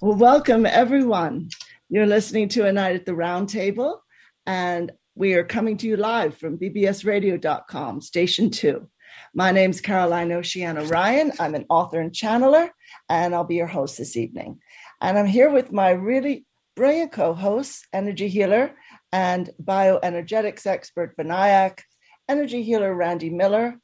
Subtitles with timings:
[0.00, 1.48] Well, welcome everyone.
[1.88, 4.00] You're listening to A Night at the Round Table,
[4.46, 8.88] and we are coming to you live from bbsradio.com, Station 2.
[9.34, 11.32] My name is Caroline Oceana Ryan.
[11.40, 12.70] I'm an author and channeler,
[13.08, 14.60] and I'll be your host this evening.
[15.00, 16.46] And I'm here with my really
[16.76, 18.76] brilliant co hosts, energy healer
[19.10, 21.80] and bioenergetics expert Vinayak,
[22.28, 23.80] energy healer Randy Miller,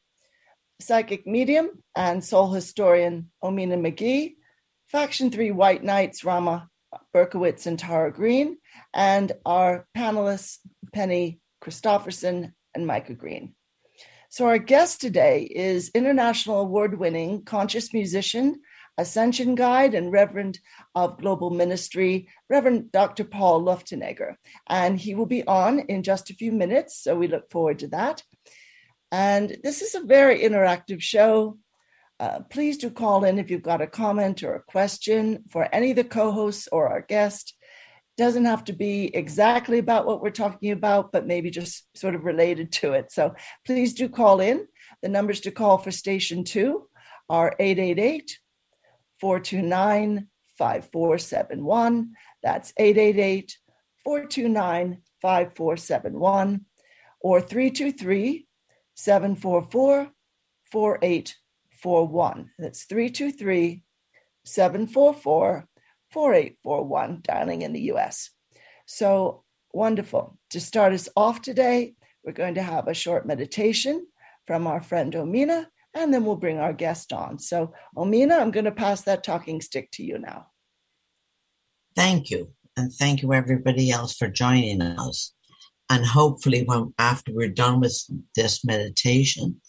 [0.81, 4.35] psychic medium and soul historian Omena McGee,
[4.95, 6.69] Faction 3 White Knights Rama
[7.13, 8.59] Berkowitz and Tara Green,
[8.95, 10.59] and our panelists
[10.93, 13.57] Penny Christoffersen and Micah Green.
[14.29, 18.61] So, our guest today is international award winning conscious musician,
[18.97, 20.61] ascension guide, and Reverend
[20.95, 23.25] of Global Ministry, Reverend Dr.
[23.25, 24.37] Paul Luftenegger.
[24.69, 27.03] And he will be on in just a few minutes.
[27.03, 28.23] So, we look forward to that.
[29.11, 31.59] And this is a very interactive show.
[32.21, 35.91] Uh, please do call in if you've got a comment or a question for any
[35.91, 37.55] of the co hosts or our guest.
[38.17, 42.25] Doesn't have to be exactly about what we're talking about, but maybe just sort of
[42.25, 43.11] related to it.
[43.11, 43.35] So
[43.67, 44.69] please do call in.
[45.03, 46.89] The numbers to call for station two
[47.29, 48.39] are 888
[49.21, 52.13] 429 5471.
[52.45, 53.59] That's 888
[54.05, 56.61] 429 5471
[57.21, 58.47] or 323
[58.95, 60.11] 744
[61.85, 62.51] 4841.
[62.59, 63.83] That's 323
[64.47, 65.69] 744
[66.11, 68.31] 4841, dialing in the US.
[68.87, 70.39] So wonderful.
[70.51, 74.07] To start us off today, we're going to have a short meditation
[74.47, 77.39] from our friend Omena, and then we'll bring our guest on.
[77.39, 80.47] So, Omena, I'm going to pass that talking stick to you now.
[81.95, 82.51] Thank you.
[82.77, 85.35] And thank you, everybody else, for joining us
[85.91, 88.05] and hopefully when after we're done with
[88.35, 89.61] this meditation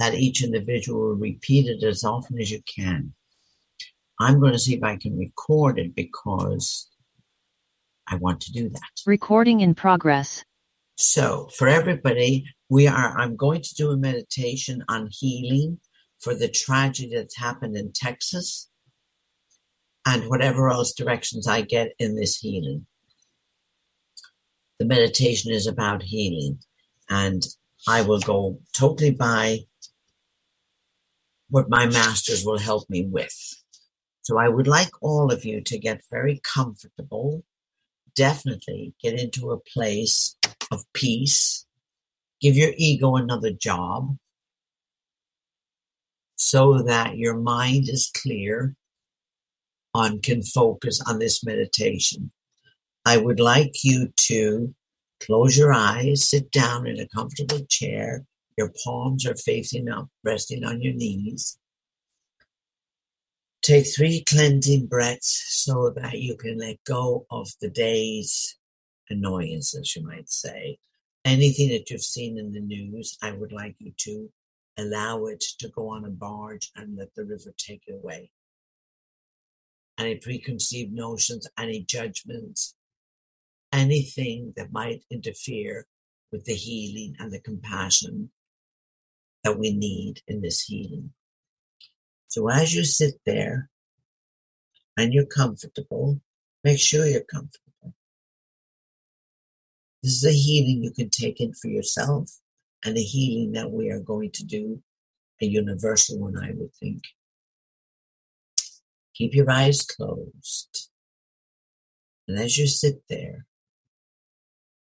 [0.00, 3.12] that each individual will repeat it as often as you can.
[4.18, 6.88] I'm going to see if i can record it because
[8.08, 8.90] i want to do that.
[9.06, 10.44] Recording in progress.
[10.96, 15.78] So for everybody we are i'm going to do a meditation on healing
[16.18, 18.68] for the tragedy that's happened in texas
[20.06, 22.86] and whatever else directions i get in this healing.
[24.78, 26.58] The meditation is about healing.
[27.10, 27.42] And
[27.86, 29.58] I will go totally by
[31.50, 33.36] what my masters will help me with.
[34.22, 37.44] So I would like all of you to get very comfortable.
[38.14, 40.36] Definitely get into a place
[40.70, 41.66] of peace.
[42.40, 44.16] Give your ego another job
[46.36, 48.74] so that your mind is clear
[49.94, 52.30] and can focus on this meditation.
[53.04, 54.74] I would like you to
[55.20, 58.24] close your eyes, sit down in a comfortable chair.
[58.60, 61.58] Your palms are facing up, resting on your knees.
[63.62, 68.58] Take three cleansing breaths so that you can let go of the day's
[69.08, 70.78] annoyances, you might say.
[71.24, 74.30] Anything that you've seen in the news, I would like you to
[74.76, 78.30] allow it to go on a barge and let the river take it away.
[79.96, 82.74] Any preconceived notions, any judgments,
[83.72, 85.86] anything that might interfere
[86.30, 88.30] with the healing and the compassion
[89.44, 91.12] that we need in this healing.
[92.28, 93.70] So as you sit there
[94.96, 96.20] and you're comfortable,
[96.62, 97.94] make sure you're comfortable.
[100.02, 102.30] This is a healing you can take in for yourself
[102.84, 104.82] and a healing that we are going to do,
[105.42, 107.02] a universal one, I would think.
[109.14, 110.88] Keep your eyes closed.
[112.26, 113.46] And as you sit there,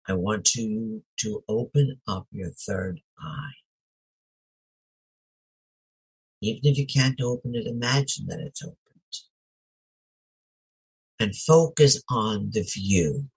[0.07, 3.60] I want you to open up your third eye.
[6.41, 8.77] Even if you can't open it, imagine that it's opened.
[11.19, 13.29] And focus on the view.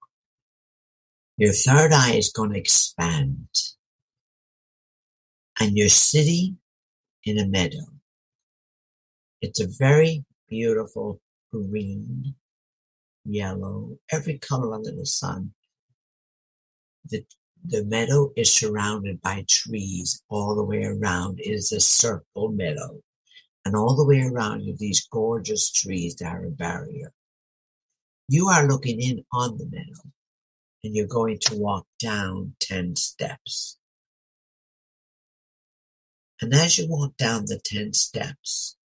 [1.37, 3.49] Your third eye is going to expand.
[5.61, 6.59] And you're sitting
[7.25, 7.87] in a meadow.
[9.43, 11.21] It's a very beautiful
[11.53, 12.35] green,
[13.25, 15.53] yellow, every color under the sun
[17.11, 17.25] the
[17.65, 21.41] the meadow is surrounded by trees all the way around.
[21.41, 23.01] It is a circle meadow.
[23.65, 27.11] And all the way around you, these gorgeous trees that are a barrier.
[28.29, 30.03] You are looking in on the meadow
[30.83, 33.79] and you're going to walk down 10 steps.
[36.43, 38.77] And as you walk down the 10 steps,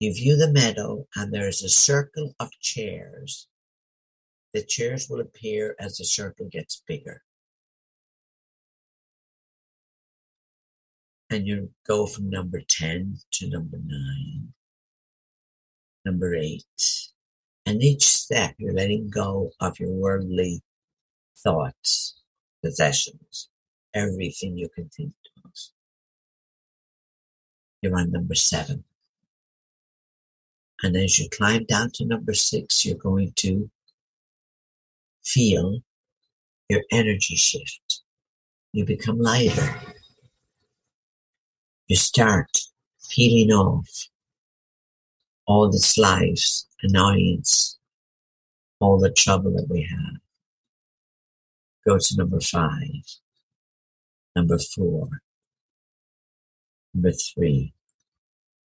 [0.00, 3.46] you view the meadow and there is a circle of chairs.
[4.52, 7.22] The chairs will appear as the circle gets bigger.
[11.30, 14.52] And you go from number 10 to number 9,
[16.04, 16.64] number 8,
[17.66, 20.62] And each step, you're letting go of your worldly
[21.38, 22.20] thoughts,
[22.64, 23.48] possessions,
[23.94, 25.12] everything you can think
[25.44, 25.52] of.
[27.82, 28.84] You're on number seven.
[30.82, 33.70] And as you climb down to number six, you're going to
[35.24, 35.80] feel
[36.68, 38.02] your energy shift.
[38.72, 39.74] You become lighter.
[41.90, 42.56] You start
[43.10, 43.88] peeling off
[45.44, 47.80] all the lives, annoyance,
[48.78, 50.20] all the trouble that we have.
[51.84, 53.02] Go to number five,
[54.36, 55.08] number four,
[56.94, 57.72] number three.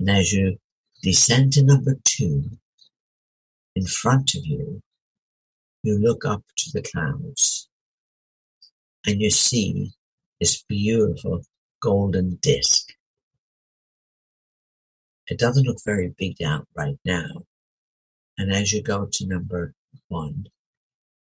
[0.01, 0.57] And as you
[1.01, 2.51] descend to number two,
[3.77, 4.83] in front of you,
[5.85, 7.69] you look up to the clouds
[9.07, 9.93] and you see
[10.41, 11.45] this beautiful
[11.81, 12.93] golden disc.
[15.29, 17.45] It doesn't look very big out right now.
[18.37, 19.75] And as you go to number
[20.09, 20.47] one,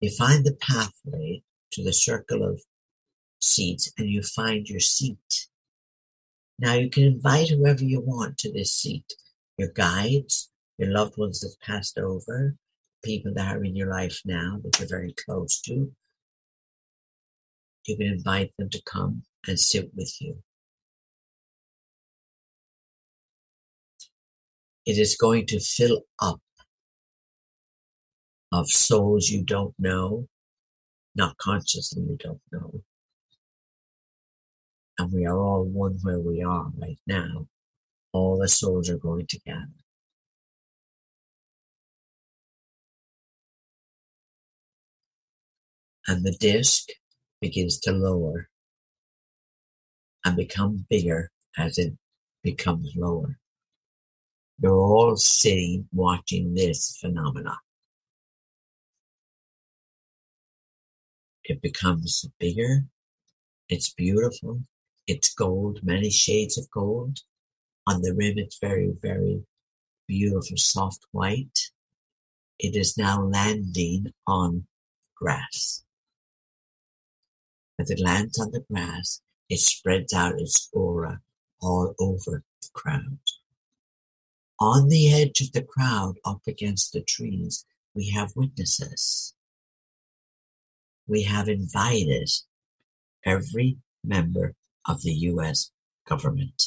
[0.00, 1.42] you find the pathway
[1.72, 2.62] to the circle of
[3.40, 5.48] seats and you find your seat.
[6.58, 9.12] Now you can invite whoever you want to this seat.
[9.58, 12.56] Your guides, your loved ones that passed over,
[13.04, 15.92] people that are in your life now that you're very close to.
[17.86, 20.38] You can invite them to come and sit with you.
[24.86, 26.40] It is going to fill up
[28.52, 30.28] of souls you don't know,
[31.14, 32.82] not consciously you don't know.
[34.98, 37.48] And we are all one where we are right now.
[38.12, 39.70] All the souls are going together.
[46.06, 46.88] and the disk
[47.40, 48.48] begins to lower
[50.24, 51.94] and become bigger as it
[52.42, 53.38] becomes lower.
[54.60, 57.58] You're all sitting watching this phenomena.
[61.44, 62.84] It becomes bigger.
[63.68, 64.60] It's beautiful.
[65.06, 67.18] It's gold, many shades of gold.
[67.86, 69.42] On the rim, it's very, very
[70.08, 71.58] beautiful, soft white.
[72.58, 74.66] It is now landing on
[75.16, 75.84] grass.
[77.78, 79.20] As it lands on the grass,
[79.50, 81.20] it spreads out its aura
[81.60, 83.18] all over the crowd.
[84.64, 89.34] On the edge of the crowd, up against the trees, we have witnesses.
[91.06, 92.30] We have invited
[93.26, 94.54] every member
[94.88, 95.70] of the US
[96.08, 96.62] government.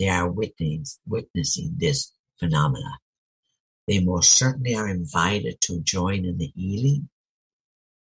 [0.00, 2.10] They are witnessing, witnessing this
[2.40, 2.98] phenomena.
[3.86, 7.10] They most certainly are invited to join in the healing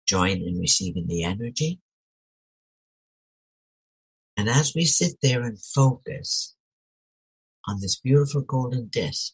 [0.05, 1.79] join in receiving the energy.
[4.37, 6.54] And as we sit there and focus
[7.67, 9.33] on this beautiful golden disc,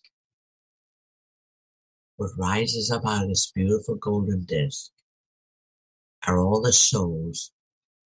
[2.17, 4.91] what rises up out of this beautiful golden disc
[6.27, 7.51] are all the souls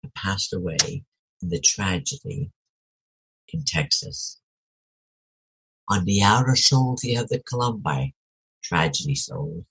[0.02, 1.04] that passed away
[1.42, 2.50] in the tragedy
[3.52, 4.40] in Texas.
[5.88, 8.12] On the outer souls, you have the Columbine
[8.62, 9.64] tragedy souls.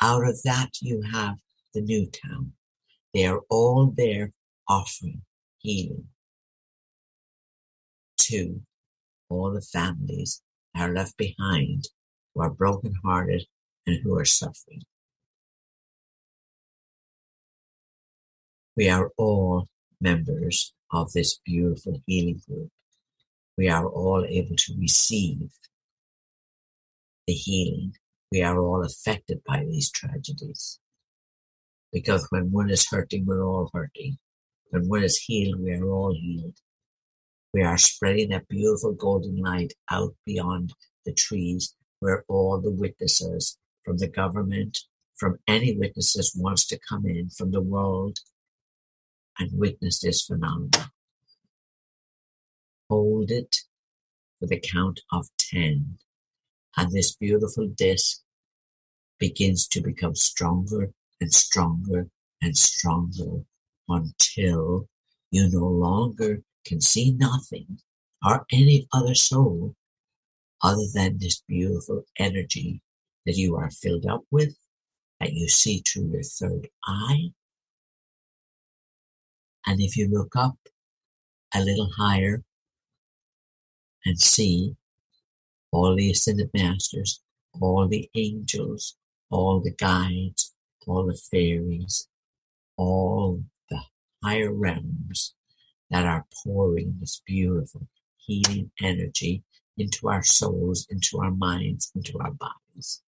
[0.00, 1.36] Out of that, you have
[1.74, 2.52] the Newtown.
[3.12, 4.32] They are all there
[4.68, 5.22] offering
[5.58, 6.04] healing
[8.18, 8.60] to
[9.30, 10.42] all the families
[10.74, 11.88] that are left behind
[12.34, 13.46] who are brokenhearted
[13.86, 14.82] and who are suffering.
[18.76, 19.68] We are all
[20.00, 22.70] members of this beautiful healing group.
[23.56, 25.50] We are all able to receive
[27.26, 27.94] the healing.
[28.32, 30.78] We are all affected by these tragedies.
[31.92, 34.18] Because when one is hurting, we're all hurting.
[34.70, 36.56] When one is healed, we are all healed.
[37.52, 40.72] We are spreading that beautiful golden light out beyond
[41.04, 44.78] the trees where all the witnesses from the government,
[45.16, 48.18] from any witnesses wants to come in from the world
[49.38, 50.90] and witness this phenomenon.
[52.88, 53.56] Hold it
[54.38, 55.98] for the count of 10
[56.76, 58.20] and this beautiful disc
[59.18, 62.06] begins to become stronger and stronger
[62.40, 63.42] and stronger
[63.88, 64.88] until
[65.30, 67.80] you no longer can see nothing
[68.24, 69.74] or any other soul
[70.62, 72.82] other than this beautiful energy
[73.26, 74.56] that you are filled up with,
[75.18, 77.30] that you see through your third eye.
[79.66, 80.56] And if you look up
[81.54, 82.42] a little higher
[84.04, 84.76] and see
[85.72, 87.22] all the ascended masters,
[87.60, 88.96] all the angels,
[89.30, 90.54] all the guides,
[90.86, 92.08] all the fairies,
[92.76, 93.80] all the
[94.24, 95.34] higher realms
[95.90, 99.42] that are pouring this beautiful healing energy
[99.76, 103.02] into our souls, into our minds, into our bodies.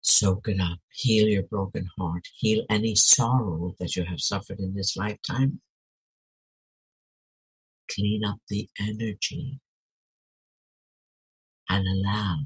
[0.00, 0.78] Soak it up.
[0.90, 2.26] Heal your broken heart.
[2.36, 5.60] Heal any sorrow that you have suffered in this lifetime.
[7.90, 9.60] Clean up the energy
[11.68, 12.38] and allow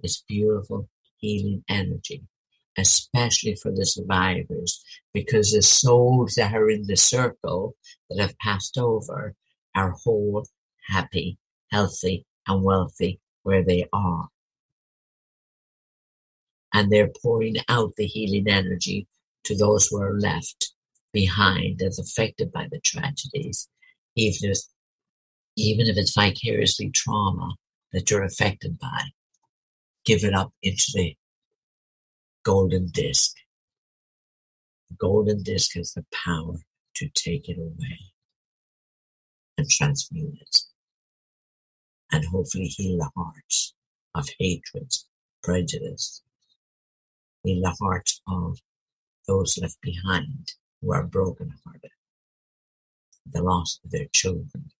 [0.00, 0.88] this beautiful
[1.18, 2.24] healing energy
[2.78, 7.76] especially for the survivors, because the souls that are in the circle
[8.08, 9.34] that have passed over
[9.74, 10.46] are whole,
[10.88, 11.38] happy,
[11.70, 14.28] healthy, and wealthy where they are.
[16.74, 19.06] And they're pouring out the healing energy
[19.44, 20.72] to those who are left
[21.12, 23.68] behind as affected by the tragedies,
[24.16, 24.58] even if,
[25.56, 27.54] even if it's vicariously trauma
[27.92, 29.02] that you're affected by.
[30.04, 31.14] Give it up into the
[32.44, 33.36] golden disc.
[34.90, 36.58] The golden disc has the power
[36.96, 37.98] to take it away
[39.56, 40.60] and transmute it
[42.12, 43.74] and hopefully heal the hearts
[44.14, 44.92] of hatred,
[45.42, 46.22] prejudice,
[47.42, 48.58] heal the hearts of
[49.26, 51.90] those left behind who are broken hearted,
[53.26, 54.70] the loss of their children,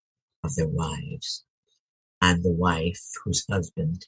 [0.45, 1.45] of their wives,
[2.21, 4.07] and the wife whose husband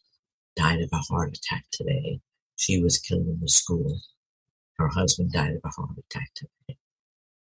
[0.56, 2.20] died of a heart attack today.
[2.56, 4.00] She was killed in the school.
[4.78, 6.30] Her husband died of a heart attack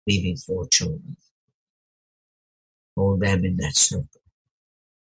[0.08, 1.18] leaving four children.
[2.98, 4.22] Hold them in that circle,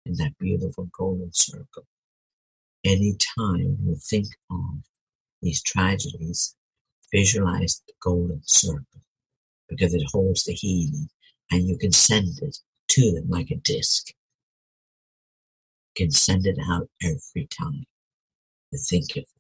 [0.07, 1.87] in that beautiful golden circle.
[2.85, 4.81] Anytime you think of
[5.43, 6.57] these tragedies,
[7.13, 9.03] visualize the golden circle
[9.69, 11.09] because it holds the healing
[11.51, 14.09] and you can send it to them like a disc
[15.97, 17.85] You can send it out every time
[18.73, 19.38] you think of it.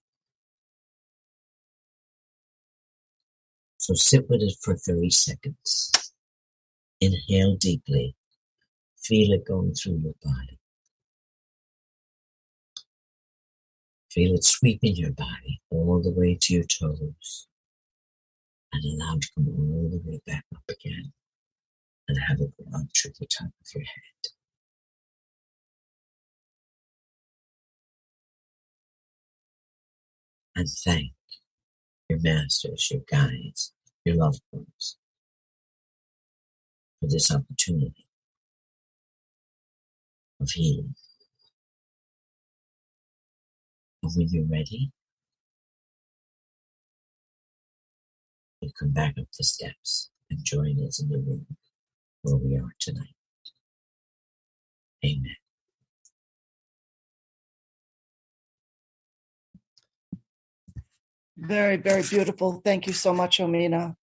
[3.88, 6.12] So sit with it for 30 seconds.
[7.00, 8.14] Inhale deeply.
[9.02, 10.58] Feel it going through your body.
[14.10, 17.48] Feel it sweeping your body all the way to your toes
[18.74, 21.14] and allow it to come all the way back up again
[22.08, 24.32] and have it run through the top of your head.
[30.56, 31.12] and thank
[32.10, 33.72] your masters, your guides,
[34.08, 34.98] your loved ones
[37.00, 38.06] for this opportunity
[40.40, 40.94] of healing.
[44.02, 44.90] And when you're ready,
[48.60, 51.46] you come back up the steps and join us in the room
[52.22, 53.14] where we are tonight.
[55.04, 55.36] Amen.
[61.38, 62.62] Very, very beautiful.
[62.64, 63.96] Thank you so much, Omena.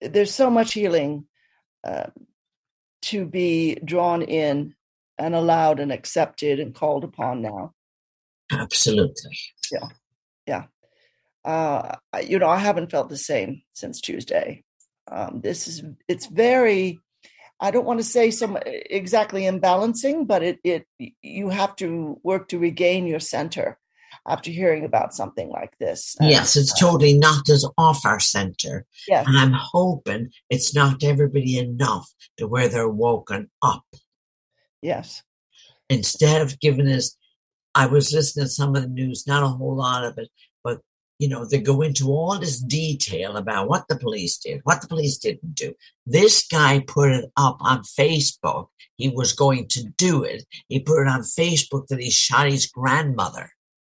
[0.00, 1.26] There's so much healing
[1.86, 2.06] uh,
[3.02, 4.74] to be drawn in
[5.18, 7.74] and allowed and accepted and called upon now.
[8.50, 9.36] Absolutely.
[9.70, 9.88] Yeah.
[10.46, 10.64] Yeah.
[11.44, 11.96] Uh,
[12.26, 14.64] you know, I haven't felt the same since Tuesday.
[15.10, 17.00] Um, this is, it's very,
[17.60, 20.86] I don't want to say some exactly imbalancing, but it, it,
[21.22, 23.78] you have to work to regain your center
[24.30, 26.16] after hearing about something like this.
[26.20, 28.86] yes, it's uh, totally knocked us off our center.
[29.08, 29.26] Yes.
[29.26, 33.84] And I'm hoping it's not everybody enough to where they're woken up.
[34.82, 35.22] Yes.
[35.88, 37.16] Instead of giving us,
[37.74, 40.28] I was listening to some of the news, not a whole lot of it,
[40.62, 40.80] but
[41.18, 44.88] you know, they go into all this detail about what the police did, what the
[44.88, 45.74] police didn't do.
[46.06, 48.68] This guy put it up on Facebook.
[48.96, 50.44] He was going to do it.
[50.68, 53.50] He put it on Facebook that he shot his grandmother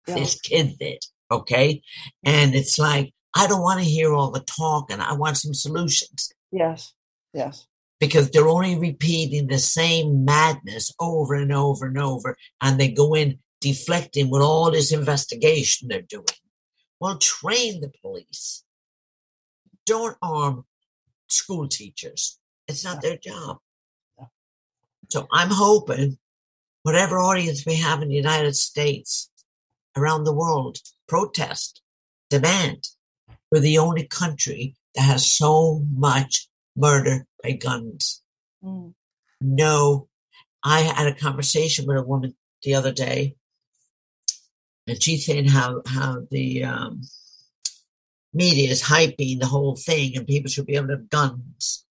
[0.08, 0.14] yeah.
[0.14, 1.04] this kid did.
[1.30, 1.82] Okay.
[2.24, 5.54] And it's like, I don't want to hear all the talk and I want some
[5.54, 6.32] solutions.
[6.52, 6.92] Yes.
[7.32, 7.66] Yes.
[7.98, 12.36] Because they're only repeating the same madness over and over and over.
[12.60, 16.24] And they go in deflecting with all this investigation they're doing.
[17.00, 18.62] Well, train the police.
[19.86, 20.64] Don't arm
[21.28, 22.38] school teachers.
[22.68, 23.58] It's not their job.
[25.10, 26.18] So I'm hoping
[26.82, 29.30] whatever audience we have in the United States,
[29.96, 31.82] around the world protest,
[32.30, 32.88] demand.
[33.50, 38.22] We're the only country that has so much murder by guns.
[38.62, 38.94] Mm.
[39.40, 40.08] No,
[40.62, 43.36] I had a conversation with a woman the other day,
[44.86, 47.02] and she's saying how how the um,
[48.32, 51.84] media is hyping the whole thing, and people should be able to have guns.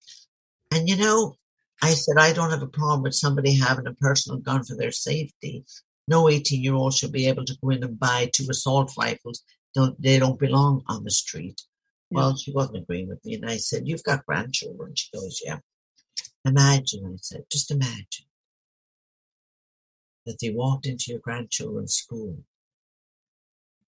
[0.71, 1.37] And you know,
[1.81, 4.91] I said I don't have a problem with somebody having a personal gun for their
[4.91, 5.65] safety,
[6.07, 9.43] no 18 year old should be able to go in and buy two assault rifles.
[9.73, 11.61] Don't, they don't belong on the street.
[12.11, 12.17] Yeah.
[12.17, 13.35] Well, she wasn't agreeing with me.
[13.35, 14.93] And I said, You've got grandchildren.
[14.95, 15.59] She goes, Yeah.
[16.45, 18.25] Imagine, I said, just imagine
[20.25, 22.37] that they walked into your grandchildren's school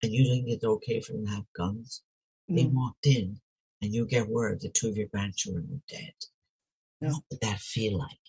[0.01, 2.01] and you think it's okay for them to have guns.
[2.48, 2.74] They Mm.
[2.74, 3.39] walked in
[3.82, 6.13] and you get word that two of your grandchildren are dead.
[7.01, 7.12] Yeah.
[7.12, 8.20] What would that feel like?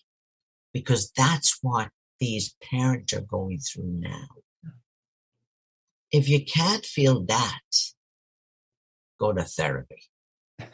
[0.73, 1.89] Because that's what
[2.25, 4.27] these parents are going through now.
[6.11, 7.61] If you can't feel that,
[9.19, 10.01] go to therapy.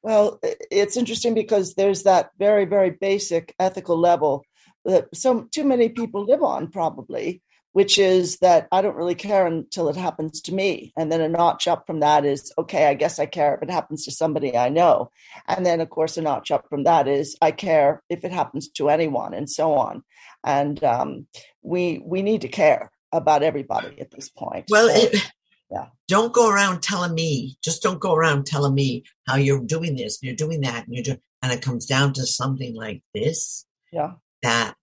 [0.00, 0.38] Well,
[0.70, 4.44] it's interesting because there's that very, very basic ethical level
[4.84, 9.46] that so too many people live on, probably, which is that I don't really care
[9.46, 10.92] until it happens to me.
[10.96, 13.70] And then a notch up from that is, okay, I guess I care if it
[13.70, 15.10] happens to somebody I know.
[15.46, 18.68] And then, of course, a notch up from that is, I care if it happens
[18.70, 20.04] to anyone, and so on.
[20.44, 21.26] And um,
[21.62, 24.66] we we need to care about everybody at this point.
[24.70, 25.32] Well, So- it,
[25.70, 25.86] Yeah.
[26.08, 30.18] don't go around telling me, just don't go around telling me how you're doing this
[30.20, 33.66] and you're doing that and you're doing, and it comes down to something like this
[33.92, 34.74] yeah, that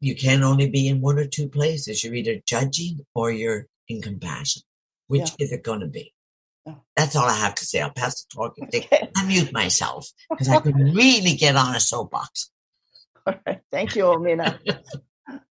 [0.00, 2.02] you can only be in one or two places.
[2.04, 4.62] You're either judging or you're in compassion.
[5.08, 6.12] Which is it going to be?
[6.66, 6.74] Yeah.
[6.96, 7.80] That's all I have to say.
[7.80, 8.88] I'll pass the talking stick.
[8.92, 9.08] Okay.
[9.16, 12.50] I mute myself because I could really get on a soapbox.
[13.26, 13.60] All right.
[13.72, 14.58] Thank you, Omena.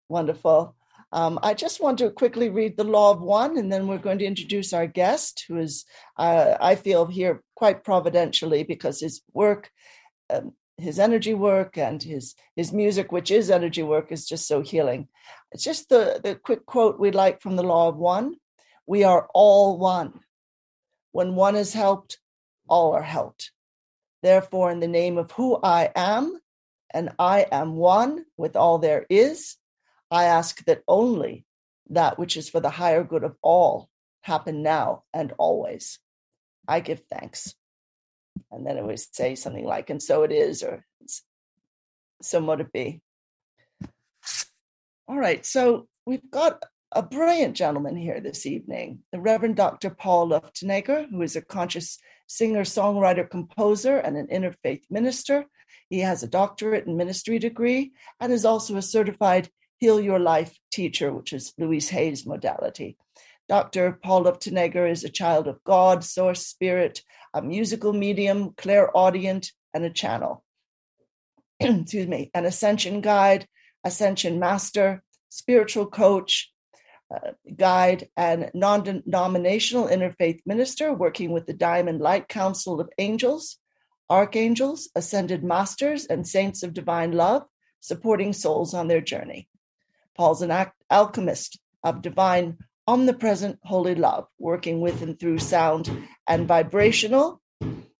[0.09, 0.75] Wonderful.
[1.11, 4.19] Um, I just want to quickly read the Law of One, and then we're going
[4.19, 5.85] to introduce our guest, who is,
[6.17, 9.69] uh, I feel, here quite providentially because his work,
[10.31, 14.61] um, his energy work, and his his music, which is energy work, is just so
[14.61, 15.07] healing.
[15.51, 18.35] It's just the the quick quote we'd like from the Law of One:
[18.87, 20.19] "We are all one.
[21.11, 22.17] When one is helped,
[22.67, 23.51] all are helped.
[24.23, 26.39] Therefore, in the name of who I am."
[26.93, 29.55] And I am one with all there is,
[30.11, 31.45] I ask that only
[31.89, 33.89] that which is for the higher good of all
[34.21, 35.99] happen now and always.
[36.67, 37.55] I give thanks.
[38.51, 40.85] And then it would say something like, and so it is, or
[42.21, 43.01] so mote it be.
[45.07, 49.89] All right, so we've got a brilliant gentleman here this evening, the Reverend Dr.
[49.89, 55.45] Paul Luftenegger, who is a conscious singer, songwriter, composer, and an interfaith minister.
[55.89, 60.57] He has a doctorate in ministry degree and is also a certified Heal Your Life
[60.71, 62.97] teacher, which is Louise Hay's modality.
[63.49, 63.99] Dr.
[64.01, 69.89] Paul Luftenegger is a child of God, source spirit, a musical medium, clairaudient, and a
[69.89, 70.43] channel.
[71.59, 73.47] Excuse me, an ascension guide,
[73.83, 76.51] ascension master, spiritual coach,
[77.13, 83.57] uh, guide, and non denominational interfaith minister working with the Diamond Light Council of Angels,
[84.13, 87.43] archangels, ascended masters, and saints of divine love,
[87.79, 89.49] supporting souls on their journey.
[90.15, 95.89] Paul's an alchemist of divine, omnipresent, holy love, working with and through sound
[96.27, 97.41] and vibrational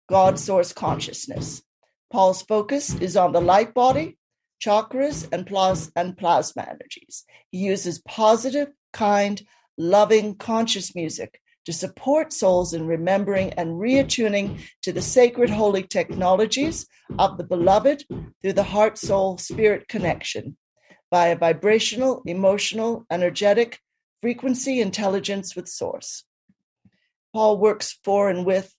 [0.07, 1.63] God source consciousness.
[2.11, 4.19] Paul's focus is on the light body,
[4.63, 7.25] chakras, and, plas- and plasma energies.
[7.49, 9.41] He uses positive, kind,
[9.79, 16.85] loving, conscious music to support souls in remembering and reattuning to the sacred holy technologies
[17.17, 18.05] of the beloved
[18.41, 20.57] through the heart soul spirit connection
[21.09, 23.79] by a vibrational, emotional, energetic
[24.21, 26.23] frequency intelligence with source.
[27.33, 28.73] Paul works for and with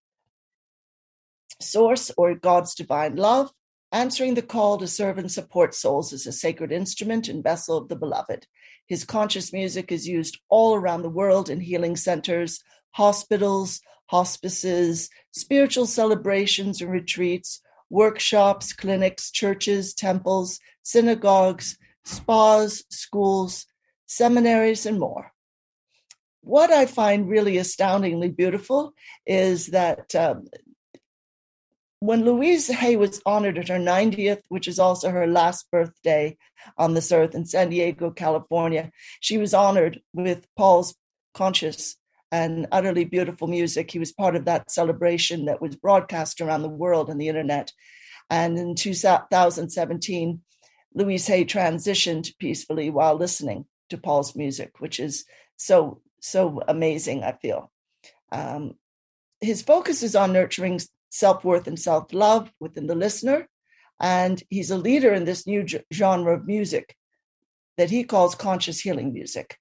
[1.60, 3.50] source or God's divine love,
[3.94, 7.88] answering the call to serve and support souls as a sacred instrument and vessel of
[7.88, 8.44] the beloved.
[8.88, 15.86] His conscious music is used all around the world in healing centers, hospitals, hospices, spiritual
[15.86, 23.64] celebrations and retreats, workshops, clinics, churches, temples, synagogues, spas, schools,
[24.06, 25.30] seminaries, and more.
[26.40, 28.92] What I find really astoundingly beautiful
[29.24, 30.46] is that um,
[32.04, 36.36] when Louise Hay was honored at her 90th, which is also her last birthday
[36.76, 38.90] on this earth in San Diego, California,
[39.20, 40.94] she was honored with Paul's
[41.32, 41.96] conscious
[42.30, 43.90] and utterly beautiful music.
[43.90, 47.72] He was part of that celebration that was broadcast around the world on the internet.
[48.28, 50.42] And in 2017,
[50.92, 55.24] Louise Hay transitioned peacefully while listening to Paul's music, which is
[55.56, 57.72] so, so amazing, I feel.
[58.30, 58.74] Um,
[59.40, 60.80] his focus is on nurturing
[61.14, 63.48] self worth and self love within the listener.
[64.00, 66.96] And he's a leader in this new genre of music
[67.78, 69.56] that he calls conscious healing music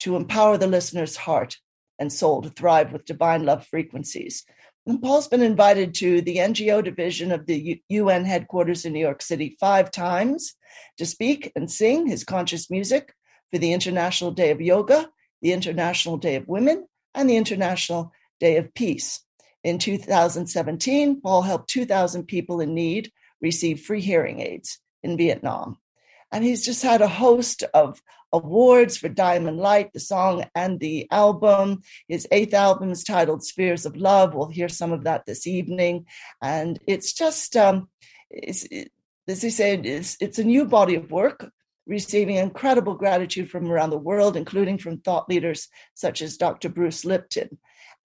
[0.00, 1.58] to empower the listener's heart
[1.98, 4.44] and soul to thrive with divine love frequencies.
[4.86, 9.22] And Paul's been invited to the NGO division of the UN headquarters in New York
[9.22, 10.54] City five times
[10.98, 13.12] to speak and sing his conscious music
[13.52, 15.08] for the International Day of Yoga,
[15.42, 19.20] the International Day of Women, and the International Day of Peace.
[19.64, 25.78] In 2017, Paul helped 2,000 people in need receive free hearing aids in Vietnam.
[26.30, 28.00] And he's just had a host of,
[28.34, 31.82] awards for Diamond Light, the song and the album.
[32.08, 34.34] His eighth album is titled Spheres of Love.
[34.34, 36.06] We'll hear some of that this evening.
[36.42, 37.88] And it's just, um,
[38.28, 38.90] it's, it,
[39.28, 41.50] as he said, it's, it's a new body of work
[41.86, 46.68] receiving incredible gratitude from around the world, including from thought leaders such as Dr.
[46.68, 47.58] Bruce Lipton.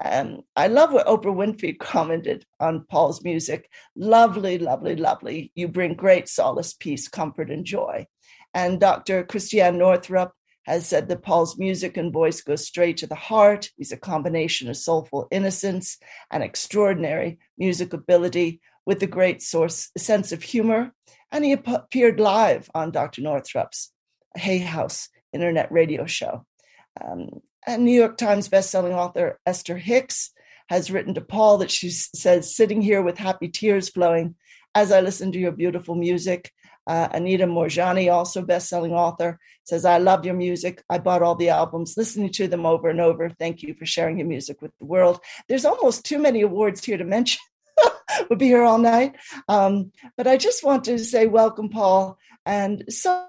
[0.04, 3.70] Um, I love what Oprah Winfrey commented on Paul's music.
[3.96, 5.52] Lovely, lovely, lovely.
[5.56, 8.08] You bring great solace, peace, comfort, and joy.
[8.54, 9.24] And Dr.
[9.24, 10.32] Christiane Northrup
[10.64, 13.70] has said that Paul's music and voice go straight to the heart.
[13.76, 15.98] He's a combination of soulful innocence
[16.32, 20.94] and extraordinary music ability with a great source sense of humor.
[21.32, 23.22] And he appeared live on Dr.
[23.22, 23.92] Northrup's
[24.36, 26.46] Hay House internet radio show.
[27.04, 30.32] Um, New York Times bestselling author Esther Hicks
[30.70, 34.36] has written to Paul that she says, sitting here with happy tears flowing
[34.76, 36.52] as I listen to your beautiful music.
[36.88, 40.84] Uh, Anita Moorjani, also best-selling author, says, "I love your music.
[40.90, 43.30] I bought all the albums, listening to them over and over.
[43.30, 46.98] Thank you for sharing your music with the world." There's almost too many awards here
[46.98, 47.42] to mention.
[48.30, 49.18] we'll be here all night,
[49.48, 53.28] um, but I just want to say welcome, Paul, and so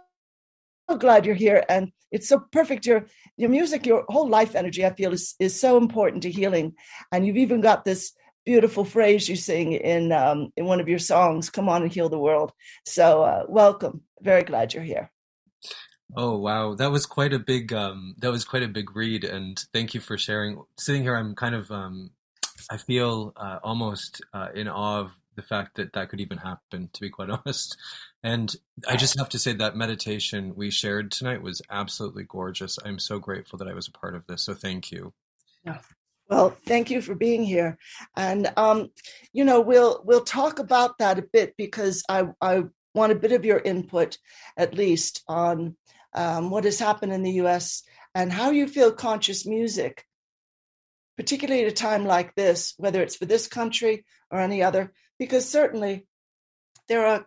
[0.99, 1.63] glad you're here.
[1.69, 2.87] And it's so perfect.
[2.87, 3.07] Your
[3.41, 6.75] your music, your whole life energy, I feel, is is so important to healing.
[7.11, 8.13] And you've even got this
[8.45, 12.09] beautiful phrase you sing in um, in one of your songs come on and heal
[12.09, 12.53] the world.
[12.85, 14.03] So uh, welcome.
[14.21, 15.11] Very glad you're here.
[16.17, 16.75] Oh wow.
[16.75, 20.01] That was quite a big um, that was quite a big read and thank you
[20.01, 20.63] for sharing.
[20.79, 22.11] Sitting here i'm kind of um,
[22.71, 26.91] i feel uh, almost uh, in awe of the fact that that could even happen
[26.93, 27.79] to be quite honest
[28.23, 28.57] and
[28.89, 33.19] i just have to say that meditation we shared tonight was absolutely gorgeous i'm so
[33.19, 35.13] grateful that i was a part of this so thank you
[35.65, 35.79] yeah.
[36.29, 37.77] Well, thank you for being here,
[38.17, 38.91] and um,
[39.33, 43.33] you know we'll we'll talk about that a bit because I I want a bit
[43.33, 44.17] of your input,
[44.57, 45.77] at least on
[46.15, 47.83] um, what has happened in the U.S.
[48.15, 50.05] and how you feel conscious music,
[51.17, 55.49] particularly at a time like this, whether it's for this country or any other, because
[55.49, 56.07] certainly
[56.89, 57.27] there are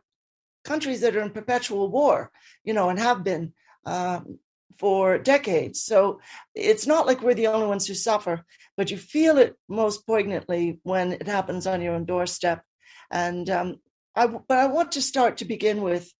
[0.64, 2.32] countries that are in perpetual war,
[2.64, 3.54] you know, and have been
[3.86, 4.40] um,
[4.78, 5.82] for decades.
[5.84, 6.20] So
[6.56, 8.44] it's not like we're the only ones who suffer,
[8.78, 12.64] but you feel it most poignantly when it happens on your own doorstep.
[13.12, 13.78] And um,
[14.16, 16.12] I, but I want to start to begin with,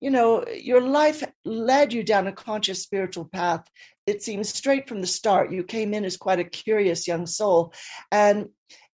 [0.00, 3.66] you know, your life led you down a conscious spiritual path.
[4.06, 5.52] It seems straight from the start.
[5.52, 7.72] You came in as quite a curious young soul,
[8.10, 8.48] and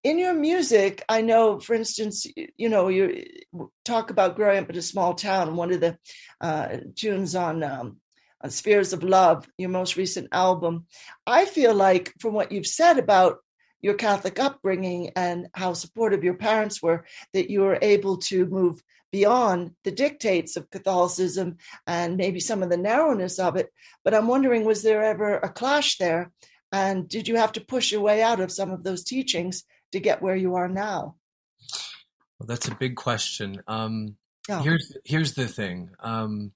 [0.05, 3.25] in your music, I know, for instance, you know, you
[3.83, 5.55] talk about growing up in a small town.
[5.55, 5.97] One of the
[6.39, 7.97] uh, tunes on um,
[8.39, 10.85] uh, Spheres of Love, your most recent album.
[11.25, 13.37] I feel like, from what you've said about
[13.81, 18.83] your Catholic upbringing and how supportive your parents were, that you were able to move
[19.11, 23.69] beyond the dictates of Catholicism and maybe some of the narrowness of it.
[24.03, 26.31] But I'm wondering, was there ever a clash there?
[26.71, 29.63] And did you have to push your way out of some of those teachings
[29.95, 31.15] to get where you are now?
[32.37, 33.61] Well, that's a big question.
[33.67, 34.61] Um, yeah.
[34.61, 35.89] Here's here's the thing.
[36.01, 36.51] Um,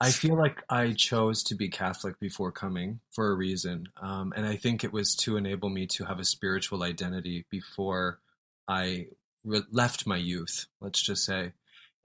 [0.00, 3.88] I feel like I chose to be Catholic before coming for a reason.
[4.00, 8.20] Um, and I think it was to enable me to have a spiritual identity before
[8.68, 9.08] I
[9.44, 11.52] re- left my youth, let's just say.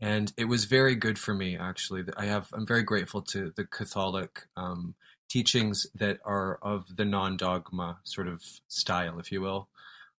[0.02, 2.04] And it was very good for me, actually.
[2.18, 4.96] I have, I'm very grateful to the Catholic um,
[5.30, 9.68] teachings that are of the non dogma sort of style, if you will.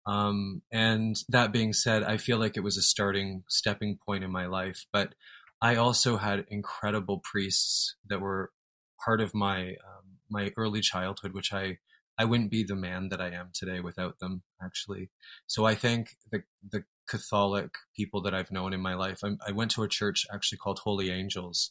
[0.07, 4.31] Um, and that being said, I feel like it was a starting stepping point in
[4.31, 4.87] my life.
[4.93, 5.15] But
[5.63, 8.51] I also had incredible priests that were
[9.05, 11.79] part of my um, my early childhood, which I
[12.19, 14.43] I wouldn't be the man that I am today without them.
[14.63, 15.11] Actually,
[15.47, 19.21] so I think the the Catholic people that I've known in my life.
[19.25, 21.71] I, I went to a church actually called Holy Angels,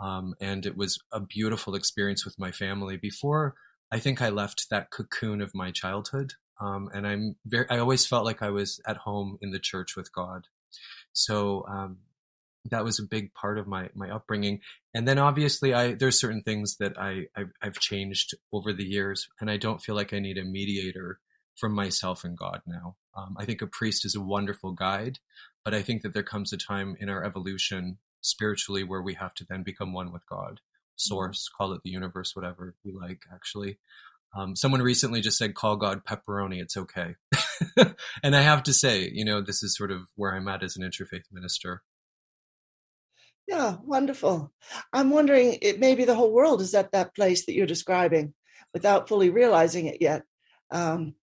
[0.00, 2.96] um, and it was a beautiful experience with my family.
[2.96, 3.54] Before
[3.90, 7.66] I think I left that cocoon of my childhood, um, and I'm very.
[7.70, 10.46] I always felt like I was at home in the church with God.
[11.12, 11.98] So um,
[12.70, 14.60] that was a big part of my my upbringing
[14.94, 19.28] and then obviously i there's certain things that i I've, I've, changed over the years
[19.40, 21.20] and i don't feel like i need a mediator
[21.56, 25.18] from myself and god now um, i think a priest is a wonderful guide
[25.64, 29.34] but i think that there comes a time in our evolution spiritually where we have
[29.34, 30.60] to then become one with god
[30.96, 33.78] source call it the universe whatever we like actually
[34.36, 37.14] um, someone recently just said call god pepperoni it's okay
[38.22, 40.76] and i have to say you know this is sort of where i'm at as
[40.76, 41.82] an interfaith minister
[43.48, 44.52] yeah, wonderful.
[44.92, 48.34] I'm wondering, it maybe the whole world is at that place that you're describing
[48.74, 50.22] without fully realizing it yet
[50.70, 51.14] um,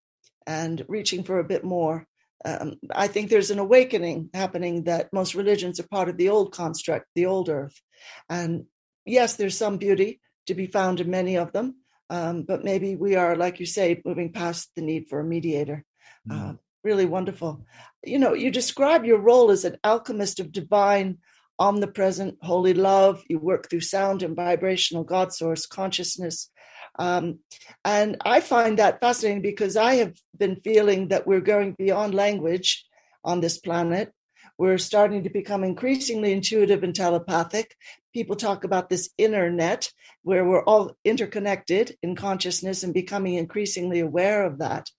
[0.48, 2.08] and reaching for a bit more.
[2.44, 6.52] Um, I think there's an awakening happening that most religions are part of the old
[6.52, 7.80] construct, the old earth.
[8.28, 8.66] And
[9.06, 11.76] yes, there's some beauty, to be found in many of them.
[12.10, 15.84] Um, but maybe we are, like you say, moving past the need for a mediator.
[16.30, 16.50] Mm.
[16.50, 17.66] Uh, really wonderful.
[18.04, 21.18] You know, you describe your role as an alchemist of divine,
[21.58, 23.24] omnipresent, holy love.
[23.28, 26.50] You work through sound and vibrational God source consciousness.
[26.98, 27.40] Um,
[27.84, 32.86] and I find that fascinating because I have been feeling that we're going beyond language
[33.24, 34.12] on this planet.
[34.58, 37.76] We're starting to become increasingly intuitive and telepathic.
[38.16, 39.92] People talk about this inner net
[40.24, 44.90] where we're all interconnected in consciousness and becoming increasingly aware of that.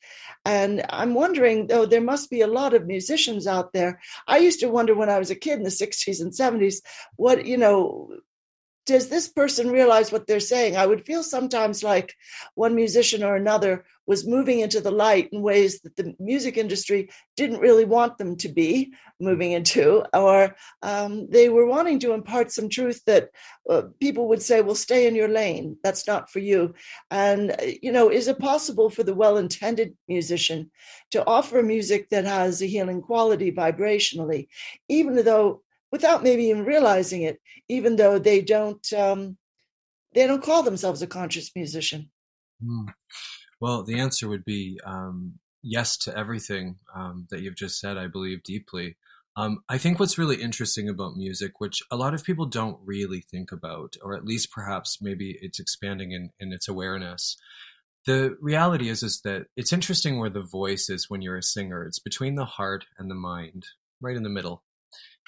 [0.44, 4.00] And I'm wondering, though, there must be a lot of musicians out there.
[4.28, 6.82] I used to wonder when I was a kid in the 60s and 70s,
[7.16, 8.10] what, you know,
[8.86, 10.76] does this person realize what they're saying?
[10.76, 12.14] I would feel sometimes like
[12.54, 17.10] one musician or another was moving into the light in ways that the music industry
[17.36, 22.52] didn't really want them to be moving into, or um, they were wanting to impart
[22.52, 23.30] some truth that
[23.68, 25.76] uh, people would say, well, stay in your lane.
[25.82, 26.74] That's not for you.
[27.10, 30.70] And, uh, you know, is it possible for the well intended musician
[31.10, 34.46] to offer music that has a healing quality vibrationally,
[34.88, 39.36] even though without maybe even realizing it, even though they don't um,
[40.14, 42.10] they don't call themselves a conscious musician.
[42.62, 42.86] Mm.
[43.60, 47.96] Well, the answer would be um, yes to everything um, that you've just said.
[47.96, 48.96] I believe deeply.
[49.36, 53.20] Um, I think what's really interesting about music, which a lot of people don't really
[53.20, 57.36] think about, or at least perhaps maybe it's expanding in, in its awareness.
[58.06, 61.84] The reality is, is that it's interesting where the voice is when you're a singer.
[61.84, 63.66] It's between the heart and the mind,
[64.00, 64.62] right in the middle.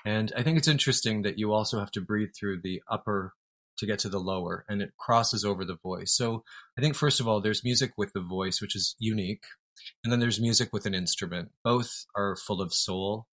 [0.05, 3.35] And I think it's interesting that you also have to breathe through the upper
[3.79, 6.15] to get to the lower and it crosses over the voice.
[6.15, 6.45] So
[6.77, 9.45] I think, first of all, there's music with the voice, which is unique.
[10.03, 11.51] And then there's music with an instrument.
[11.63, 13.27] Both are full of soul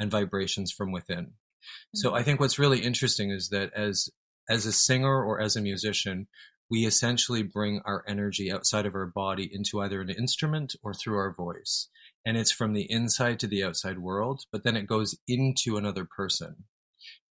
[0.00, 1.26] and vibrations from within.
[1.26, 1.96] Mm-hmm.
[1.96, 4.08] So I think what's really interesting is that as
[4.50, 6.26] as a singer or as a musician,
[6.68, 11.16] we essentially bring our energy outside of our body into either an instrument or through
[11.16, 11.88] our voice
[12.24, 16.04] and it's from the inside to the outside world, but then it goes into another
[16.04, 16.64] person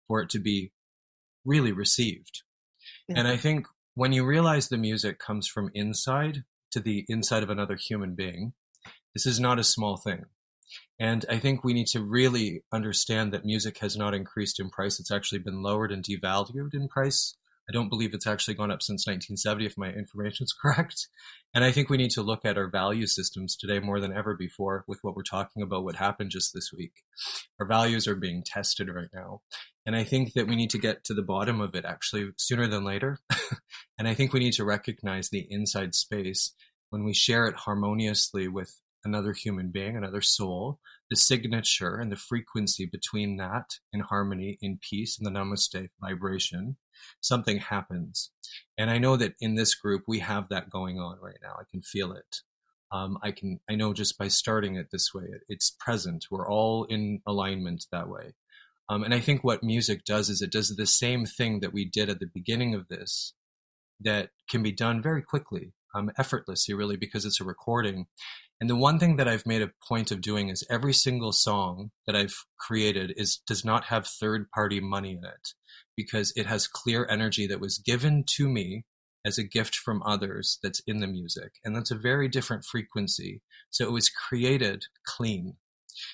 [0.08, 0.71] for it to be
[1.45, 2.43] really received.
[3.10, 3.19] Mm-hmm.
[3.19, 7.49] And I think when you realize the music comes from inside to the inside of
[7.49, 8.54] another human being,
[9.13, 10.25] this is not a small thing.
[10.99, 14.99] And I think we need to really understand that music has not increased in price.
[14.99, 17.36] It's actually been lowered and devalued in price
[17.69, 21.08] I don't believe it's actually gone up since 1970, if my information is correct.
[21.54, 24.36] And I think we need to look at our value systems today more than ever
[24.36, 26.93] before with what we're talking about, what happened just this week.
[27.60, 29.41] Our values are being tested right now.
[29.86, 32.67] And I think that we need to get to the bottom of it actually sooner
[32.67, 33.19] than later.
[33.97, 36.54] and I think we need to recognize the inside space
[36.89, 42.15] when we share it harmoniously with another human being, another soul, the signature and the
[42.15, 46.78] frequency between that in harmony, in peace, and the namaste vibration
[47.20, 48.32] something happens.
[48.78, 51.56] And I know that in this group, we have that going on right now.
[51.60, 52.38] I can feel it.
[52.92, 56.26] Um, I can, I know just by starting it this way, it, it's present.
[56.30, 58.34] We're all in alignment that way.
[58.90, 61.86] Um, and I think what music does is it does the same thing that we
[61.86, 63.34] did at the beginning of this
[64.02, 68.08] that can be done very quickly, um, effortlessly, really, because it's a recording.
[68.60, 71.92] And the one thing that I've made a point of doing is every single song
[72.06, 75.54] that I've created is does not have third party money in it
[76.02, 78.86] because it has clear energy that was given to me
[79.26, 81.54] as a gift from others that's in the music.
[81.64, 83.42] And that's a very different frequency.
[83.70, 85.56] So it was created clean.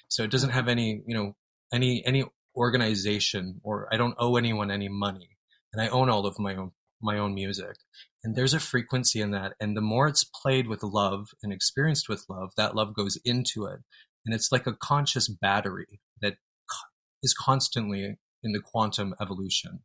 [0.09, 1.35] So it doesn't have any, you know,
[1.71, 5.37] any, any organization or I don't owe anyone any money.
[5.73, 6.71] And I own all of my own,
[7.01, 7.75] my own music.
[8.23, 9.53] And there's a frequency in that.
[9.59, 13.65] And the more it's played with love and experienced with love, that love goes into
[13.65, 13.79] it.
[14.25, 16.35] And it's like a conscious battery that
[17.23, 19.79] is constantly in the quantum evolution.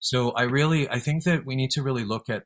[0.00, 2.44] So I really, I think that we need to really look at,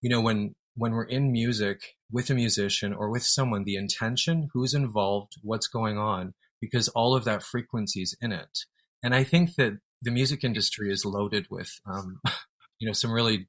[0.00, 4.48] you know, when, when we're in music with a musician or with someone, the intention,
[4.52, 8.60] who's involved, what's going on, because all of that frequency is in it.
[9.02, 12.20] And I think that the music industry is loaded with, um,
[12.78, 13.48] you know, some really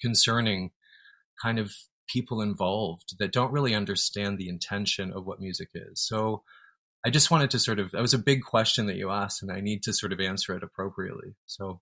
[0.00, 0.70] concerning
[1.42, 1.72] kind of
[2.08, 6.02] people involved that don't really understand the intention of what music is.
[6.02, 6.42] So
[7.04, 9.50] I just wanted to sort of that was a big question that you asked, and
[9.50, 11.34] I need to sort of answer it appropriately.
[11.46, 11.80] So.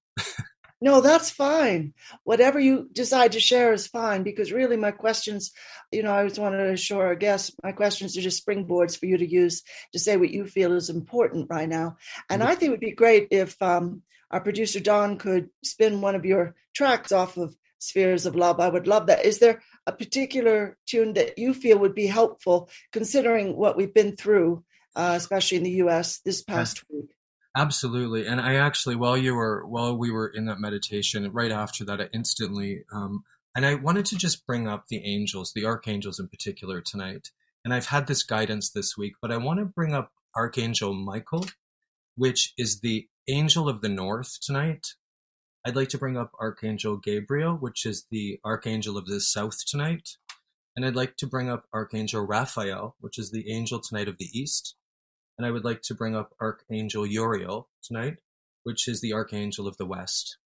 [0.81, 1.93] no, that's fine.
[2.23, 5.51] Whatever you decide to share is fine because really my questions,
[5.91, 9.07] you know, I just wanted to assure our guests my questions are just springboards for
[9.07, 11.97] you to use to say what you feel is important right now.
[12.31, 12.51] And mm-hmm.
[12.51, 16.25] I think it would be great if um, our producer Don could spin one of
[16.25, 18.61] your tracks off of Spheres of Love.
[18.61, 19.25] I would love that.
[19.25, 24.17] Is there a particular tune that you feel would be helpful considering what we've been
[24.17, 24.65] through
[24.99, 26.19] uh, especially in the U.S.
[26.19, 27.15] this past week.
[27.57, 31.85] Absolutely, and I actually, while you were while we were in that meditation, right after
[31.87, 36.21] that, I instantly um, And I wanted to just bring up the angels, the archangels
[36.21, 37.31] in particular tonight.
[37.65, 41.47] And I've had this guidance this week, but I want to bring up Archangel Michael,
[42.17, 44.95] which is the angel of the north tonight.
[45.65, 50.11] I'd like to bring up Archangel Gabriel, which is the archangel of the south tonight.
[50.77, 54.31] And I'd like to bring up Archangel Raphael, which is the angel tonight of the
[54.33, 54.77] east.
[55.39, 58.17] And I would like to bring up Archangel Uriel tonight,
[58.65, 60.37] which is the archangel of the west.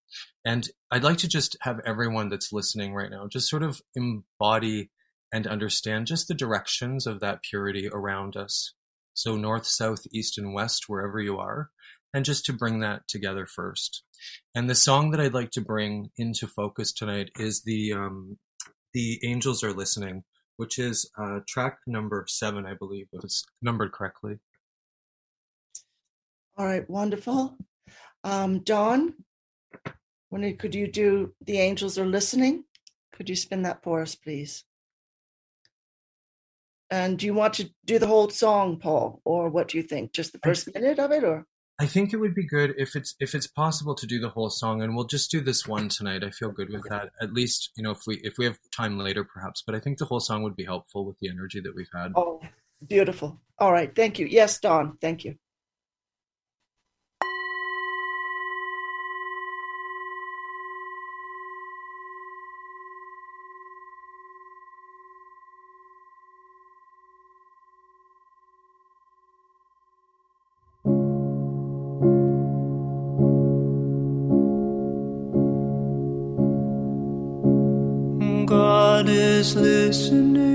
[0.45, 4.91] And I'd like to just have everyone that's listening right now just sort of embody
[5.33, 8.73] and understand just the directions of that purity around us.
[9.15, 11.69] So, north, south, east, and west, wherever you are,
[12.13, 14.03] and just to bring that together first.
[14.55, 18.37] And the song that I'd like to bring into focus tonight is the um,
[18.93, 20.23] the Angels Are Listening,
[20.57, 24.39] which is uh, track number seven, I believe, if it's numbered correctly.
[26.55, 27.57] All right, wonderful.
[28.23, 29.15] Um, Dawn,
[30.29, 32.63] when could you do The Angels Are Listening?
[33.13, 34.63] Could you spin that for us, please?
[36.91, 40.13] And do you want to do the whole song, Paul, or what do you think?
[40.13, 41.47] Just the first minute of it, or?
[41.79, 44.51] I think it would be good if it's if it's possible to do the whole
[44.51, 46.23] song, and we'll just do this one tonight.
[46.23, 47.09] I feel good with that.
[47.19, 49.63] At least you know if we if we have time later, perhaps.
[49.65, 52.11] But I think the whole song would be helpful with the energy that we've had.
[52.15, 52.41] Oh,
[52.87, 53.39] beautiful!
[53.57, 54.27] All right, thank you.
[54.27, 55.35] Yes, Dawn, thank you.
[79.93, 80.52] Listening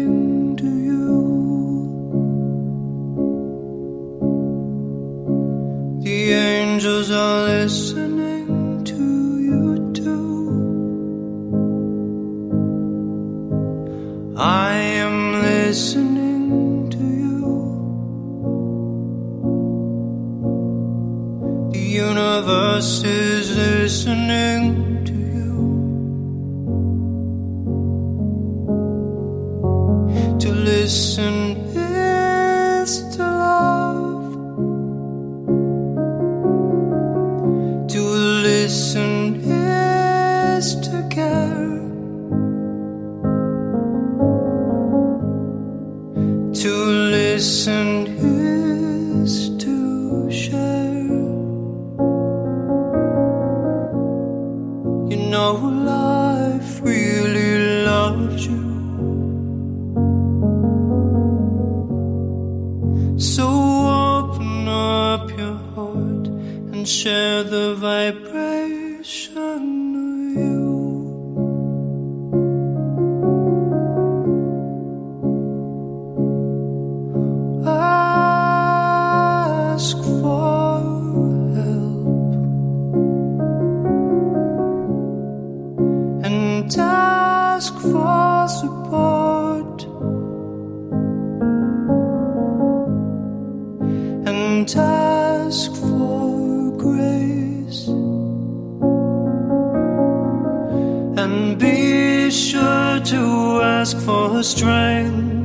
[101.38, 105.38] and be sure to ask for strength.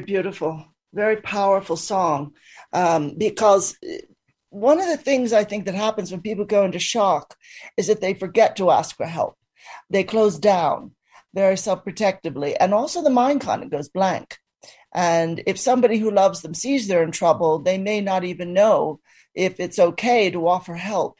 [0.00, 2.32] Beautiful very powerful song
[2.72, 3.76] um, because
[4.50, 7.36] one of the things I think that happens when people go into shock
[7.76, 9.36] is that they forget to ask for help.
[9.88, 10.92] They close down
[11.32, 14.38] very self protectively, and also the mind kind of goes blank.
[14.92, 18.98] And if somebody who loves them sees they're in trouble, they may not even know
[19.34, 21.19] if it's okay to offer help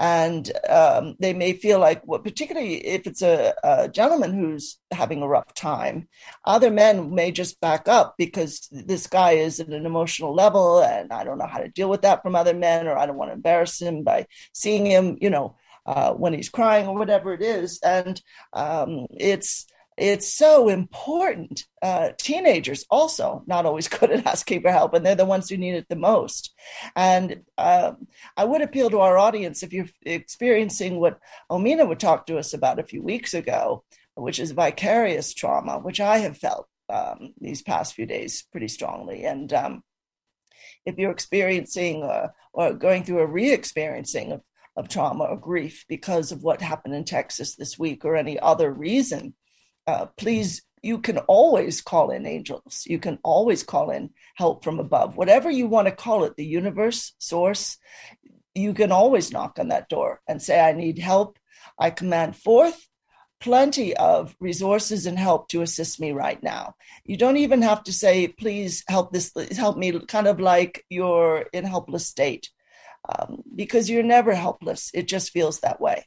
[0.00, 5.20] and um, they may feel like, well, particularly if it's a, a, gentleman who's having
[5.20, 6.08] a rough time,
[6.46, 11.12] other men may just back up because this guy is at an emotional level, and
[11.12, 13.28] I don't know how to deal with that from other men, or I don't want
[13.28, 17.42] to embarrass him by seeing him, you know, uh, when he's crying or whatever it
[17.42, 18.20] is, and
[18.54, 19.66] um, it's
[19.96, 21.64] it's so important.
[21.82, 25.56] Uh, teenagers also not always good at asking for help, and they're the ones who
[25.56, 26.54] need it the most.
[26.96, 27.92] And uh,
[28.36, 31.18] I would appeal to our audience if you're experiencing what
[31.50, 33.84] Omena would talk to us about a few weeks ago,
[34.14, 39.24] which is vicarious trauma, which I have felt um, these past few days pretty strongly.
[39.24, 39.82] And um,
[40.86, 44.40] if you're experiencing uh, or going through a re-experiencing of,
[44.76, 48.72] of trauma or grief because of what happened in Texas this week or any other
[48.72, 49.34] reason,
[49.86, 52.84] uh, please, you can always call in angels.
[52.86, 56.44] You can always call in help from above, whatever you want to call it, the
[56.44, 57.76] universe, source.
[58.54, 61.38] You can always knock on that door and say, I need help.
[61.78, 62.86] I command forth
[63.40, 66.74] plenty of resources and help to assist me right now.
[67.04, 71.46] You don't even have to say, please help this, help me, kind of like you're
[71.52, 72.50] in helpless state,
[73.08, 74.90] um, because you're never helpless.
[74.92, 76.06] It just feels that way.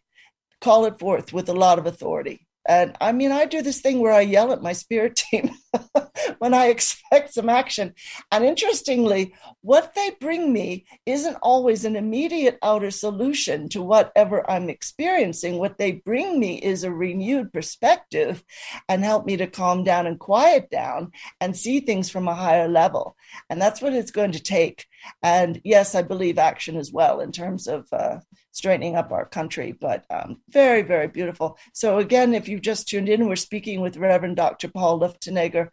[0.62, 2.48] Call it forth with a lot of authority.
[2.66, 5.52] And I mean, I do this thing where I yell at my spirit team
[6.40, 7.94] when I expect some action.
[8.32, 14.70] And interestingly, what they bring me isn't always an immediate outer solution to whatever I'm
[14.70, 15.58] experiencing.
[15.58, 18.44] What they bring me is a renewed perspective
[18.88, 21.12] and help me to calm down and quiet down
[21.42, 23.16] and see things from a higher level.
[23.50, 24.86] And that's what it's going to take.
[25.22, 28.20] And yes, I believe action as well in terms of uh,
[28.54, 31.58] straightening up our country, but um, very, very beautiful.
[31.74, 34.70] So, again, if you've just tuned in, we're speaking with Reverend Dr.
[34.70, 35.70] Paul Luftenegger.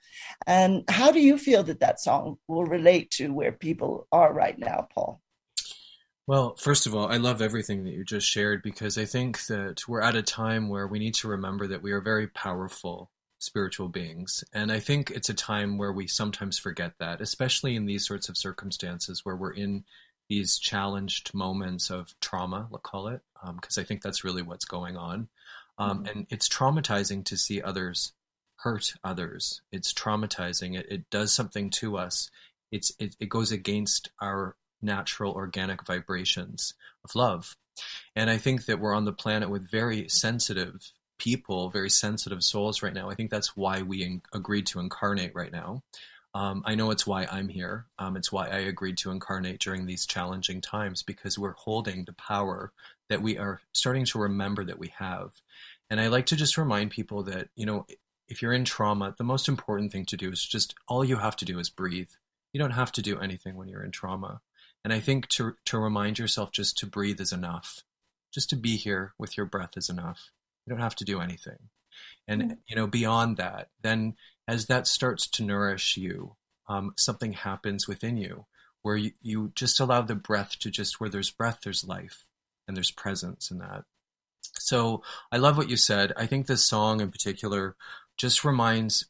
[0.47, 4.59] And how do you feel that that song will relate to where people are right
[4.59, 5.21] now, Paul?
[6.27, 9.83] Well, first of all, I love everything that you just shared because I think that
[9.87, 13.11] we're at a time where we need to remember that we are very powerful
[13.41, 14.45] spiritual beings.
[14.53, 18.29] And I think it's a time where we sometimes forget that, especially in these sorts
[18.29, 19.85] of circumstances where we're in
[20.31, 23.21] these challenged moments of trauma, let's call it,
[23.57, 25.29] because um, I think that's really what's going on.
[25.77, 26.07] Um, mm-hmm.
[26.07, 28.13] And it's traumatizing to see others
[28.57, 29.61] hurt others.
[29.73, 30.79] It's traumatizing.
[30.79, 32.31] It, it does something to us.
[32.71, 36.75] It's it, it goes against our natural organic vibrations
[37.05, 37.57] of love.
[38.15, 42.83] And I think that we're on the planet with very sensitive people, very sensitive souls
[42.83, 43.11] right now.
[43.11, 45.83] I think that's why we in- agreed to incarnate right now.
[46.33, 47.87] Um, I know it's why I'm here.
[47.99, 52.13] Um, it's why I agreed to incarnate during these challenging times because we're holding the
[52.13, 52.73] power
[53.09, 55.33] that we are starting to remember that we have.
[55.91, 57.85] And I like to just remind people that, you know,
[58.29, 61.35] if you're in trauma, the most important thing to do is just all you have
[61.37, 62.11] to do is breathe.
[62.53, 64.41] You don't have to do anything when you're in trauma.
[64.85, 67.83] And I think to, to remind yourself just to breathe is enough.
[68.33, 70.31] Just to be here with your breath is enough.
[70.65, 71.59] You don't have to do anything.
[72.29, 72.53] And, mm-hmm.
[72.69, 74.15] you know, beyond that, then
[74.49, 76.37] as that starts to nourish you,
[76.69, 78.47] um, something happens within you
[78.83, 82.25] where you, you just allow the breath to just, where there's breath, there's life
[82.67, 83.85] and there's presence in that.
[84.55, 86.13] So I love what you said.
[86.17, 87.77] I think this song in particular
[88.17, 89.07] just reminds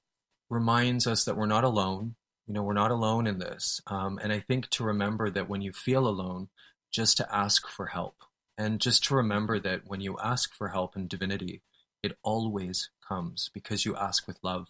[0.48, 2.16] reminds us that we're not alone.
[2.46, 3.80] You know, we're not alone in this.
[3.86, 6.48] Um, and I think to remember that when you feel alone,
[6.90, 8.24] just to ask for help
[8.58, 11.62] and just to remember that when you ask for help in divinity,
[12.02, 14.68] it always comes because you ask with love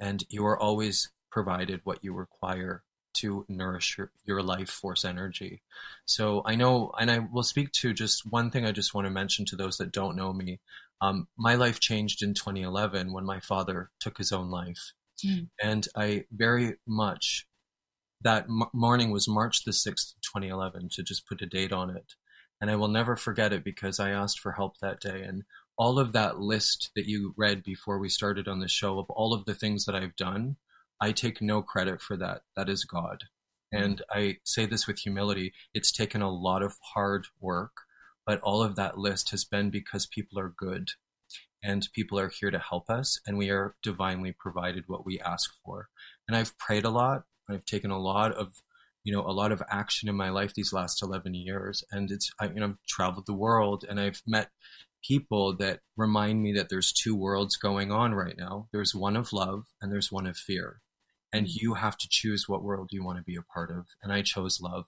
[0.00, 2.82] and you are always provided what you require
[3.14, 5.62] to nourish your, your life force energy.
[6.06, 9.10] So I know, and I will speak to just one thing I just want to
[9.10, 10.60] mention to those that don't know me.
[11.00, 14.92] Um, my life changed in 2011 when my father took his own life.
[15.24, 15.48] Mm.
[15.62, 17.46] And I very much,
[18.20, 22.14] that m- morning was March the 6th, 2011, to just put a date on it.
[22.60, 25.22] And I will never forget it because I asked for help that day.
[25.22, 25.44] And
[25.78, 29.32] all of that list that you read before we started on the show of all
[29.32, 30.56] of the things that I've done,
[31.00, 32.42] I take no credit for that.
[32.56, 33.24] That is God.
[33.70, 35.52] And I say this with humility.
[35.72, 37.72] It's taken a lot of hard work,
[38.26, 40.90] but all of that list has been because people are good
[41.62, 45.50] and people are here to help us and we are divinely provided what we ask
[45.64, 45.88] for.
[46.26, 47.22] And I've prayed a lot.
[47.48, 48.54] I've taken a lot of
[49.04, 52.30] you know a lot of action in my life these last 11 years and it's
[52.40, 54.50] I, you know I've traveled the world and I've met
[55.02, 58.68] people that remind me that there's two worlds going on right now.
[58.72, 60.80] There's one of love and there's one of fear.
[61.32, 61.58] And mm-hmm.
[61.60, 63.86] you have to choose what world you want to be a part of.
[64.02, 64.86] And I chose love.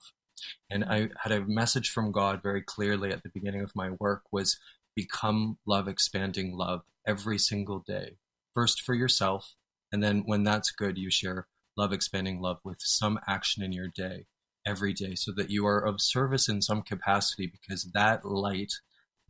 [0.69, 4.23] And I had a message from God very clearly at the beginning of my work
[4.31, 4.59] was
[4.95, 8.17] become love expanding love every single day.
[8.53, 9.55] First for yourself,
[9.91, 11.47] and then when that's good, you share
[11.77, 14.25] love expanding love with some action in your day
[14.65, 18.73] every day so that you are of service in some capacity because that light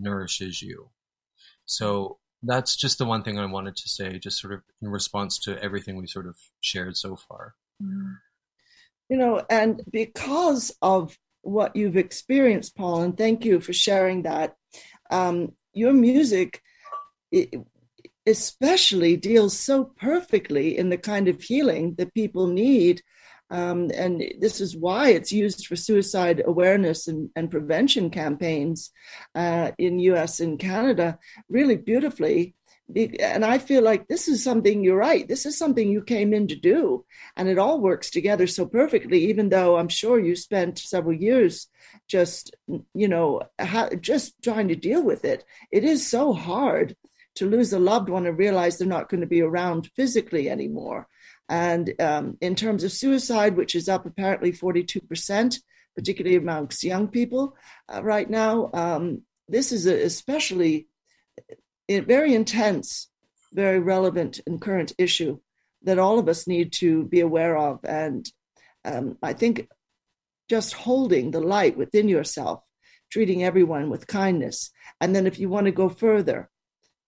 [0.02, 0.90] nourishes you.
[1.66, 5.40] So that's just the one thing I wanted to say, just sort of in response
[5.40, 7.56] to everything we sort of shared so far.
[7.80, 14.56] You know, and because of what you've experienced, Paul, and thank you for sharing that,
[15.10, 16.62] um, your music
[18.28, 23.02] especially deals so perfectly in the kind of healing that people need
[23.52, 28.92] um, and this is why it's used for suicide awareness and, and prevention campaigns
[29.36, 32.56] uh, in US and Canada really beautifully.
[32.96, 35.28] And I feel like this is something you're right.
[35.28, 37.06] This is something you came in to do.
[37.36, 41.68] And it all works together so perfectly, even though I'm sure you spent several years
[42.08, 42.56] just,
[42.94, 43.42] you know,
[44.00, 45.44] just trying to deal with it.
[45.72, 46.96] It is so hard
[47.36, 51.08] to lose a loved one and realize they're not going to be around physically anymore.
[51.52, 55.60] And um, in terms of suicide, which is up apparently 42%,
[55.98, 57.58] particularly amongst young people
[57.94, 60.88] uh, right now, um, this is a especially
[61.90, 63.10] a uh, very intense,
[63.52, 65.40] very relevant and current issue
[65.84, 67.82] that all of us need to be aware of.
[67.84, 68.26] And
[68.86, 69.68] um, I think
[70.50, 72.64] just holding the light within yourself,
[73.12, 74.72] treating everyone with kindness.
[75.02, 76.50] And then if you want to go further,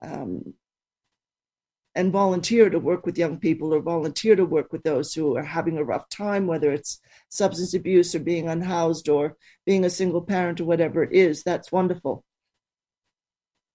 [0.01, 0.53] um,
[1.95, 5.43] and volunteer to work with young people or volunteer to work with those who are
[5.43, 10.21] having a rough time, whether it's substance abuse or being unhoused or being a single
[10.21, 12.23] parent or whatever it is, that's wonderful.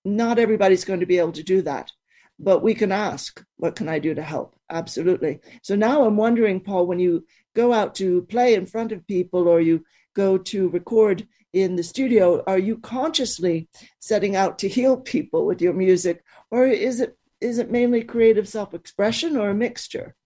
[0.05, 1.93] Not everybody's going to be able to do that,
[2.39, 4.57] but we can ask, what can I do to help?
[4.71, 5.41] Absolutely.
[5.63, 9.49] So now I'm wondering, Paul, when you go out to play in front of people
[9.49, 13.69] or you go to record in the studio, are you consciously
[14.01, 16.23] setting out to heal people with your music?
[16.51, 20.17] Or is it is it mainly creative self-expression or a mixture?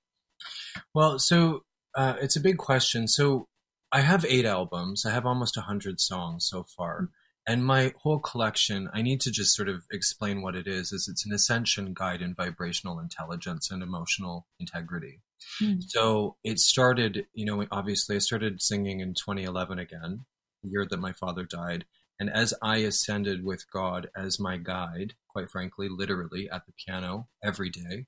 [0.94, 1.64] Well, so
[1.96, 3.08] uh, it's a big question.
[3.08, 3.48] So
[3.90, 5.04] I have eight albums.
[5.04, 7.10] I have almost a hundred songs so far.
[7.46, 11.08] And my whole collection, I need to just sort of explain what it is, is
[11.10, 15.20] it's an ascension guide in vibrational intelligence and emotional integrity.
[15.60, 15.82] Mm.
[15.82, 20.24] So it started, you know, obviously I started singing in 2011 again,
[20.62, 21.84] the year that my father died.
[22.20, 27.28] And as I ascended with God as my guide, quite frankly, literally at the piano
[27.42, 28.06] every day,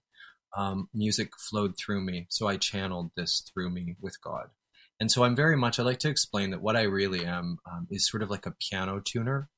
[0.57, 2.27] um, music flowed through me.
[2.31, 4.49] So I channeled this through me with God.
[5.01, 7.89] And so I'm very much, I like to explain that what I really am um,
[7.91, 9.49] is sort of like a piano tuner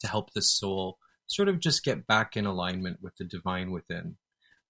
[0.00, 0.98] to help the soul
[1.28, 4.16] sort of just get back in alignment with the divine within.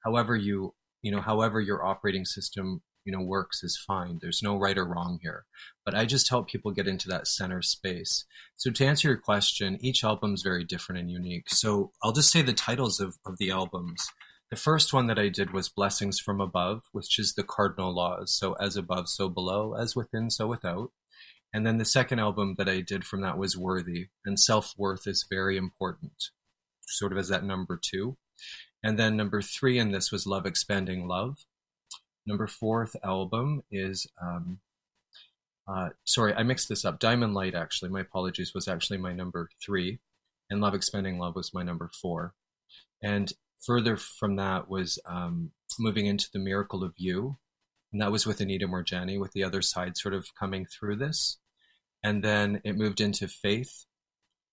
[0.04, 4.18] However, you, you know, however your operating system you know works is fine.
[4.20, 5.44] There's no right or wrong here.
[5.84, 8.24] But i just help people get into that center space.
[8.56, 11.48] So to answer your question each album is very different and unique.
[11.48, 14.08] So i'll just say the titles of, of the albums.
[14.50, 18.34] The first one that i did was blessings from above which is the cardinal laws.
[18.34, 19.74] So as above so below.
[19.74, 20.90] As within so without.
[21.52, 24.08] And then the second album that i did from that was worthy.
[24.24, 26.30] And self-worth is very important
[26.90, 28.16] sort of as that number two.
[28.82, 31.44] And then number three in this was love expanding love
[32.26, 34.60] number fourth album is um,
[35.70, 36.98] uh, sorry, I mixed this up.
[36.98, 40.00] Diamond Light, actually, my apologies, was actually my number three,
[40.48, 42.34] and Love Expanding Love was my number four.
[43.02, 43.32] And
[43.64, 47.38] further from that was um, moving into The Miracle of You,
[47.92, 51.38] and that was with Anita Moorjani, with the other side sort of coming through this.
[52.02, 53.84] And then it moved into Faith,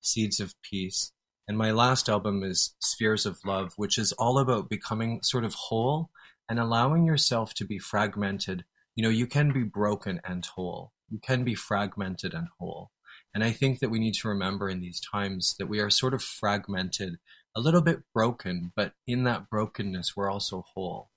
[0.01, 1.13] Seeds of Peace.
[1.47, 5.53] And my last album is Spheres of Love, which is all about becoming sort of
[5.53, 6.09] whole
[6.49, 8.65] and allowing yourself to be fragmented.
[8.95, 10.93] You know, you can be broken and whole.
[11.09, 12.91] You can be fragmented and whole.
[13.33, 16.13] And I think that we need to remember in these times that we are sort
[16.13, 17.19] of fragmented,
[17.55, 21.11] a little bit broken, but in that brokenness, we're also whole.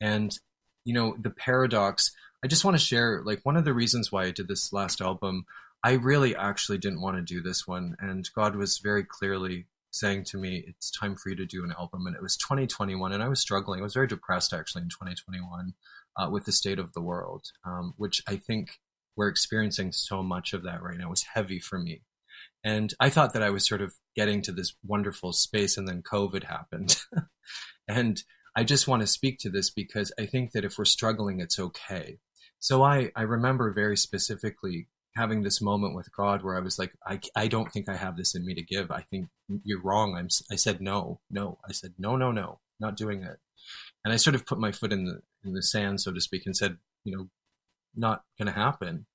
[0.00, 0.36] And,
[0.84, 2.10] you know, the paradox,
[2.44, 5.00] I just want to share like one of the reasons why I did this last
[5.00, 5.44] album.
[5.82, 7.96] I really actually didn't want to do this one.
[8.00, 11.72] And God was very clearly saying to me, "It's time for you to do an
[11.78, 13.80] album." And it was 2021, and I was struggling.
[13.80, 15.74] I was very depressed actually in 2021
[16.16, 18.80] uh, with the state of the world, um, which I think
[19.16, 21.06] we're experiencing so much of that right now.
[21.06, 22.02] It was heavy for me.
[22.64, 26.02] And I thought that I was sort of getting to this wonderful space and then
[26.02, 26.96] COVID happened.
[27.88, 28.22] and
[28.56, 31.58] I just want to speak to this because I think that if we're struggling, it's
[31.58, 32.18] okay.
[32.58, 36.92] So I, I remember very specifically having this moment with God where I was like,
[37.06, 38.90] I, I don't think I have this in me to give.
[38.90, 39.28] I think
[39.62, 40.16] you're wrong.
[40.16, 41.58] I'm, I said, no, no.
[41.68, 43.38] I said, no, no, no, not doing it.
[44.04, 46.42] And I sort of put my foot in the, in the sand, so to speak,
[46.46, 47.28] and said, you know,
[47.94, 49.06] not going to happen.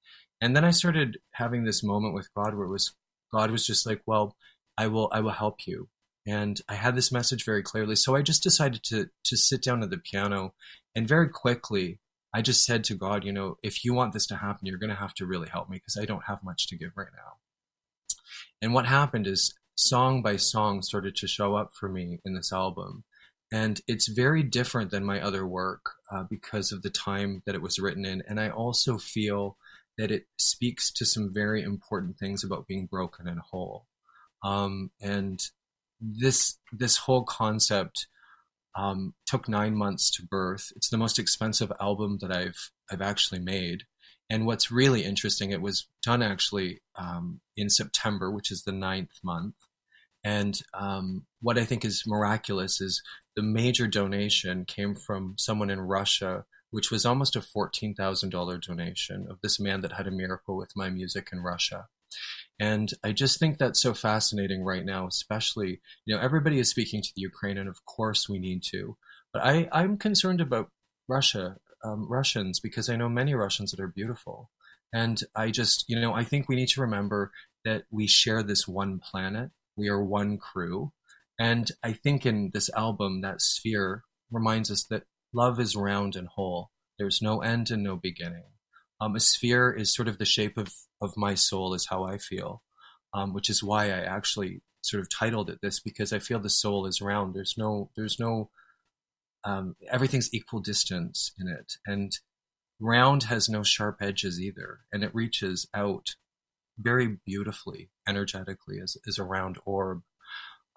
[0.41, 2.95] And then I started having this moment with God where it was,
[3.33, 4.35] God was just like, well,
[4.77, 5.89] I will, I will help you.
[6.25, 7.95] And I had this message very clearly.
[7.95, 10.53] So I just decided to, to sit down at the piano
[10.95, 11.99] and very quickly
[12.33, 14.91] I just said to God, you know, if you want this to happen, you're going
[14.91, 17.37] to have to really help me because I don't have much to give right now.
[18.61, 22.51] And what happened is song by song started to show up for me in this
[22.51, 23.03] album.
[23.51, 27.63] And it's very different than my other work uh, because of the time that it
[27.63, 28.21] was written in.
[28.27, 29.57] And I also feel
[29.97, 33.87] that it speaks to some very important things about being broken and whole.
[34.43, 35.41] Um, and
[35.99, 38.07] this this whole concept
[38.75, 40.71] um, took nine months to birth.
[40.75, 43.83] It's the most expensive album that I've I've actually made.
[44.29, 49.19] And what's really interesting, it was done actually um, in September, which is the ninth
[49.23, 49.55] month.
[50.23, 53.01] And um, what I think is miraculous is
[53.35, 59.39] the major donation came from someone in Russia, which was almost a $14,000 donation of
[59.41, 61.87] this man that had a miracle with my music in Russia.
[62.59, 67.01] And I just think that's so fascinating right now, especially, you know, everybody is speaking
[67.01, 68.97] to the Ukraine, and of course we need to.
[69.31, 70.69] But I, I'm concerned about
[71.07, 74.49] Russia, um, Russians, because I know many Russians that are beautiful.
[74.91, 77.31] And I just, you know, I think we need to remember
[77.63, 79.51] that we share this one planet.
[79.77, 80.91] We are one crew.
[81.39, 85.03] And I think in this album, that sphere reminds us that
[85.33, 86.71] love is round and whole.
[86.97, 88.43] There's no end and no beginning.
[89.01, 92.17] Um, a sphere is sort of the shape of, of my soul, is how I
[92.17, 92.63] feel,
[93.13, 96.49] um, which is why I actually sort of titled it this because I feel the
[96.49, 97.33] soul is round.
[97.33, 98.49] There's no, there's no,
[99.43, 102.11] um, everything's equal distance in it, and
[102.79, 106.15] round has no sharp edges either, and it reaches out
[106.77, 110.01] very beautifully, energetically, as, as a round orb.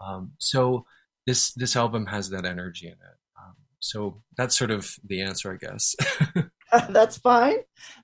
[0.05, 0.85] Um, so
[1.27, 3.19] this this album has that energy in it.
[3.39, 5.95] Um, so that's sort of the answer, I guess.
[6.91, 7.57] that's fine.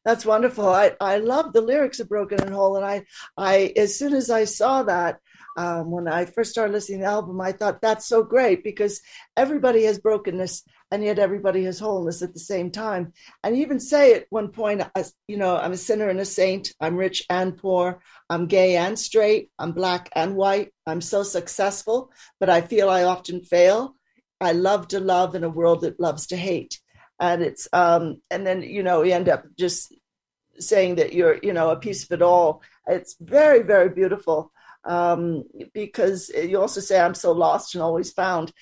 [0.05, 0.69] That's wonderful.
[0.69, 2.77] I, I love the lyrics of Broken and Whole.
[2.77, 3.05] And I,
[3.37, 5.21] I, as soon as I saw that,
[5.57, 9.01] um, when I first started listening to the album, I thought that's so great because
[9.37, 10.63] everybody has brokenness
[10.93, 13.13] and yet everybody has wholeness at the same time.
[13.43, 14.83] And even say at one point,
[15.27, 16.73] you know, I'm a sinner and a saint.
[16.81, 18.01] I'm rich and poor.
[18.31, 19.51] I'm gay and straight.
[19.59, 20.73] I'm black and white.
[20.87, 23.97] I'm so successful, but I feel I often fail.
[24.41, 26.79] I love to love in a world that loves to hate
[27.21, 29.95] and it's um and then you know you end up just
[30.59, 32.63] saying that you're you know a piece of it all.
[32.87, 34.53] It's very very beautiful
[34.85, 35.43] um
[35.75, 38.53] because you also say i'm so lost and always found.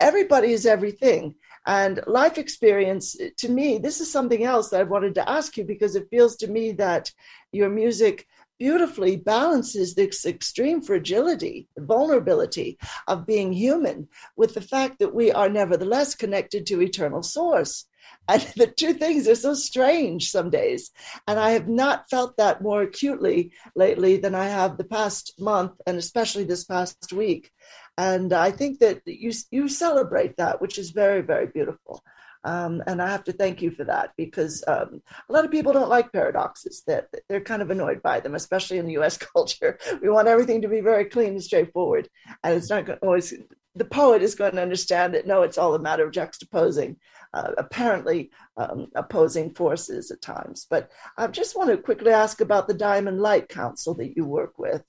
[0.00, 1.34] Everybody is everything.
[1.66, 5.64] And life experience to me this is something else that i wanted to ask you
[5.64, 7.12] because it feels to me that
[7.52, 8.26] your music
[8.58, 15.48] beautifully balances this extreme fragility, vulnerability of being human with the fact that we are
[15.48, 17.86] nevertheless connected to eternal source.
[18.28, 20.90] And the two things are so strange some days.
[21.26, 25.72] And I have not felt that more acutely lately than I have the past month,
[25.86, 27.50] and especially this past week.
[27.96, 32.02] And I think that you, you celebrate that, which is very, very beautiful.
[32.44, 35.72] Um, and I have to thank you for that because um, a lot of people
[35.72, 36.82] don't like paradoxes.
[36.86, 39.16] That they're, kind of annoyed by them, especially in the U.S.
[39.34, 39.78] culture.
[40.00, 42.08] We want everything to be very clean and straightforward,
[42.44, 43.34] and it's not always.
[43.74, 46.96] The poet is going to understand that no, it's all a matter of juxtaposing
[47.34, 50.66] uh, apparently um, opposing forces at times.
[50.68, 54.58] But I just want to quickly ask about the Diamond Light Council that you work
[54.58, 54.82] with.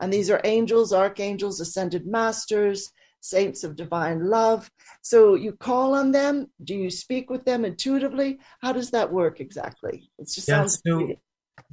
[0.00, 2.92] And these are angels, archangels, ascended masters,
[3.26, 4.70] saints of divine love.
[5.02, 6.48] So you call on them.
[6.62, 8.38] Do you speak with them intuitively?
[8.60, 10.10] How does that work exactly?
[10.18, 10.82] It just yeah, sounds.
[10.86, 11.08] So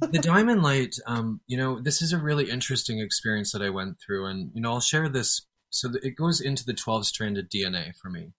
[0.00, 3.98] the diamond light, um, you know, this is a really interesting experience that I went
[4.04, 5.46] through, and you know, I'll share this.
[5.70, 8.32] So it goes into the twelve stranded DNA for me.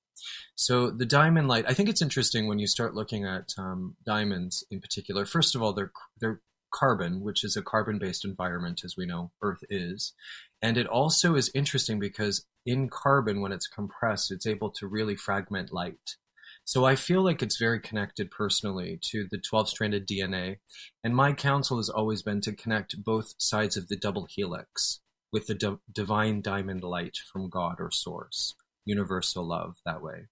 [0.55, 4.65] So the diamond light, I think it's interesting when you start looking at um, diamonds
[4.71, 5.25] in particular.
[5.25, 6.41] First of all, they're they're
[6.73, 10.13] carbon, which is a carbon-based environment, as we know Earth is,
[10.61, 15.15] and it also is interesting because in carbon, when it's compressed, it's able to really
[15.15, 16.15] fragment light.
[16.63, 20.57] So I feel like it's very connected personally to the 12 stranded DNA.
[21.03, 25.01] And my counsel has always been to connect both sides of the double helix
[25.31, 30.27] with the d- divine diamond light from God or source, universal love that way.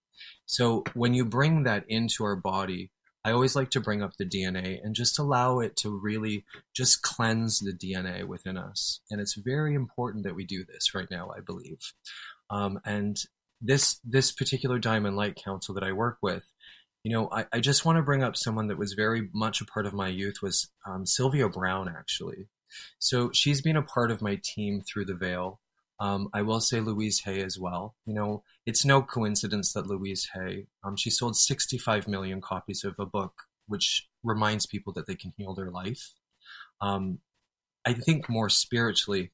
[0.46, 2.92] So when you bring that into our body,
[3.26, 6.46] I always like to bring up the DNA and just allow it to really
[6.76, 9.00] just cleanse the DNA within us.
[9.10, 11.80] And it's very important that we do this right now, I believe.
[12.50, 13.18] Um, and
[13.62, 16.44] this this particular Diamond Light Council that I work with,
[17.04, 19.66] you know, I, I just want to bring up someone that was very much a
[19.66, 22.48] part of my youth was um, Sylvia Browne, actually.
[23.00, 25.60] So she's been a part of my team through the veil.
[26.00, 27.96] Um, I will say Louise Hay as well.
[28.06, 32.96] You know, it's no coincidence that Louise Hay, um, she sold 65 million copies of
[33.00, 33.34] a book
[33.68, 36.14] which reminds people that they can heal their life.
[36.82, 37.20] Um,
[37.86, 39.32] I think more spiritually,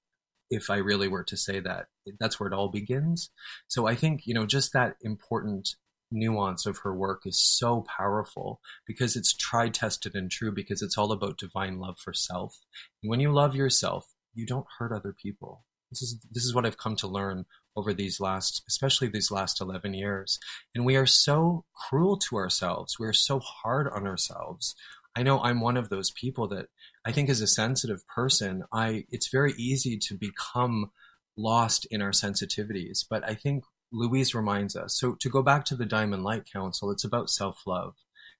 [0.49, 1.87] if I really were to say that,
[2.19, 3.29] that's where it all begins.
[3.67, 5.75] So I think, you know, just that important
[6.11, 10.97] nuance of her work is so powerful because it's tried, tested, and true because it's
[10.97, 12.65] all about divine love for self.
[13.03, 15.63] And when you love yourself, you don't hurt other people.
[15.89, 19.61] This is this is what I've come to learn over these last, especially these last
[19.61, 20.39] eleven years.
[20.75, 22.99] And we are so cruel to ourselves.
[22.99, 24.75] We are so hard on ourselves.
[25.15, 26.67] I know I'm one of those people that
[27.05, 30.91] I think as a sensitive person, I it's very easy to become
[31.35, 33.05] lost in our sensitivities.
[33.09, 34.97] But I think Louise reminds us.
[34.99, 37.95] So to go back to the Diamond Light Council, it's about self-love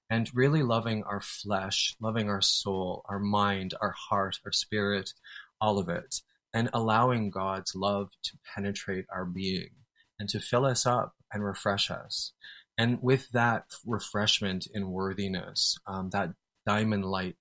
[0.08, 5.12] and really loving our flesh, loving our soul, our mind, our heart, our spirit,
[5.60, 6.22] all of it
[6.52, 9.70] and allowing God's love to penetrate our being
[10.18, 12.32] and to fill us up and refresh us.
[12.76, 16.30] And with that refreshment in worthiness, um, that
[16.66, 17.36] diamond light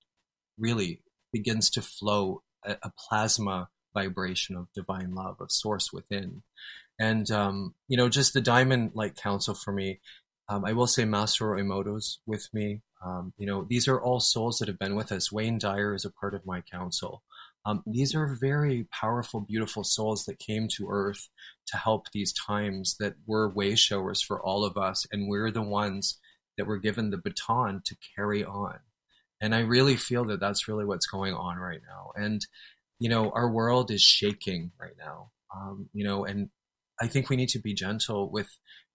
[0.57, 1.01] really
[1.31, 6.43] begins to flow a, a, plasma vibration of divine love, of source within.
[6.99, 10.01] And, um, you know, just the diamond light council for me,
[10.49, 12.81] um, I will say Masaru Emoto's with me.
[13.05, 15.31] Um, you know, these are all souls that have been with us.
[15.31, 17.23] Wayne Dyer is a part of my council.
[17.65, 21.29] Um, these are very powerful, beautiful souls that came to Earth
[21.67, 25.61] to help these times that were way showers for all of us, and we're the
[25.61, 26.19] ones
[26.57, 28.79] that were given the baton to carry on.
[29.41, 32.11] And I really feel that that's really what's going on right now.
[32.15, 32.45] And
[32.99, 35.31] you know, our world is shaking right now.
[35.55, 36.49] Um, you know, and
[37.01, 38.49] I think we need to be gentle with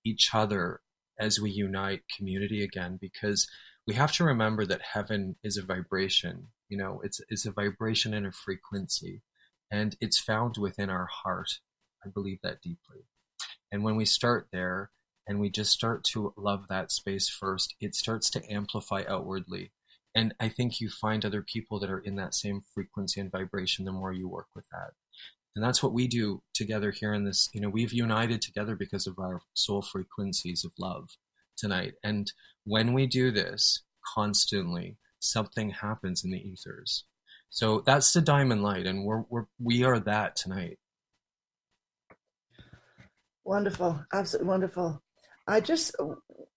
[0.04, 0.80] each other
[1.18, 3.48] as we unite community again because
[3.86, 8.14] we have to remember that heaven is a vibration you know, it's it's a vibration
[8.14, 9.22] and a frequency,
[9.70, 11.60] and it's found within our heart.
[12.04, 13.06] I believe that deeply.
[13.72, 14.90] And when we start there
[15.26, 19.72] and we just start to love that space first, it starts to amplify outwardly.
[20.14, 23.84] And I think you find other people that are in that same frequency and vibration
[23.84, 24.92] the more you work with that.
[25.56, 27.48] And that's what we do together here in this.
[27.52, 31.10] You know, we've united together because of our soul frequencies of love
[31.56, 31.94] tonight.
[32.02, 32.30] And
[32.64, 33.82] when we do this
[34.14, 37.04] constantly, something happens in the ethers.
[37.50, 40.78] So that's the diamond light, and we're, we're we are that tonight.
[43.44, 45.02] Wonderful, absolutely wonderful.
[45.46, 45.94] I just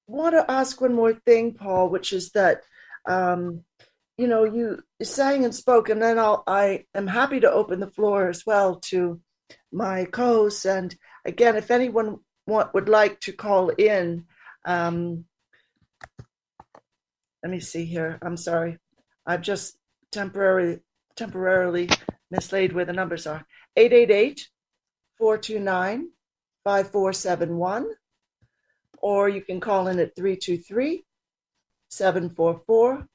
[0.07, 2.61] want to ask one more thing, Paul, which is that
[3.07, 3.63] um,
[4.17, 7.91] you know you sang and spoke, and then I'll, I am happy to open the
[7.91, 9.19] floor as well to
[9.71, 10.65] my co-hosts.
[10.65, 10.95] And
[11.25, 14.25] again, if anyone want, would like to call in,
[14.65, 15.25] um,
[17.43, 18.17] let me see here.
[18.21, 18.77] I'm sorry.
[19.25, 19.77] I've just
[20.11, 20.79] temporarily
[21.15, 21.89] temporarily
[22.31, 23.45] mislaid where the numbers are.
[23.75, 24.47] 888
[25.17, 26.09] 429
[26.63, 27.87] 5471.
[28.99, 31.03] Or you can call in at 323
[31.89, 33.07] 744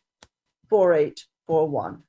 [0.69, 2.03] 4841.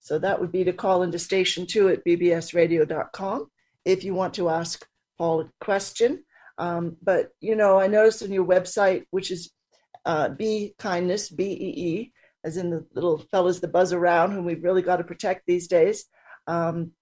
[0.00, 3.50] So that would be to call into station two at bbsradio.com
[3.84, 4.86] if you want to ask
[5.18, 6.24] Paul a question.
[6.58, 9.50] Um, but, you know, I noticed on your website, which is
[10.04, 12.12] uh, Be Kindness, B E E,
[12.44, 15.66] as in the little fellas that buzz around, whom we've really got to protect these
[15.68, 16.04] days.
[16.46, 16.92] Um,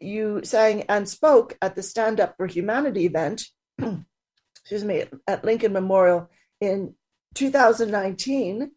[0.00, 3.44] you sang and spoke at the Stand Up for Humanity event,
[3.78, 6.30] excuse me, at Lincoln Memorial
[6.60, 6.94] in
[7.34, 8.70] 2019.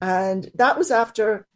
[0.00, 1.46] And that was after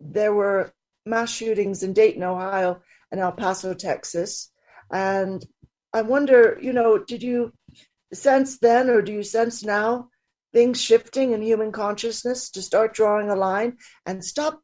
[0.00, 0.72] there were
[1.06, 4.50] mass shootings in Dayton, Ohio, and El Paso, Texas.
[4.90, 5.44] And
[5.92, 7.52] I wonder, you know, did you
[8.12, 10.08] sense then, or do you sense now
[10.56, 13.76] things shifting in human consciousness to start drawing a line
[14.06, 14.58] and stop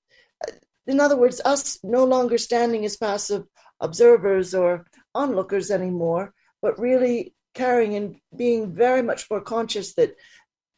[0.86, 3.44] in other words us no longer standing as passive
[3.78, 6.32] observers or onlookers anymore
[6.62, 10.16] but really carrying and being very much more conscious that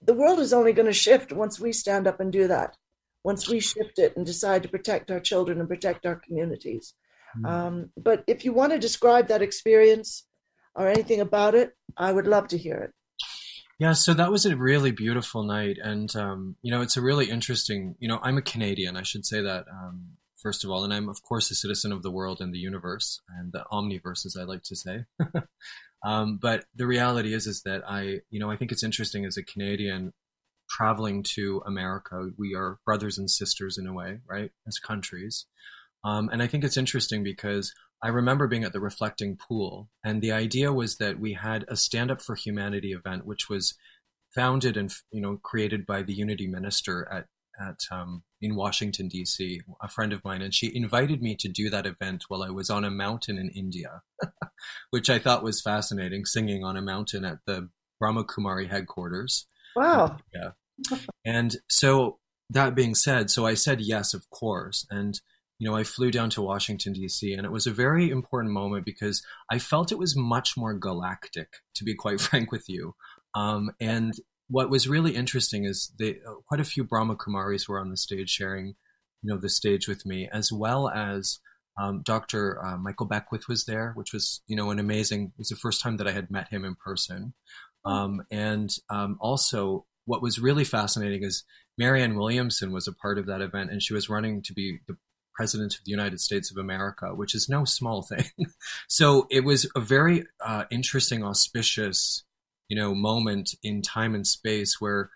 [0.02, 2.76] the world is only going to shift once we stand up and do that
[3.22, 6.94] once we shift it and decide to protect our children and protect our communities
[7.38, 7.48] mm.
[7.48, 10.26] um, but if you want to describe that experience
[10.74, 12.92] or anything about it i would love to hear it
[13.78, 17.30] yeah, so that was a really beautiful night, and um, you know, it's a really
[17.30, 17.96] interesting.
[17.98, 18.96] You know, I'm a Canadian.
[18.96, 22.02] I should say that um, first of all, and I'm of course a citizen of
[22.02, 25.04] the world and the universe and the omniverse, as I like to say.
[26.04, 29.36] um, but the reality is, is that I, you know, I think it's interesting as
[29.36, 30.12] a Canadian
[30.68, 32.28] traveling to America.
[32.38, 34.50] We are brothers and sisters in a way, right?
[34.66, 35.46] As countries.
[36.04, 37.72] Um, and I think it's interesting because
[38.04, 41.76] I remember being at the Reflecting Pool, and the idea was that we had a
[41.76, 43.74] Stand Up for Humanity event, which was
[44.34, 47.24] founded and you know created by the Unity Minister at
[47.58, 49.62] at um, in Washington D.C.
[49.82, 52.68] A friend of mine, and she invited me to do that event while I was
[52.68, 54.02] on a mountain in India,
[54.90, 59.46] which I thought was fascinating, singing on a mountain at the Brahma Kumari headquarters.
[59.74, 60.18] Wow.
[60.34, 60.50] Yeah.
[61.24, 62.18] and so
[62.50, 65.18] that being said, so I said yes, of course, and
[65.58, 67.32] you know I flew down to Washington D.C.
[67.32, 71.48] and it was a very important moment because I felt it was much more galactic,
[71.76, 72.94] to be quite frank with you.
[73.34, 74.14] Um, and
[74.48, 77.96] what was really interesting is they, uh, quite a few Brahma Kumaris were on the
[77.96, 78.74] stage sharing,
[79.22, 81.40] you know, the stage with me, as well as
[81.80, 82.64] um, Dr.
[82.64, 85.32] Uh, Michael Beckwith was there, which was, you know, an amazing.
[85.34, 87.34] It was the first time that I had met him in person,
[87.84, 91.44] um, and um, also what was really fascinating is
[91.78, 94.96] Marianne Williamson was a part of that event, and she was running to be the
[95.34, 98.30] president of the United States of America, which is no small thing.
[98.88, 102.24] so it was a very uh, interesting, auspicious
[102.68, 105.10] you know, moment in time and space where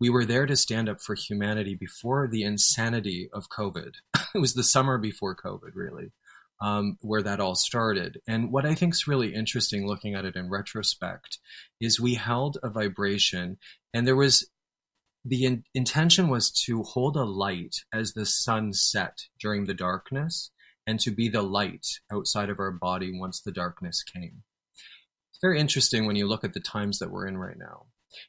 [0.00, 3.92] we were there to stand up for humanity before the insanity of COVID.
[4.34, 6.12] it was the summer before COVID, really,
[6.60, 8.20] um, where that all started.
[8.26, 11.38] And what I think is really interesting looking at it in retrospect
[11.80, 13.58] is we held a vibration
[13.92, 14.48] and there was
[15.24, 20.50] the in- intention was to hold a light as the sun set during the darkness
[20.86, 24.42] and to be the light outside of our body once the darkness came
[25.30, 27.86] It's very interesting when you look at the times that we're in right now.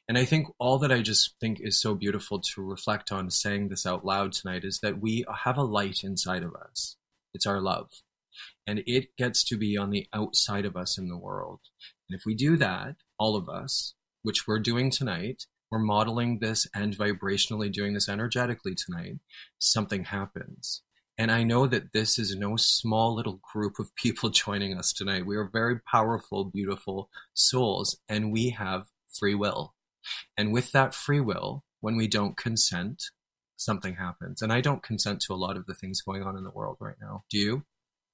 [0.08, 3.68] And I think all that I just think is so beautiful to reflect on saying
[3.68, 6.96] this out loud tonight is that we have a light inside of us.
[7.34, 7.90] It's our love.
[8.66, 11.60] And it gets to be on the outside of us in the world.
[12.08, 16.66] And if we do that, all of us, which we're doing tonight, we're modeling this
[16.74, 19.18] and vibrationally doing this energetically tonight,
[19.58, 20.82] something happens.
[21.18, 25.26] And I know that this is no small little group of people joining us tonight.
[25.26, 29.74] We are very powerful, beautiful souls, and we have free will.
[30.36, 33.02] And with that free will, when we don't consent,
[33.56, 34.42] something happens.
[34.42, 36.76] And I don't consent to a lot of the things going on in the world
[36.80, 37.24] right now.
[37.30, 37.64] Do you?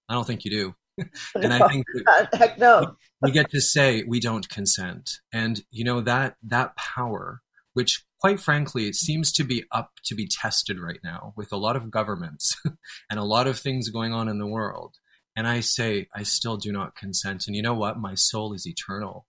[0.09, 0.75] I don't think you do.
[0.99, 1.87] And I oh, think
[2.35, 2.97] heck no.
[3.21, 5.21] we get to say we don't consent.
[5.33, 7.43] And you know that that power
[7.75, 11.57] which quite frankly it seems to be up to be tested right now with a
[11.57, 12.57] lot of governments
[13.11, 14.97] and a lot of things going on in the world.
[15.35, 17.45] And i say i still do not consent.
[17.47, 17.99] And you know what?
[17.99, 19.27] My soul is eternal.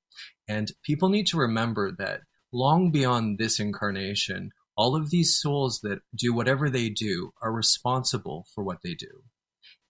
[0.48, 6.00] And people need to remember that long beyond this incarnation all of these souls that
[6.16, 9.24] do whatever they do are responsible for what they do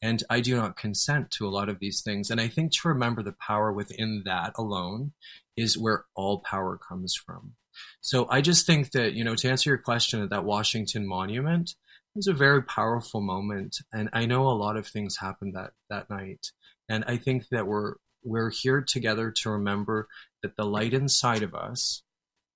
[0.03, 2.29] and I do not consent to a lot of these things.
[2.29, 5.13] And I think to remember the power within that alone
[5.55, 7.53] is where all power comes from.
[8.01, 11.71] So I just think that, you know, to answer your question at that Washington monument
[12.15, 13.77] it was a very powerful moment.
[13.91, 16.45] And I know a lot of things happened that, that night.
[16.87, 20.07] And I think that we're, we're here together to remember
[20.43, 22.03] that the light inside of us,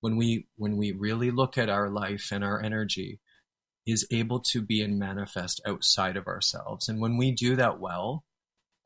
[0.00, 3.18] when we, when we really look at our life and our energy,
[3.88, 6.90] is able to be and manifest outside of ourselves.
[6.90, 8.22] And when we do that well,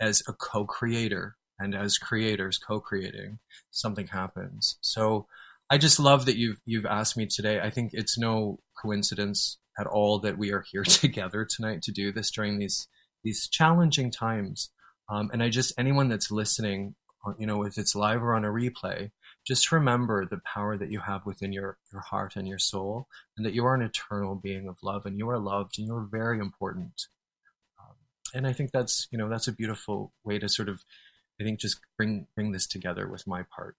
[0.00, 3.40] as a co-creator and as creators co-creating,
[3.72, 4.78] something happens.
[4.80, 5.26] So
[5.68, 7.58] I just love that you've you've asked me today.
[7.60, 12.12] I think it's no coincidence at all that we are here together tonight to do
[12.12, 12.86] this during these
[13.24, 14.70] these challenging times.
[15.08, 16.94] Um, and I just anyone that's listening,
[17.26, 19.10] uh, you know, if it's live or on a replay,
[19.46, 23.44] just remember the power that you have within your your heart and your soul, and
[23.44, 26.06] that you are an eternal being of love, and you are loved, and you are
[26.10, 27.06] very important.
[27.80, 27.96] Um,
[28.34, 30.84] and I think that's you know that's a beautiful way to sort of,
[31.40, 33.76] I think, just bring bring this together with my part.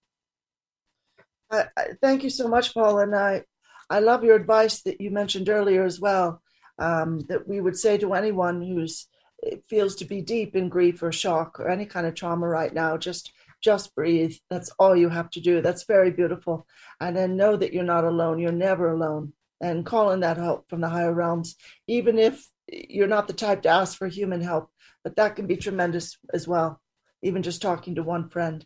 [1.51, 1.67] I,
[2.01, 2.99] thank you so much, Paul.
[2.99, 3.43] And I,
[3.89, 6.41] I love your advice that you mentioned earlier as well.
[6.79, 9.07] Um, that we would say to anyone who's
[9.69, 12.97] feels to be deep in grief or shock or any kind of trauma right now,
[12.97, 13.31] just
[13.63, 14.35] just breathe.
[14.49, 15.61] That's all you have to do.
[15.61, 16.67] That's very beautiful.
[16.99, 18.39] And then know that you're not alone.
[18.39, 19.33] You're never alone.
[19.61, 21.55] And call in that help from the higher realms,
[21.87, 24.69] even if you're not the type to ask for human help.
[25.03, 26.81] But that can be tremendous as well.
[27.21, 28.65] Even just talking to one friend,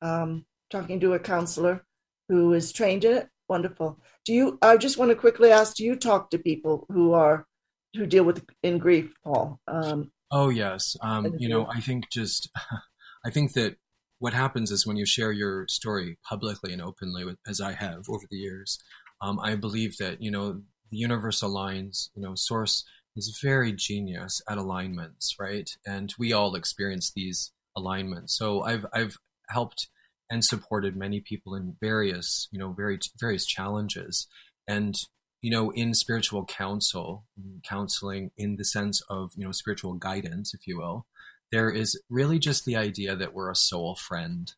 [0.00, 1.84] um, talking to a counselor,
[2.28, 3.28] who is trained in it.
[3.48, 4.00] Wonderful.
[4.24, 4.58] Do you?
[4.62, 7.46] I just want to quickly ask: Do you talk to people who are
[7.94, 9.60] who deal with in grief, Paul?
[9.68, 10.96] Um, oh yes.
[11.02, 12.48] Um, you know, I think just
[13.26, 13.76] I think that
[14.22, 18.04] what happens is when you share your story publicly and openly, with, as I have
[18.08, 18.78] over the years,
[19.20, 20.60] um, I believe that you know
[20.92, 22.08] the universe aligns.
[22.14, 22.84] You know, source
[23.16, 25.68] is very genius at alignments, right?
[25.84, 28.38] And we all experience these alignments.
[28.38, 29.16] So I've I've
[29.48, 29.88] helped
[30.30, 34.28] and supported many people in various, you know, very various challenges.
[34.68, 34.94] And
[35.40, 37.24] you know, in spiritual counsel,
[37.68, 41.06] counseling in the sense of you know spiritual guidance, if you will,
[41.52, 44.52] there is really just the idea that we're a soul friend.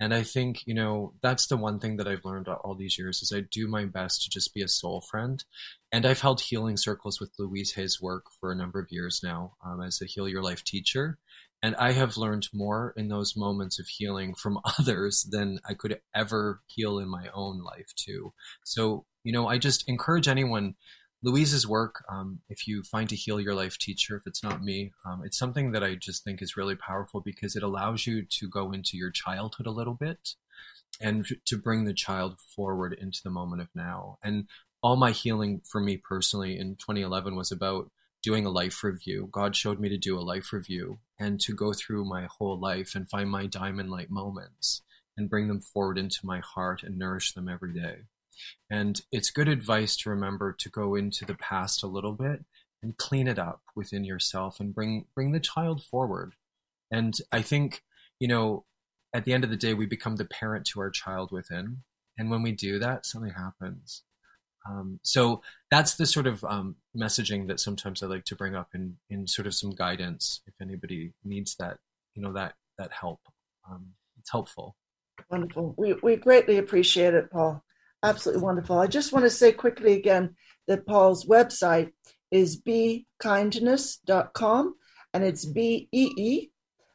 [0.00, 3.22] And I think, you know, that's the one thing that I've learned all these years
[3.22, 5.42] is I do my best to just be a soul friend.
[5.92, 9.54] And I've held healing circles with Louise Hay's work for a number of years now
[9.64, 11.18] um, as a Heal Your Life teacher.
[11.62, 16.00] And I have learned more in those moments of healing from others than I could
[16.14, 18.34] ever heal in my own life, too.
[18.64, 20.74] So, you know, I just encourage anyone
[21.24, 24.92] Louise's work, um, if you find a heal your life teacher, if it's not me,
[25.06, 28.48] um, it's something that I just think is really powerful because it allows you to
[28.48, 30.34] go into your childhood a little bit
[31.00, 34.18] and to bring the child forward into the moment of now.
[34.22, 34.48] And
[34.82, 37.90] all my healing for me personally in 2011 was about
[38.22, 39.30] doing a life review.
[39.32, 42.94] God showed me to do a life review and to go through my whole life
[42.94, 44.82] and find my diamond light moments
[45.16, 48.02] and bring them forward into my heart and nourish them every day.
[48.70, 52.44] And it's good advice to remember to go into the past a little bit
[52.82, 56.34] and clean it up within yourself and bring bring the child forward.
[56.90, 57.82] And I think,
[58.20, 58.64] you know,
[59.14, 61.78] at the end of the day, we become the parent to our child within.
[62.18, 64.02] And when we do that, something happens.
[64.68, 68.68] Um, so that's the sort of um, messaging that sometimes I like to bring up
[68.74, 71.78] in, in sort of some guidance if anybody needs that,
[72.14, 73.20] you know, that, that help.
[73.70, 74.76] Um, it's helpful.
[75.30, 75.74] Wonderful.
[75.76, 77.62] We, we greatly appreciate it, Paul
[78.04, 78.78] absolutely wonderful.
[78.78, 80.36] I just want to say quickly again
[80.68, 81.90] that Paul's website
[82.30, 84.74] is beekindness.com
[85.12, 86.50] and it's B E E,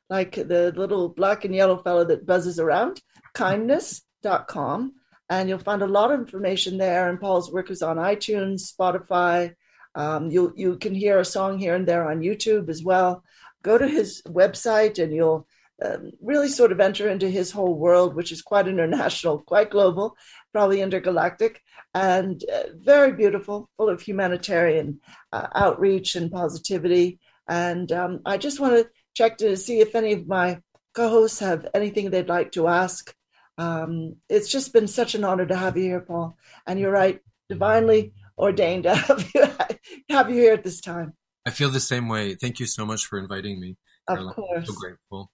[0.09, 3.01] like the little black and yellow fellow that buzzes around,
[3.33, 4.93] kindness.com.
[5.31, 7.09] And you'll find a lot of information there.
[7.09, 9.53] And Paul's work is on iTunes, Spotify.
[9.95, 13.23] Um, you you can hear a song here and there on YouTube as well.
[13.63, 15.47] Go to his website and you'll
[15.83, 20.15] um, really sort of enter into his whole world, which is quite international, quite global,
[20.51, 21.61] probably intergalactic,
[21.93, 24.99] and uh, very beautiful, full of humanitarian
[25.31, 27.19] uh, outreach and positivity.
[27.47, 30.61] And um, I just want to check to see if any of my
[30.93, 33.13] co hosts have anything they'd like to ask.
[33.57, 36.37] Um, it's just been such an honor to have you here, Paul.
[36.65, 37.19] And you're right,
[37.49, 39.43] divinely ordained to have you,
[40.09, 41.13] have you here at this time.
[41.45, 42.35] I feel the same way.
[42.35, 43.75] Thank you so much for inviting me.
[44.07, 44.33] Of Caroline.
[44.35, 44.57] course.
[44.57, 45.31] I'm so grateful.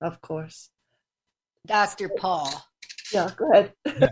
[0.00, 0.70] Of course.
[1.66, 2.08] Dr.
[2.08, 2.50] Paul.
[3.12, 3.72] Yeah, go ahead.
[3.84, 4.08] Yeah.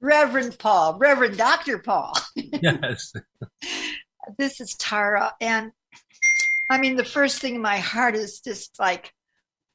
[0.00, 1.78] Reverend Paul, Reverend Dr.
[1.78, 2.16] Paul.
[2.34, 3.12] yes.
[4.38, 5.34] this is Tara.
[5.40, 5.72] And
[6.70, 9.12] I mean, the first thing in my heart is just like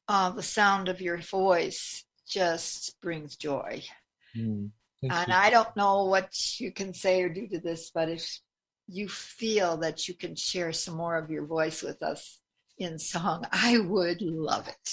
[0.08, 3.82] uh, the sound of your voice just brings joy.
[4.36, 4.70] Mm,
[5.02, 5.34] and you.
[5.34, 8.38] I don't know what you can say or do to this, but if
[8.86, 12.40] you feel that you can share some more of your voice with us
[12.78, 14.90] in song, I would love it.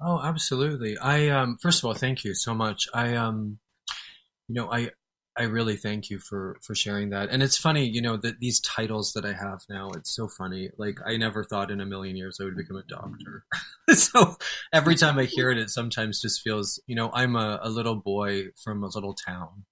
[0.00, 0.96] Oh, absolutely.
[0.98, 2.86] I um first of all, thank you so much.
[2.94, 3.58] I um
[4.48, 4.90] you know, I
[5.38, 7.30] I really thank you for for sharing that.
[7.30, 10.70] And it's funny, you know, that these titles that I have now, it's so funny.
[10.78, 13.44] Like I never thought in a million years I would become a doctor.
[13.94, 14.36] so
[14.72, 17.96] every time I hear it, it sometimes just feels, you know, I'm a, a little
[17.96, 19.66] boy from a little town.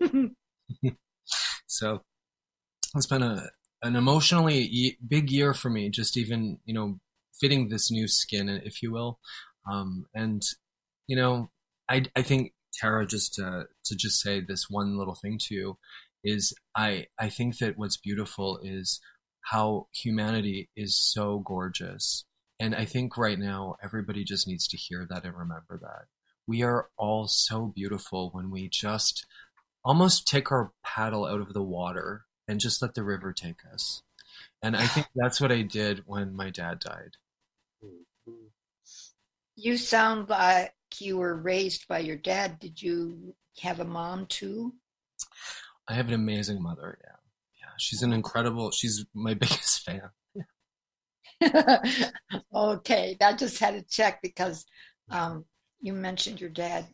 [1.66, 2.02] so
[2.96, 3.48] it's been a
[3.82, 6.98] an emotionally big year for me, just even, you know,
[7.40, 9.20] fitting this new skin, if you will.
[9.70, 10.42] Um, and
[11.06, 11.50] you know,
[11.88, 15.78] I I think Tara, just to, to just say this one little thing to you,
[16.24, 19.00] is I I think that what's beautiful is
[19.50, 22.24] how humanity is so gorgeous.
[22.60, 26.06] And I think right now everybody just needs to hear that and remember that.
[26.46, 29.26] We are all so beautiful when we just
[29.84, 34.02] almost take our paddle out of the water and just let the river take us.
[34.62, 37.12] And I think that's what I did when my dad died.
[39.60, 42.60] You sound like you were raised by your dad.
[42.60, 44.72] Did you have a mom too?
[45.88, 46.96] I have an amazing mother.
[47.02, 47.16] Yeah,
[47.60, 47.72] yeah.
[47.76, 48.70] She's an incredible.
[48.70, 50.10] She's my biggest fan.
[52.54, 54.64] okay, I just had to check because
[55.10, 55.44] um,
[55.80, 56.86] you mentioned your dad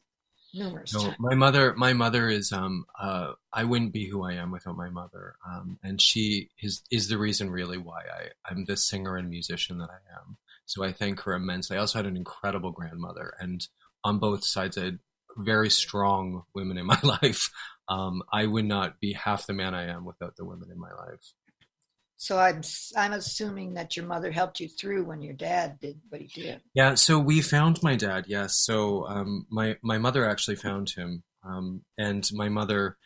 [0.55, 1.17] numerous no, times.
[1.19, 2.51] My mother, my mother is.
[2.51, 6.83] Um, uh, I wouldn't be who I am without my mother, um, and she is
[6.91, 10.39] is the reason really why I I'm the singer and musician that I am.
[10.67, 11.77] So I thank her immensely.
[11.77, 13.67] I also had an incredible grandmother, and
[14.03, 14.99] on both sides, I had
[15.37, 17.51] very strong women in my life.
[17.89, 20.93] Um, I would not be half the man I am without the women in my
[20.93, 21.33] life.
[22.17, 22.62] So I'm
[22.97, 26.61] I'm assuming that your mother helped you through when your dad did what he did.
[26.73, 26.95] Yeah.
[26.95, 28.25] So we found my dad.
[28.29, 28.57] Yes.
[28.57, 32.97] So um, my my mother actually found him, um, and my mother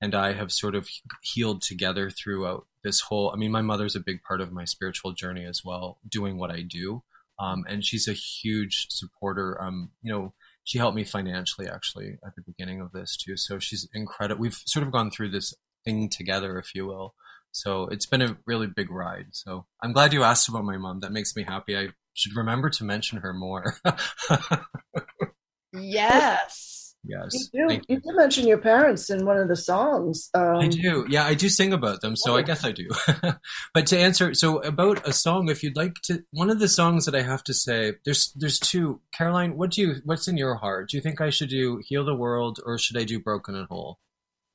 [0.00, 0.88] and I have sort of
[1.22, 3.30] healed together throughout this whole.
[3.30, 6.50] I mean, my mother's a big part of my spiritual journey as well, doing what
[6.50, 7.02] I do,
[7.38, 9.60] um, and she's a huge supporter.
[9.60, 10.32] Um, you know,
[10.64, 13.36] she helped me financially actually at the beginning of this too.
[13.36, 14.40] So she's incredible.
[14.40, 17.14] We've sort of gone through this thing together, if you will.
[17.52, 19.28] So it's been a really big ride.
[19.30, 21.00] So I'm glad you asked about my mom.
[21.00, 21.76] That makes me happy.
[21.76, 23.76] I should remember to mention her more.
[25.72, 26.85] yes.
[27.08, 27.48] Yes.
[27.52, 27.80] You do, you.
[27.88, 30.28] you do mention your parents in one of the songs.
[30.34, 31.06] Um, I do.
[31.08, 32.16] Yeah, I do sing about them.
[32.16, 32.88] So I guess I do.
[33.74, 37.04] but to answer, so about a song, if you'd like to, one of the songs
[37.06, 39.00] that I have to say, there's, there's two.
[39.12, 40.90] Caroline, what do you, what's in your heart?
[40.90, 43.68] Do you think I should do Heal the World or should I do Broken and
[43.68, 43.98] Whole?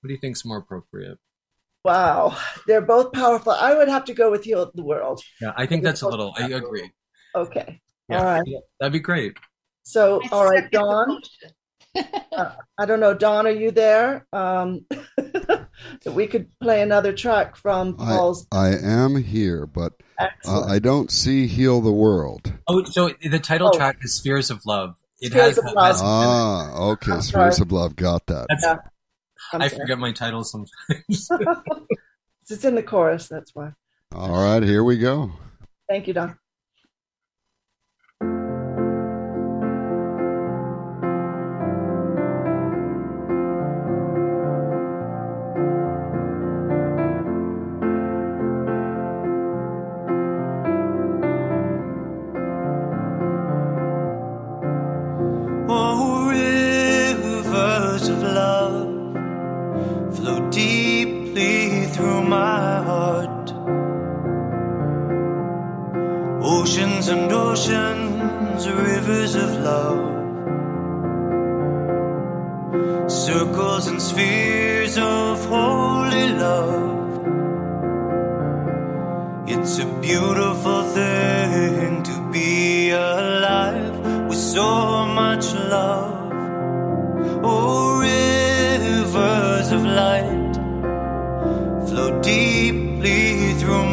[0.02, 1.20] What do you think's more appropriate?
[1.84, 2.38] Wow,
[2.68, 3.54] they're both powerful.
[3.54, 5.22] I would have to go with Heal the World.
[5.42, 6.34] Yeah, I think that's a little.
[6.38, 6.92] I agree.
[7.36, 7.82] Okay.
[8.08, 8.44] Yeah, all right.
[8.80, 9.36] that'd be great.
[9.84, 11.22] So, all right, Dawn.
[11.96, 14.26] Uh, I don't know, Don, are you there?
[14.32, 14.86] Um,
[15.18, 15.68] that
[16.14, 18.48] we could play another track from Paul's.
[18.52, 23.40] I, I am here, but uh, I don't see "Heal the World." Oh, so the
[23.40, 23.78] title oh.
[23.78, 25.96] track is "Spheres of Love." It Spheres has, of Love.
[26.02, 27.66] Ah, okay, I'm "Spheres sorry.
[27.66, 28.48] of Love." Got that.
[28.62, 28.78] Yeah.
[29.54, 30.70] I forget my title sometimes.
[32.50, 33.74] it's in the chorus, that's why.
[34.14, 35.32] All right, here we go.
[35.90, 36.38] Thank you, Don.
[60.50, 63.54] deeply through my heart.
[66.44, 70.02] Oceans and oceans, rivers of love,
[73.12, 76.90] circles and spheres of holy love.
[79.48, 80.81] It's a beautiful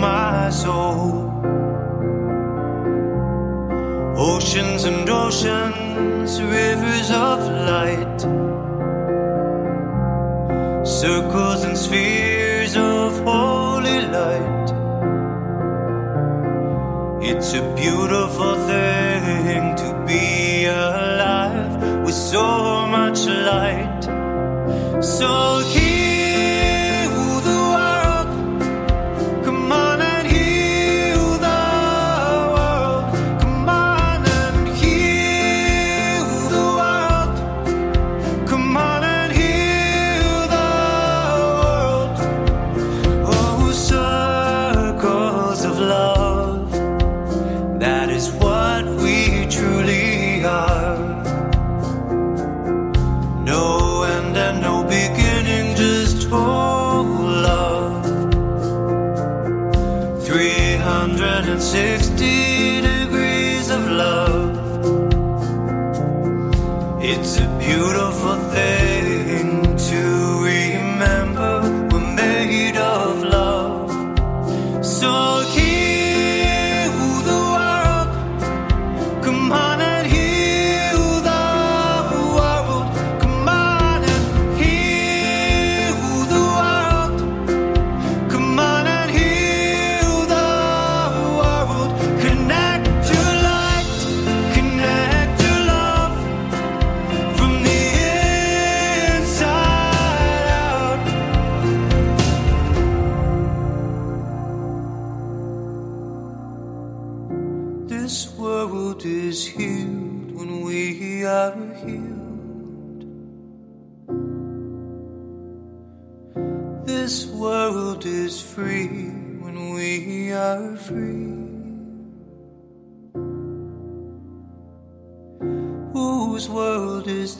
[0.01, 1.31] my soul.
[4.17, 7.39] Oceans and oceans, rivers of
[7.71, 8.21] light,
[10.87, 14.69] circles and spheres of holy light.
[17.21, 24.03] It's a beautiful thing to be alive with so much light.
[25.01, 25.61] So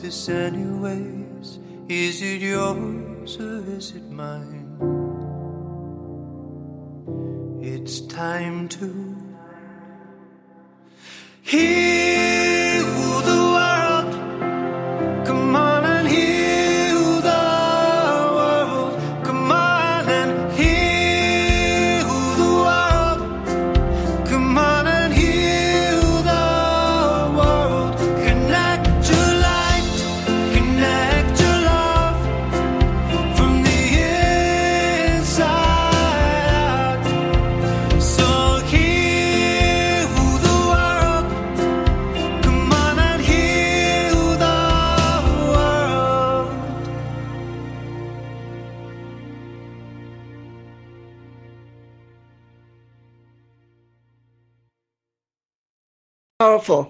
[0.09, 1.59] this anyways?
[1.87, 4.65] Is it yours or is it mine?
[7.61, 8.89] It's time to
[11.43, 12.18] hear.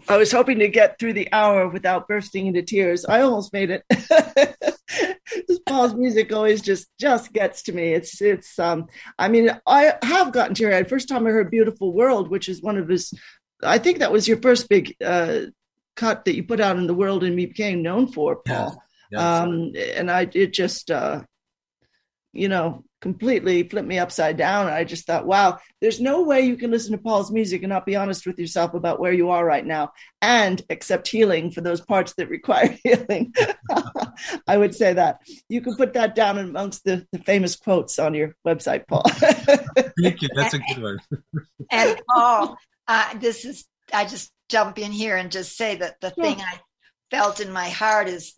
[0.09, 3.05] I was hoping to get through the hour without bursting into tears.
[3.05, 3.85] I almost made it.
[5.66, 7.93] Paul's music always just just gets to me.
[7.93, 8.86] It's it's um
[9.19, 10.89] I mean I have gotten teary eyed.
[10.89, 13.12] First time I heard "Beautiful World," which is one of his.
[13.62, 15.40] I think that was your first big uh,
[15.97, 18.45] cut that you put out in the world and became known for, Paul.
[18.55, 18.74] Yeah.
[19.11, 21.23] Yeah, um, and I it just uh,
[22.32, 24.66] you know completely flipped me upside down.
[24.66, 27.70] And I just thought, wow, there's no way you can listen to Paul's music and
[27.70, 31.60] not be honest with yourself about where you are right now and accept healing for
[31.60, 33.32] those parts that require healing.
[34.46, 35.20] I would say that.
[35.48, 39.04] You can put that down amongst the, the famous quotes on your website, Paul.
[40.02, 40.28] Thank you.
[40.34, 40.98] That's a good one.
[41.70, 42.56] and Paul,
[42.88, 46.58] uh, this is, I just jump in here and just say that the thing I
[47.10, 48.34] felt in my heart is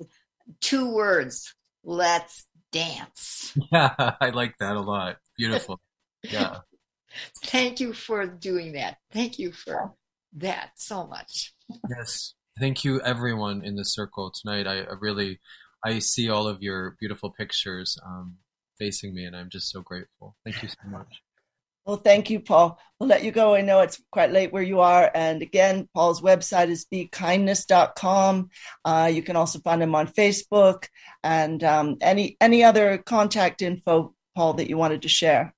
[0.60, 1.54] two words
[1.84, 3.56] let's dance.
[3.72, 5.16] Yeah, I like that a lot.
[5.36, 5.80] Beautiful.
[6.22, 6.58] Yeah.
[7.44, 8.98] Thank you for doing that.
[9.12, 9.92] Thank you for
[10.34, 11.52] that so much.
[11.88, 12.34] Yes.
[12.58, 14.66] Thank you everyone in the circle tonight.
[14.66, 15.40] I, I really
[15.84, 18.36] I see all of your beautiful pictures um,
[18.78, 20.36] facing me and I'm just so grateful.
[20.44, 21.22] Thank you so much.
[21.90, 22.78] Well, thank you, Paul.
[23.00, 23.56] We'll let you go.
[23.56, 25.10] I know it's quite late where you are.
[25.12, 28.48] And again, Paul's website is beekindness.com.
[28.84, 30.86] Uh, you can also find him on Facebook
[31.24, 35.52] and um, any any other contact info, Paul, that you wanted to share.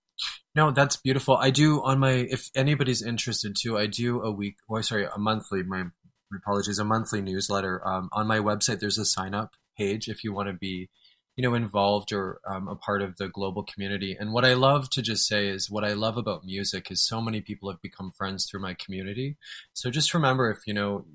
[0.55, 1.37] No, that's beautiful.
[1.37, 5.19] I do on my if anybody's interested too, I do a week or sorry, a
[5.19, 7.87] monthly, my, my apologies, a monthly newsletter.
[7.87, 10.89] Um, on my website there's a sign up page if you want to be
[11.37, 14.17] you know involved or um, a part of the global community.
[14.19, 17.21] And what i love to just say is what i love about music is so
[17.21, 19.37] many people have become friends through my community.
[19.73, 21.07] So just remember if you know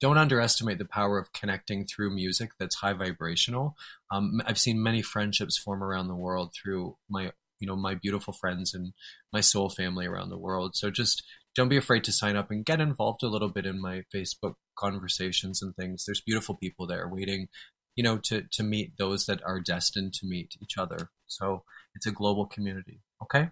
[0.00, 3.76] don't underestimate the power of connecting through music that's high vibrational.
[4.10, 8.32] Um, i've seen many friendships form around the world through my you know my beautiful
[8.32, 8.92] friends and
[9.32, 10.76] my soul family around the world.
[10.76, 11.22] So just
[11.54, 14.54] don't be afraid to sign up and get involved a little bit in my facebook
[14.76, 16.04] conversations and things.
[16.04, 17.48] There's beautiful people there waiting
[17.94, 21.10] you know, to to meet those that are destined to meet each other.
[21.26, 21.64] So
[21.94, 23.00] it's a global community.
[23.22, 23.50] Okay.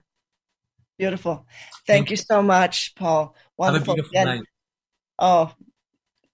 [0.99, 1.47] Beautiful.
[1.87, 3.35] Thank, Thank you so much, Paul.
[3.57, 3.97] Wonderful.
[3.97, 4.45] Have a beautiful night.
[5.19, 5.53] Oh,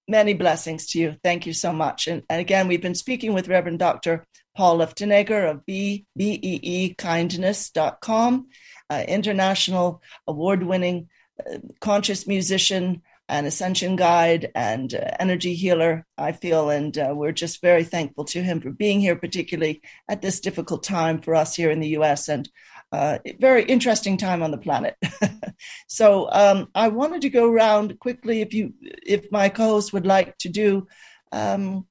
[0.09, 1.17] many blessings to you.
[1.23, 2.07] Thank you so much.
[2.07, 4.25] And, and again, we've been speaking with Reverend Dr.
[4.57, 8.49] Paul Luftenegger of B B E E kindness.com,
[8.91, 11.09] uh, international award winning
[11.39, 16.71] uh, conscious musician, an ascension guide and uh, energy healer, I feel.
[16.71, 20.85] And uh, we're just very thankful to him for being here, particularly at this difficult
[20.85, 22.49] time for us here in the US and
[22.93, 24.97] uh, very interesting time on the planet.
[25.89, 30.39] so um, I wanted to go around quickly if you, if my co-host would like
[30.39, 30.87] to do,
[31.33, 31.87] um,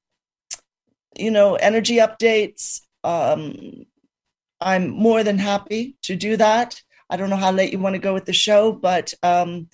[1.18, 2.80] you know, energy updates.
[3.04, 3.84] Um,
[4.60, 6.80] I'm more than happy to do that.
[7.08, 9.68] I don't know how late you want to go with the show, but um,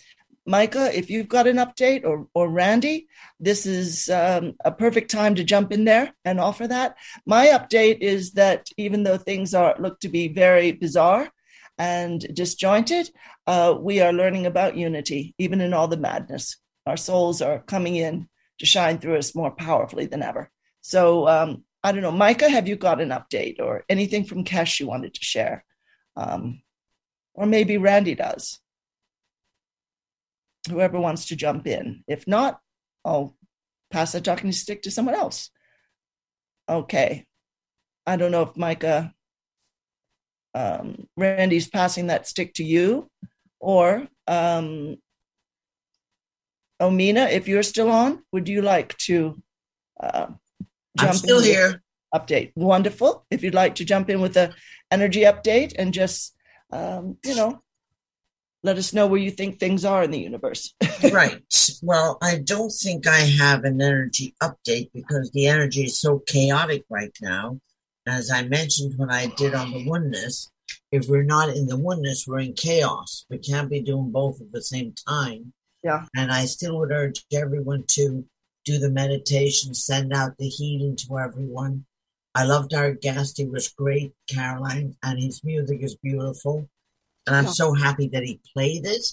[0.44, 3.06] Micah, if you've got an update, or or Randy,
[3.38, 6.96] this is um, a perfect time to jump in there and offer that.
[7.26, 11.30] My update is that even though things are look to be very bizarre
[11.78, 13.10] and disjointed,
[13.46, 16.56] uh, we are learning about unity, even in all the madness.
[16.86, 18.28] Our souls are coming in
[18.58, 20.50] to shine through us more powerfully than ever.
[20.80, 24.80] So um, I don't know, Micah, have you got an update or anything from Kesh
[24.80, 25.64] you wanted to share?
[26.16, 26.62] Um,
[27.34, 28.60] or maybe Randy does
[30.68, 32.04] whoever wants to jump in.
[32.06, 32.60] If not,
[33.04, 33.36] I'll
[33.90, 35.50] pass the talking stick to someone else.
[36.68, 37.26] Okay.
[38.06, 39.12] I don't know if Micah,
[40.54, 43.08] um, Randy's passing that stick to you
[43.60, 44.96] or um,
[46.80, 49.40] Omena, if you're still on, would you like to
[50.00, 50.26] uh,
[50.98, 51.82] jump I'm still here.
[52.14, 52.52] Update.
[52.56, 53.24] Wonderful.
[53.30, 54.52] If you'd like to jump in with a
[54.90, 56.36] energy update and just,
[56.70, 57.62] um, you know,
[58.62, 60.74] let us know where you think things are in the universe.
[61.12, 61.42] right.
[61.82, 66.84] Well, I don't think I have an energy update because the energy is so chaotic
[66.88, 67.58] right now.
[68.06, 70.50] As I mentioned when I did on the oneness,
[70.90, 73.24] if we're not in the oneness, we're in chaos.
[73.30, 75.52] We can't be doing both at the same time.
[75.82, 76.06] Yeah.
[76.16, 78.24] And I still would urge everyone to
[78.64, 81.84] do the meditation, send out the healing to everyone.
[82.34, 83.38] I loved our guest.
[83.38, 86.68] He was great, Caroline, and his music is beautiful
[87.26, 87.50] and I'm yeah.
[87.50, 89.04] so happy that he played it.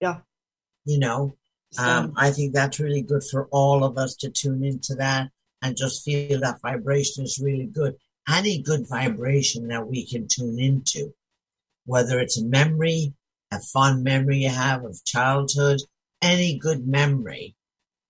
[0.00, 0.18] Yeah.
[0.84, 1.36] You know,
[1.78, 5.30] um, I think that's really good for all of us to tune into that
[5.62, 7.96] and just feel that vibration is really good.
[8.28, 11.14] Any good vibration that we can tune into,
[11.86, 13.14] whether it's a memory,
[13.50, 15.80] a fond memory you have of childhood,
[16.20, 17.54] any good memory.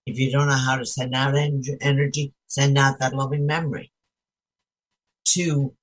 [0.06, 3.92] If you don't know how to send out energy, send out that loving memory.
[5.24, 5.74] Two,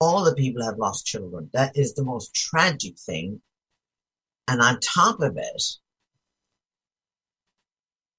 [0.00, 1.50] all the people have lost children.
[1.52, 3.40] That is the most tragic thing.
[4.48, 5.62] And on top of it,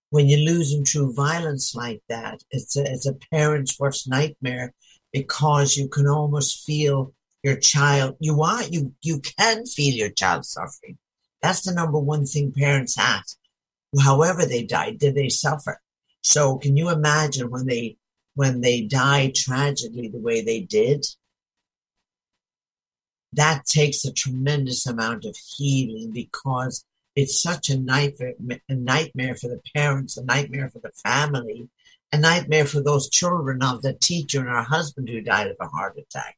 [0.10, 4.74] when you lose them through violence like that, it's a, it's a parent's worst nightmare
[5.12, 7.14] because you can almost feel
[7.44, 8.16] your child.
[8.20, 10.98] You are you you can feel your child suffering.
[11.42, 13.38] That's the number one thing parents ask.
[14.00, 15.80] However they died, did they suffer?
[16.22, 17.98] So can you imagine when they
[18.36, 21.06] when they died tragically the way they did?
[23.34, 26.86] That takes a tremendous amount of healing because
[27.16, 28.34] it's such a nightmare,
[28.70, 31.68] a nightmare for the parents, a nightmare for the family,
[32.14, 35.68] a nightmare for those children of the teacher and her husband who died of a
[35.68, 36.38] heart attack.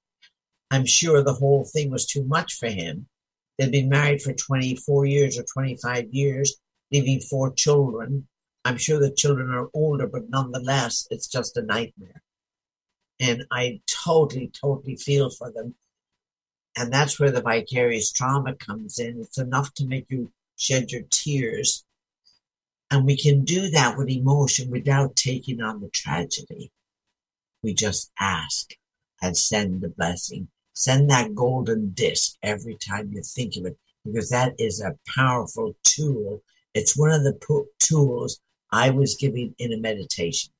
[0.71, 3.07] I'm sure the whole thing was too much for him.
[3.57, 6.55] They'd been married for 24 years or 25 years,
[6.91, 8.27] leaving four children.
[8.65, 12.21] I'm sure the children are older, but nonetheless, it's just a nightmare.
[13.19, 15.75] And I totally, totally feel for them.
[16.79, 19.19] And that's where the vicarious trauma comes in.
[19.19, 21.83] It's enough to make you shed your tears.
[22.89, 26.71] And we can do that with emotion without taking on the tragedy.
[27.61, 28.71] We just ask
[29.21, 30.47] and send the blessing.
[30.73, 35.75] Send that golden disc every time you think of it, because that is a powerful
[35.83, 36.41] tool.
[36.73, 38.39] It's one of the po- tools
[38.71, 40.51] I was giving in a meditation.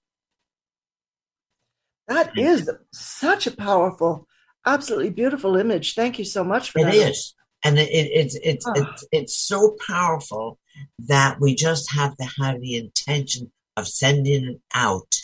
[2.10, 4.28] That is such a powerful,
[4.66, 5.96] absolutely beautiful image.
[5.96, 6.96] Thank you so much for it that.
[6.96, 8.74] It is and it, it, it's it's oh.
[8.76, 10.60] it's it's so powerful
[11.00, 15.16] that we just have to have the intention of sending it out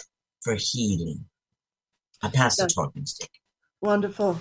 [0.41, 1.25] for healing.
[2.21, 3.29] I pass the talking stick.
[3.81, 4.39] Wonderful,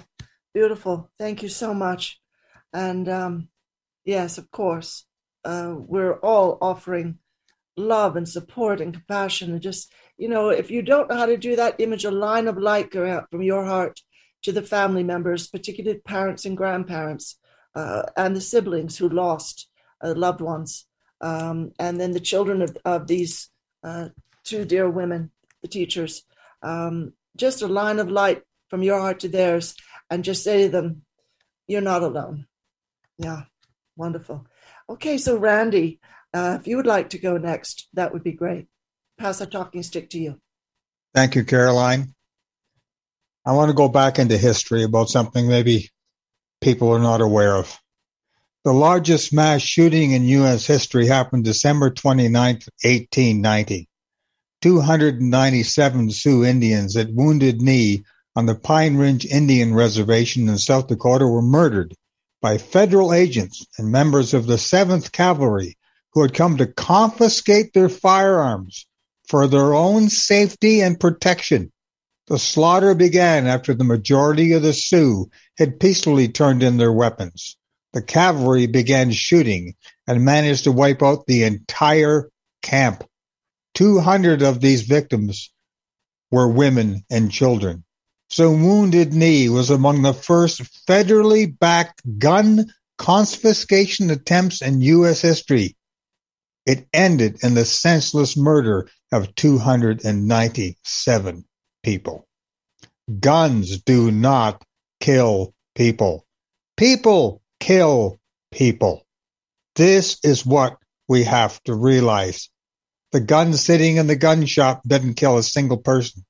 [0.53, 1.11] beautiful.
[1.19, 2.21] Thank you so much.
[2.73, 3.49] And um,
[4.05, 5.05] yes, of course,
[5.45, 7.19] uh, we're all offering
[7.77, 9.53] love and support and compassion.
[9.53, 12.49] And just you know, if you don't know how to do that, image a line
[12.49, 14.01] of light go out from your heart
[14.45, 17.39] to the family members, particularly parents and grandparents
[17.75, 19.69] uh, and the siblings who lost
[20.03, 20.87] uh, loved ones,
[21.21, 23.51] um, and then the children of, of these
[23.83, 24.09] uh,
[24.45, 25.31] two dear women,
[25.62, 26.23] the teachers.
[26.62, 29.75] Um, just a line of light from your heart to theirs,
[30.11, 31.03] and just say to them,
[31.66, 32.47] "You're not alone."
[33.19, 33.45] Yeah,
[33.97, 34.47] wonderful.
[34.89, 36.01] Okay, so Randy,
[36.35, 38.66] uh, if you would like to go next, that would be great.
[39.19, 40.41] Pass the talking stick to you.
[41.15, 42.15] Thank you, Caroline.
[43.47, 45.91] I want to go back into history about something maybe
[46.61, 47.79] people are not aware of.
[48.65, 50.66] The largest mass shooting in U.S.
[50.66, 53.89] history happened December 29, 1890.
[54.62, 58.05] 297 Sioux Indians at Wounded Knee
[58.35, 61.95] on the Pine Ridge Indian Reservation in South Dakota were murdered
[62.41, 65.77] by federal agents and members of the 7th Cavalry
[66.15, 68.87] who had come to confiscate their firearms
[69.29, 71.71] for their own safety and protection.
[72.26, 77.59] The slaughter began after the majority of the Sioux had peacefully turned in their weapons.
[77.92, 79.74] The cavalry began shooting
[80.06, 82.30] and managed to wipe out the entire
[82.62, 83.05] camp.
[83.74, 85.52] 200 of these victims
[86.30, 87.84] were women and children.
[88.30, 95.20] So Wounded Knee was among the first federally backed gun confiscation attempts in U.S.
[95.20, 95.76] history.
[96.64, 101.44] It ended in the senseless murder of 297
[101.85, 102.27] people.
[103.20, 104.65] Guns do not
[105.01, 106.27] kill people.
[106.77, 108.19] People kill
[108.51, 109.06] people.
[109.77, 110.78] This is what
[111.09, 112.48] we have to realize.
[113.12, 116.24] The gun sitting in the gun shop doesn't kill a single person.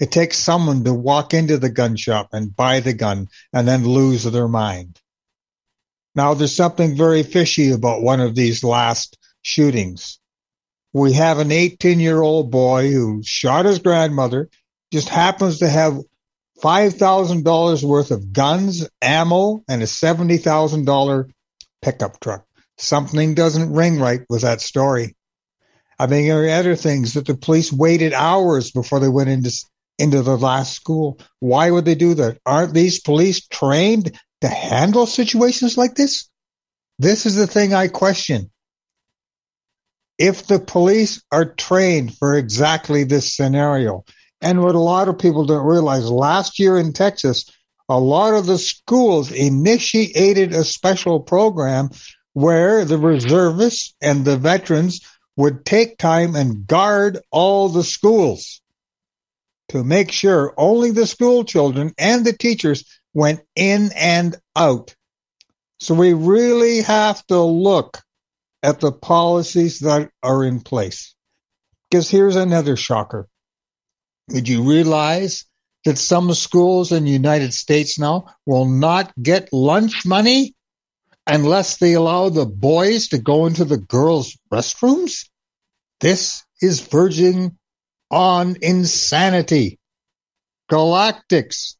[0.00, 3.84] It takes someone to walk into the gun shop and buy the gun and then
[3.86, 4.98] lose their mind.
[6.14, 10.18] Now there's something very fishy about one of these last shootings.
[10.92, 14.50] We have an 18 year old boy who shot his grandmother
[14.92, 15.98] just happens to have
[16.62, 21.30] $5,000 worth of guns, ammo, and a $70,000
[21.80, 22.46] pickup truck.
[22.78, 25.16] Something doesn't ring right with that story.
[25.98, 29.52] I mean, there are other things that the police waited hours before they went into
[29.98, 31.20] into the last school.
[31.38, 32.38] Why would they do that?
[32.46, 36.28] Aren't these police trained to handle situations like this?
[36.98, 38.50] This is the thing I question.
[40.18, 44.04] If the police are trained for exactly this scenario,
[44.42, 47.46] and what a lot of people don't realize, last year in Texas,
[47.88, 51.90] a lot of the schools initiated a special program
[52.32, 55.00] where the reservists and the veterans
[55.36, 58.60] would take time and guard all the schools
[59.68, 64.94] to make sure only the school children and the teachers went in and out.
[65.80, 68.02] So we really have to look
[68.62, 71.14] at the policies that are in place.
[71.90, 73.28] Because here's another shocker.
[74.32, 75.44] Did you realize
[75.84, 80.54] that some schools in the United States now will not get lunch money
[81.26, 85.28] unless they allow the boys to go into the girls' restrooms?
[86.00, 87.58] This is verging
[88.10, 89.78] on insanity.
[90.70, 91.76] Galactics,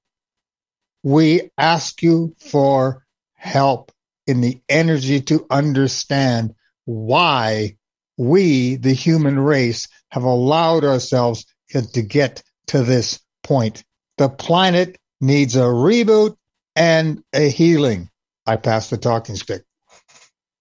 [1.03, 3.93] we ask you for help
[4.27, 6.55] in the energy to understand
[6.85, 7.77] why
[8.19, 13.85] we, the human race, have allowed ourselves to get to this point.
[14.19, 16.37] The planet needs a reboot
[16.77, 18.11] and a healing.
[18.47, 19.65] I pass the talking stick.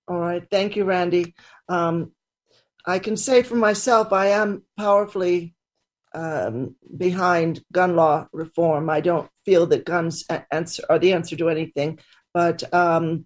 [0.08, 0.44] All right.
[0.50, 1.34] Thank you, Randy.
[1.70, 2.12] Um,
[2.86, 5.56] I can say for myself, I am powerfully
[6.14, 8.90] um, behind gun law reform.
[8.90, 12.00] I don't feel that guns answer, are the answer to anything,
[12.34, 13.26] but um,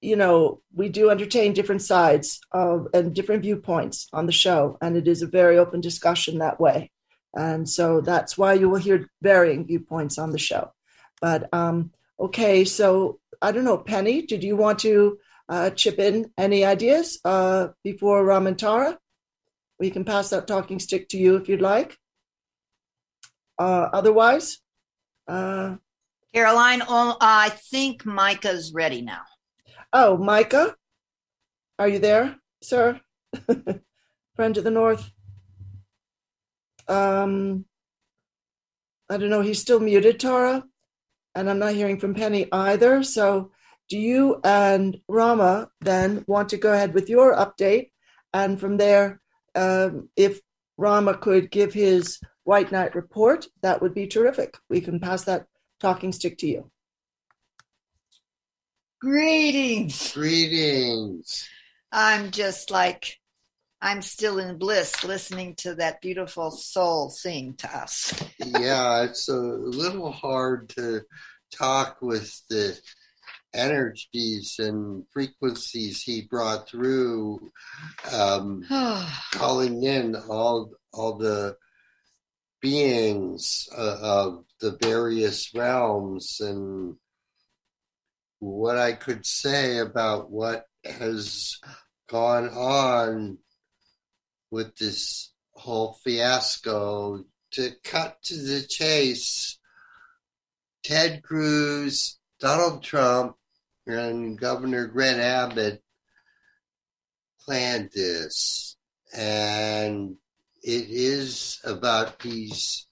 [0.00, 4.96] you know, we do entertain different sides of and different viewpoints on the show, and
[4.96, 6.90] it is a very open discussion that way.
[7.34, 10.72] And so that's why you will hear varying viewpoints on the show.
[11.20, 15.18] But um, okay, so I don't know, Penny, did you want to
[15.48, 18.98] uh, chip in any ideas uh, before Rama and Tara?
[19.78, 21.96] We can pass that talking stick to you if you'd like.
[23.58, 24.58] Uh, otherwise,
[25.28, 25.76] uh,
[26.34, 29.20] Caroline, oh, I think Micah's ready now.
[29.92, 30.74] Oh, Micah,
[31.78, 32.98] are you there, sir?
[34.36, 35.10] Friend of the North.
[36.88, 37.66] Um,
[39.10, 39.42] I don't know.
[39.42, 40.64] He's still muted, Tara,
[41.34, 43.02] and I'm not hearing from Penny either.
[43.02, 43.50] So,
[43.90, 47.90] do you and Rama then want to go ahead with your update,
[48.32, 49.20] and from there,
[49.54, 50.40] um, if
[50.78, 54.56] Rama could give his White Knight report, that would be terrific.
[54.70, 55.46] We can pass that
[55.82, 56.70] talking stick to you.
[59.00, 60.12] Greetings.
[60.12, 61.48] Greetings.
[61.90, 63.18] I'm just like,
[63.82, 68.14] I'm still in bliss listening to that beautiful soul sing to us.
[68.38, 71.02] yeah, it's a little hard to
[71.52, 72.78] talk with the
[73.52, 77.50] energies and frequencies he brought through,
[78.12, 78.64] um,
[79.32, 81.56] calling in all all the
[82.62, 86.96] beings uh, of the various realms and
[88.38, 91.58] what I could say about what has
[92.08, 93.38] gone on
[94.50, 97.24] with this whole fiasco.
[97.52, 99.58] To cut to the chase,
[100.82, 103.36] Ted Cruz, Donald Trump,
[103.86, 105.82] and Governor Greg Abbott
[107.44, 108.76] planned this.
[109.14, 110.16] And
[110.62, 112.86] it is about these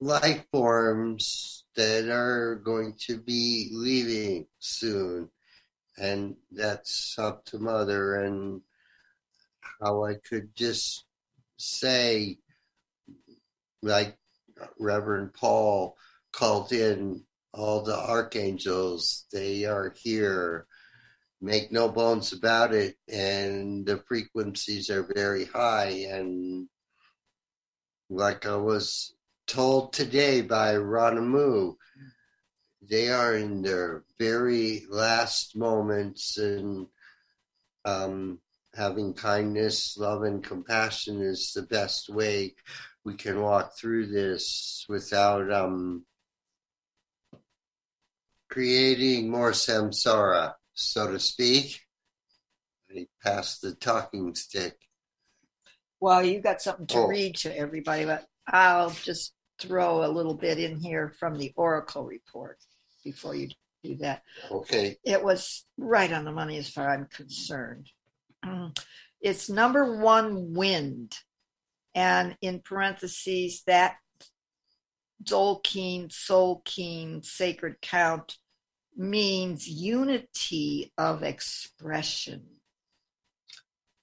[0.00, 5.30] life forms that are going to be leaving soon.
[5.96, 8.60] And that's up to Mother and
[9.80, 11.04] how I could just
[11.56, 12.38] say,
[13.82, 14.18] like
[14.78, 15.96] Reverend Paul
[16.32, 20.66] called in all the archangels, they are here.
[21.44, 22.96] Make no bones about it.
[23.06, 26.06] And the frequencies are very high.
[26.10, 26.68] And
[28.08, 29.14] like I was
[29.46, 31.76] told today by Ranamu,
[32.80, 36.86] they are in their very last moments and
[37.84, 38.38] um,
[38.74, 42.54] having kindness, love, and compassion is the best way
[43.04, 46.06] we can walk through this without um,
[48.48, 51.80] creating more samsara, so to speak.
[52.90, 54.76] I pass the talking stick.
[56.00, 57.06] Well, you got something to oh.
[57.06, 62.04] read to everybody, but I'll just throw a little bit in here from the Oracle
[62.04, 62.58] report
[63.02, 63.48] before you
[63.82, 64.22] do that.
[64.50, 64.96] Okay.
[65.04, 67.90] It was right on the money as far as I'm concerned.
[69.24, 71.16] It's number one wind,
[71.94, 73.96] and in parentheses, that
[75.24, 78.36] Zolkeen, Solkeen, sacred count
[78.96, 82.44] means unity of expression.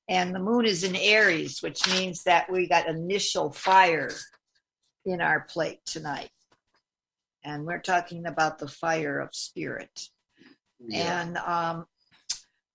[0.10, 4.12] And the moon is in Aries, which means that we got initial fire
[5.06, 6.30] in our plate tonight.
[7.44, 10.10] And we're talking about the fire of spirit.
[10.80, 11.22] Yeah.
[11.22, 11.86] And um,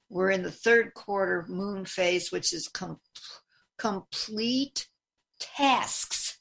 [0.08, 3.00] we're in the third quarter moon phase, which is com-
[3.78, 4.88] complete
[5.38, 6.38] tasks.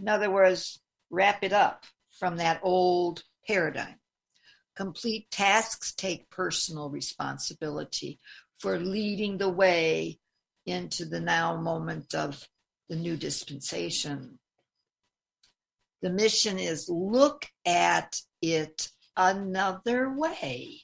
[0.00, 0.80] In other words,
[1.10, 1.84] wrap it up
[2.18, 3.96] from that old paradigm.
[4.76, 8.18] Complete tasks take personal responsibility
[8.58, 10.18] for leading the way
[10.66, 12.48] into the now moment of
[12.88, 14.38] the new dispensation.
[16.02, 20.80] The mission is look at it another way.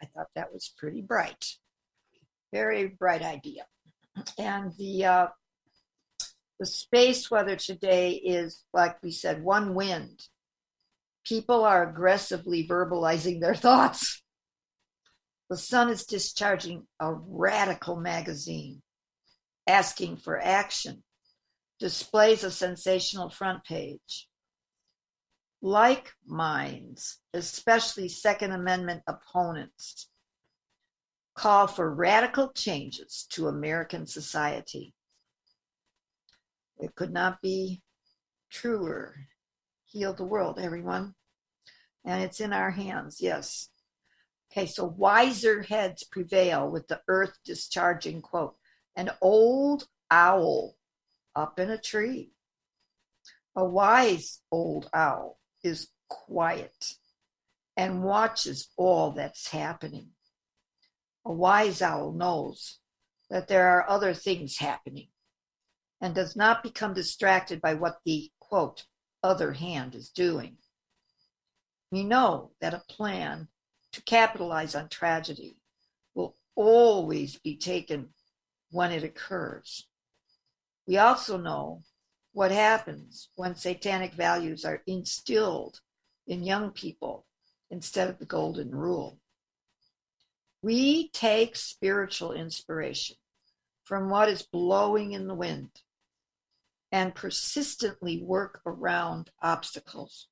[0.00, 1.44] I thought that was pretty bright.
[2.52, 3.66] Very bright idea.
[4.38, 5.26] And the uh,
[6.58, 10.26] the space weather today is, like we said, one wind.
[11.24, 14.22] People are aggressively verbalizing their thoughts.
[15.50, 18.82] The sun is discharging a radical magazine,
[19.66, 21.02] asking for action,
[21.78, 24.28] displays a sensational front page.
[25.62, 30.08] Like minds, especially Second Amendment opponents,
[31.34, 34.92] call for radical changes to American society.
[36.78, 37.82] It could not be
[38.50, 39.14] truer.
[39.98, 41.16] Heal the world, everyone.
[42.04, 43.68] And it's in our hands, yes.
[44.48, 48.54] Okay, so wiser heads prevail with the earth discharging quote.
[48.94, 50.76] An old owl
[51.34, 52.30] up in a tree.
[53.56, 56.94] A wise old owl is quiet
[57.76, 60.10] and watches all that's happening.
[61.24, 62.78] A wise owl knows
[63.30, 65.08] that there are other things happening
[66.00, 68.86] and does not become distracted by what the quote
[69.22, 70.56] other hand is doing.
[71.90, 73.48] We know that a plan
[73.92, 75.56] to capitalize on tragedy
[76.14, 78.10] will always be taken
[78.70, 79.86] when it occurs.
[80.86, 81.82] We also know
[82.32, 85.80] what happens when satanic values are instilled
[86.26, 87.26] in young people
[87.70, 89.18] instead of the golden rule.
[90.62, 93.16] We take spiritual inspiration
[93.84, 95.70] from what is blowing in the wind
[96.90, 100.28] and persistently work around obstacles.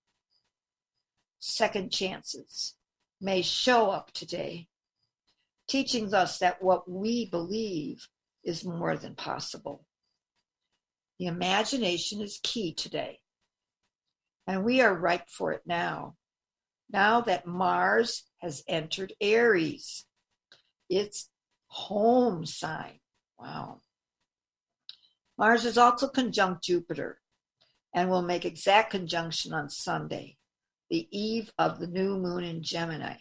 [1.38, 2.74] Second chances
[3.20, 4.68] may show up today,
[5.68, 8.08] teaching us that what we believe
[8.44, 9.86] is more than possible.
[11.18, 13.20] The imagination is key today,
[14.46, 16.16] and we are ripe for it now.
[16.90, 20.04] Now that Mars has entered Aries,
[20.88, 21.28] its
[21.66, 23.00] home sign.
[23.38, 23.82] Wow.
[25.38, 27.20] Mars is also conjunct Jupiter
[27.94, 30.36] and will make exact conjunction on Sunday,
[30.90, 33.16] the eve of the new moon in Gemini.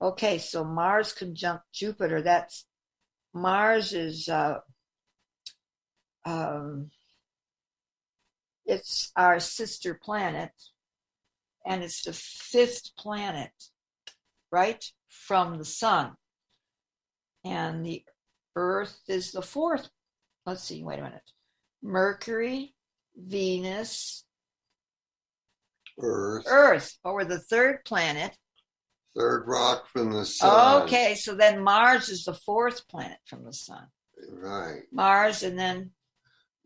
[0.00, 2.66] Okay, so Mars conjunct Jupiter, that's
[3.34, 4.58] Mars is uh,
[6.24, 6.90] um,
[8.66, 10.52] it's our sister planet
[11.66, 13.52] and it's the fifth planet,
[14.52, 14.84] right?
[15.08, 16.12] From the sun.
[17.44, 18.04] And the
[18.56, 19.88] Earth is the fourth
[20.48, 21.30] let's see, wait a minute.
[21.82, 22.74] Mercury,
[23.16, 24.24] Venus,
[26.00, 26.44] Earth.
[26.48, 28.36] Earth, or the third planet.
[29.14, 30.82] Third rock from the sun.
[30.82, 33.86] Okay, so then Mars is the fourth planet from the sun.
[34.32, 34.82] Right.
[34.90, 35.90] Mars, and then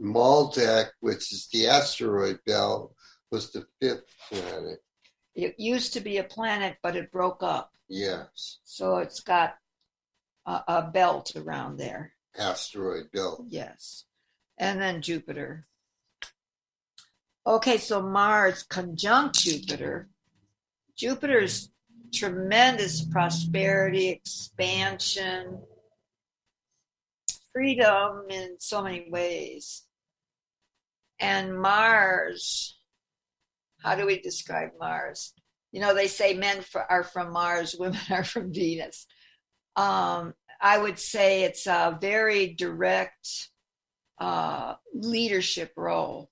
[0.01, 2.95] Maldek, which is the asteroid belt,
[3.31, 4.79] was the fifth planet.
[5.35, 7.73] It used to be a planet, but it broke up.
[7.89, 8.59] Yes.
[8.65, 9.55] So it's got
[10.47, 13.45] a, a belt around there asteroid belt.
[13.49, 14.05] Yes.
[14.59, 15.67] And then Jupiter.
[17.47, 20.09] Okay, so Mars conjunct Jupiter.
[20.97, 21.71] Jupiter's
[22.13, 25.61] tremendous prosperity, expansion,
[27.53, 29.83] freedom in so many ways.
[31.19, 32.79] And Mars,
[33.83, 35.33] how do we describe Mars?
[35.73, 39.07] You know, they say men are from Mars, women are from Venus.
[39.75, 43.51] Um, I would say it's a very direct
[44.19, 46.31] uh, leadership role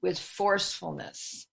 [0.00, 1.48] with forcefulness.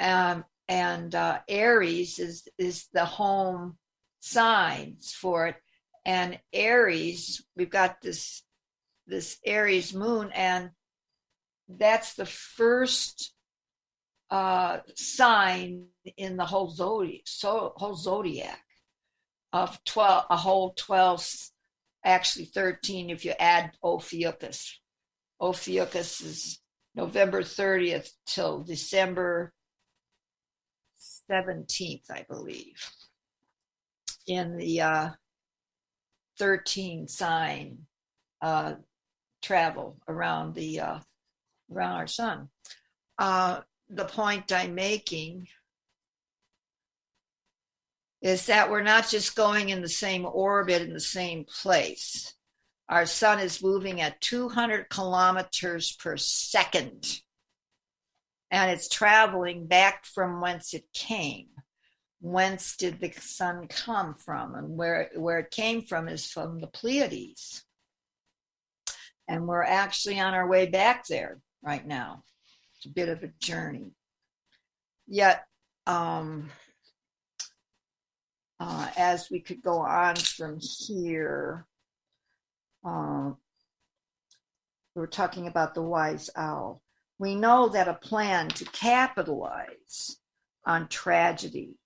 [0.00, 3.78] Um, and uh, Aries is is the home
[4.18, 5.56] signs for it.
[6.04, 8.42] And Aries, we've got this
[9.06, 10.70] this Aries moon, and
[11.68, 13.32] that's the first
[14.30, 15.86] uh, sign
[16.16, 17.22] in the whole zodiac.
[17.26, 18.60] So whole zodiac
[19.52, 21.26] of 12, a whole 12,
[22.04, 24.80] actually 13 if you add Ophiuchus.
[25.40, 26.60] Ophiuchus is
[26.94, 29.52] November 30th till December
[31.30, 32.76] 17th, I believe,
[34.26, 35.10] in the uh,
[36.38, 37.78] 13 sign
[38.42, 38.74] uh,
[39.42, 40.98] travel around the uh,
[41.72, 42.48] around our sun.
[43.18, 45.46] Uh, the point I'm making
[48.22, 52.34] is that we're not just going in the same orbit in the same place.
[52.88, 57.20] Our sun is moving at 200 kilometers per second,
[58.50, 61.46] and it's traveling back from whence it came.
[62.20, 64.54] Whence did the sun come from?
[64.54, 67.64] And where, where it came from is from the Pleiades.
[69.26, 72.24] And we're actually on our way back there right now.
[72.76, 73.92] It's a bit of a journey.
[75.06, 75.46] Yet,
[75.86, 76.50] um,
[78.60, 81.66] uh, as we could go on from here.
[82.84, 83.30] Uh,
[84.94, 86.82] we were talking about the wise owl.
[87.18, 90.16] We know that a plan to capitalize
[90.66, 91.76] on tragedy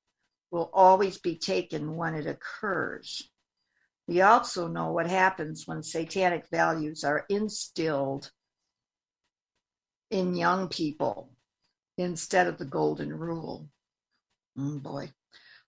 [0.50, 3.30] will always be taken when it occurs.
[4.06, 8.30] We also know what happens when satanic values are instilled
[10.10, 11.30] in young people
[11.96, 13.68] instead of the golden rule.
[14.58, 15.10] Oh boy.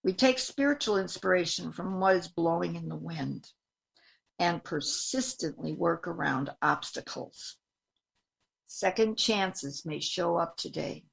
[0.06, 3.50] We take spiritual inspiration from what is blowing in the wind
[4.38, 7.56] and persistently work around obstacles.
[8.68, 11.06] Second chances may show up today,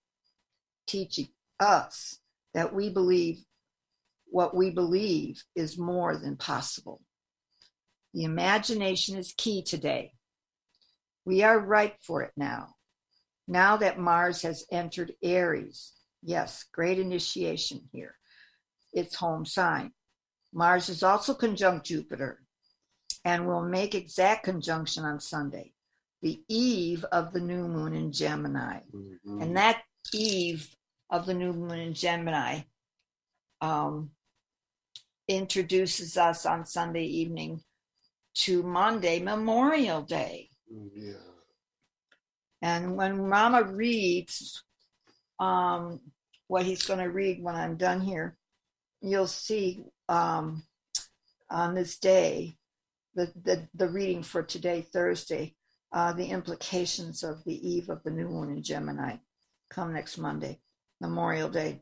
[0.86, 1.30] teaching
[1.60, 2.20] us
[2.54, 3.40] that we believe
[4.28, 7.02] what we believe is more than possible.
[8.14, 10.14] The imagination is key today.
[11.26, 12.76] We are ripe for it now.
[13.48, 18.18] Now that Mars has entered Aries, yes, great initiation here,
[18.94, 19.92] its home sign.
[20.54, 22.40] Mars is also conjunct Jupiter
[23.26, 25.74] and will make exact conjunction on Sunday,
[26.22, 28.80] the eve of the new moon in Gemini.
[28.94, 29.42] Mm-hmm.
[29.42, 29.82] And that
[30.14, 30.76] eve
[31.10, 32.62] of the new moon in Gemini
[33.62, 34.12] um,
[35.28, 37.62] introduces us on Sunday evening
[38.36, 40.50] to Monday, Memorial Day.
[40.96, 41.14] Yeah.
[42.62, 44.64] And when Mama reads
[45.40, 46.00] um,
[46.48, 48.38] what he's going to read when I'm done here,
[49.04, 50.64] you'll see um,
[51.50, 52.56] on this day,
[53.16, 55.56] the, the, the reading for today, Thursday,
[55.92, 59.18] uh, the implications of the eve of the new moon in Gemini
[59.70, 60.60] come next Monday,
[61.02, 61.82] Memorial Day.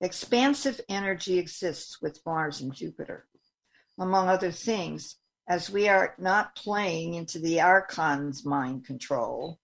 [0.00, 3.26] Expansive energy exists with Mars and Jupiter.
[3.98, 5.16] Among other things,
[5.48, 9.58] as we are not playing into the archon's mind control,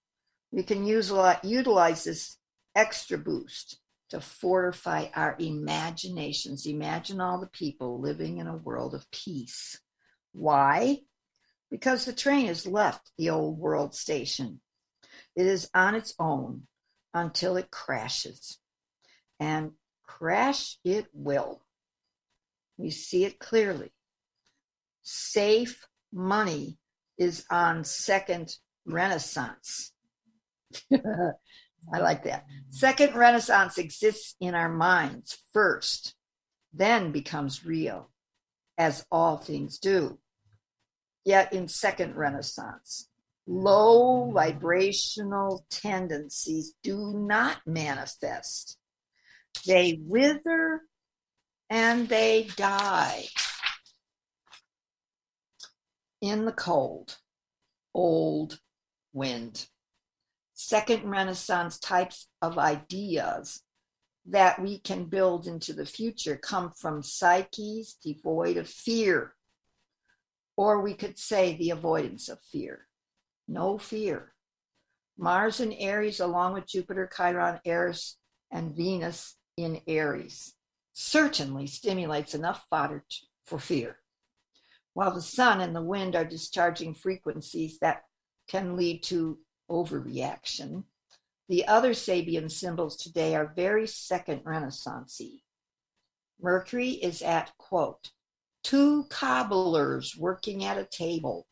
[0.51, 1.13] we can use,
[1.43, 2.37] utilize this
[2.75, 3.81] extra boost
[4.11, 6.67] to fortify our imaginations.
[6.67, 9.81] Imagine all the people living in a world of peace.
[10.33, 10.99] Why?
[11.71, 14.61] Because the train has left the old world station.
[15.35, 16.67] It is on its own
[17.13, 18.59] until it crashes.
[19.41, 19.73] And
[20.05, 21.63] crash it will.
[22.79, 23.93] We see it clearly
[25.07, 26.79] safe money
[27.17, 29.93] is on second renaissance.
[31.93, 32.47] I like that.
[32.71, 36.15] Second renaissance exists in our minds first,
[36.73, 38.11] then becomes real,
[38.77, 40.19] as all things do.
[41.25, 43.09] Yet in second renaissance,
[43.47, 48.79] low vibrational tendencies do not manifest.
[49.67, 50.83] They wither
[51.71, 53.25] and they die
[56.21, 57.17] in the cold,
[57.95, 58.61] old
[59.13, 59.67] wind.
[60.57, 63.63] Second Renaissance types of ideas
[64.25, 69.35] that we can build into the future come from psyches devoid of fear.
[70.57, 72.89] Or we could say the avoidance of fear.
[73.47, 74.33] No fear.
[75.17, 78.17] Mars in Aries, along with Jupiter, Chiron, Eris,
[78.51, 80.55] and Venus in Aries,
[80.93, 83.05] certainly stimulates enough fodder
[83.45, 83.99] for fear
[84.97, 88.05] while the sun and the wind are discharging frequencies that
[88.49, 89.39] can lead to
[89.71, 90.85] overreaction.
[91.49, 95.43] The other Sabian symbols today are very second Renaissancey.
[96.41, 98.11] Mercury is at, quote,
[98.63, 101.47] two cobblers working at a table.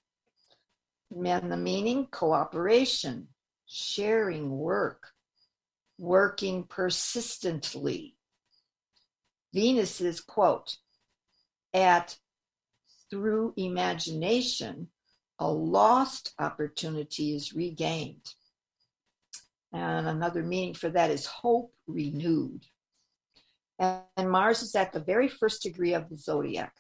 [1.11, 3.29] And the meaning cooperation,
[3.67, 5.13] sharing work,
[5.97, 8.17] working persistently.
[9.53, 10.77] Venus is, quote,
[11.73, 12.19] at
[13.11, 14.89] through imagination,
[15.39, 18.35] a lost opportunity is regained.
[19.73, 22.67] And another meaning for that is hope renewed.
[23.79, 26.75] And Mars is at the very first degree of the zodiac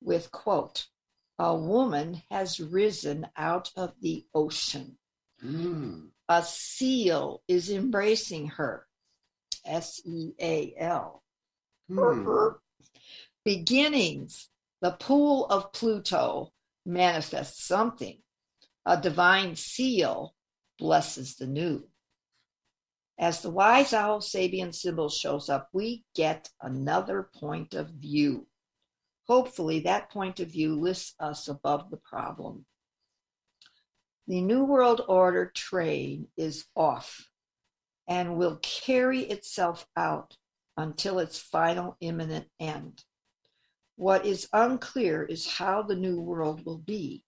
[0.00, 0.86] with, quote,
[1.38, 4.96] a woman has risen out of the ocean.
[5.44, 6.08] Mm.
[6.28, 8.86] A seal is embracing her.
[9.64, 11.22] S E A L.
[11.90, 12.54] Mm.
[13.44, 14.48] Beginnings
[14.80, 16.52] the pool of Pluto
[16.88, 18.18] manifests something.
[18.86, 20.34] A divine seal
[20.78, 21.84] blesses the new.
[23.18, 28.46] As the wise owl Sabian symbol shows up, we get another point of view.
[29.26, 32.64] Hopefully, that point of view lifts us above the problem.
[34.26, 37.28] The New World Order train is off
[38.06, 40.36] and will carry itself out
[40.76, 43.02] until its final imminent end.
[43.98, 47.24] What is unclear is how the new world will be.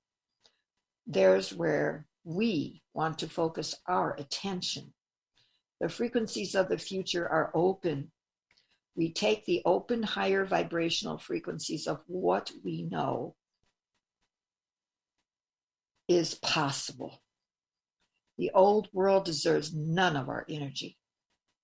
[1.04, 4.94] There's where we want to focus our attention.
[5.80, 8.12] The frequencies of the future are open.
[8.94, 13.34] We take the open higher vibrational frequencies of what we know
[16.06, 17.20] is possible.
[18.38, 20.98] The old world deserves none of our energy.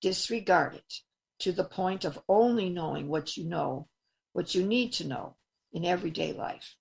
[0.00, 0.94] Disregard it.
[1.38, 3.86] to the point of only knowing what you know,
[4.36, 5.34] what you need to know
[5.72, 6.76] in everyday life.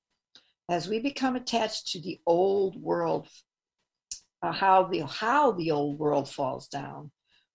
[0.67, 3.29] As we become attached to the old world,
[4.41, 7.11] uh, how the how the old world falls down,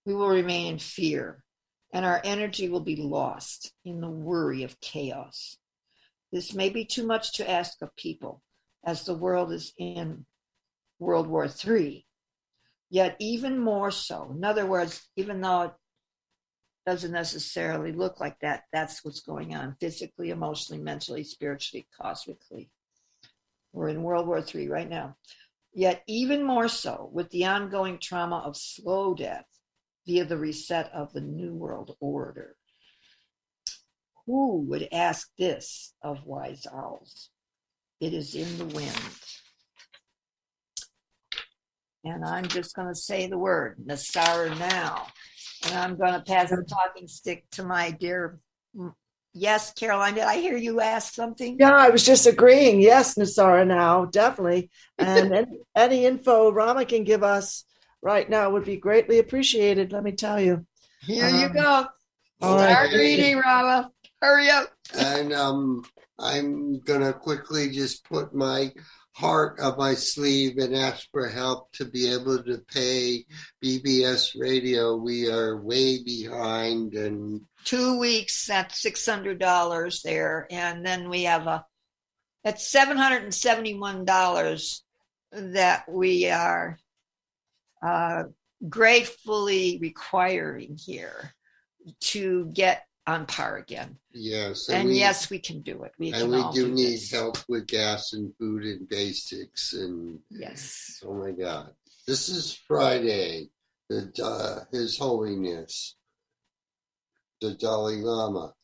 [0.07, 1.45] we will remain in fear,
[1.93, 5.59] and our energy will be lost in the worry of chaos.
[6.33, 8.43] This may be too much to ask of people,
[8.83, 10.25] as the world is in
[10.99, 12.07] World War III.
[12.89, 15.75] Yet, even more so, in other words, even though
[16.91, 22.69] doesn't necessarily look like that, that's what's going on physically, emotionally, mentally, spiritually, cosmically.
[23.73, 25.15] We're in World War III right now.
[25.73, 29.45] Yet, even more so, with the ongoing trauma of slow death
[30.05, 32.57] via the reset of the New World Order.
[34.27, 37.31] Who would ask this of wise owls?
[38.01, 39.01] It is in the wind.
[42.03, 45.07] And I'm just going to say the word, NESARA now.
[45.67, 48.39] And I'm going to pass the talking stick to my dear.
[49.33, 51.57] Yes, Caroline, did I hear you ask something?
[51.61, 52.81] Yeah, I was just agreeing.
[52.81, 54.71] Yes, NESARA now, definitely.
[54.99, 57.65] And any, any info Rama can give us
[58.03, 60.67] right now would be greatly appreciated, let me tell you.
[61.03, 61.87] Here um, you go.
[62.41, 62.93] Start right.
[62.93, 63.91] reading, Rama.
[64.21, 64.69] Hurry up.
[64.99, 65.85] And um,
[66.19, 68.73] I'm going to quickly just put my
[69.13, 73.25] heart of my sleeve and ask for help to be able to pay
[73.63, 74.97] BBS radio.
[74.97, 81.25] We are way behind and two weeks at six hundred dollars there, and then we
[81.25, 81.65] have a
[82.45, 84.85] at seven hundred and seventy one dollars
[85.33, 86.79] that we are
[87.83, 88.25] uh,
[88.69, 91.35] gratefully requiring here
[92.01, 93.97] to get on par again.
[94.13, 95.93] Yes, and, and we, yes, we can do it.
[95.99, 97.11] We and we do, do need this.
[97.11, 99.73] help with gas and food and basics.
[99.73, 101.73] And yes, oh my God,
[102.07, 103.51] this is Friday.
[103.89, 105.97] The uh, His Holiness,
[107.41, 108.55] the Dalai Lama.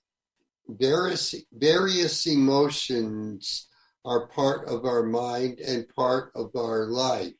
[0.68, 3.68] Various various emotions
[4.04, 7.32] are part of our mind and part of our life.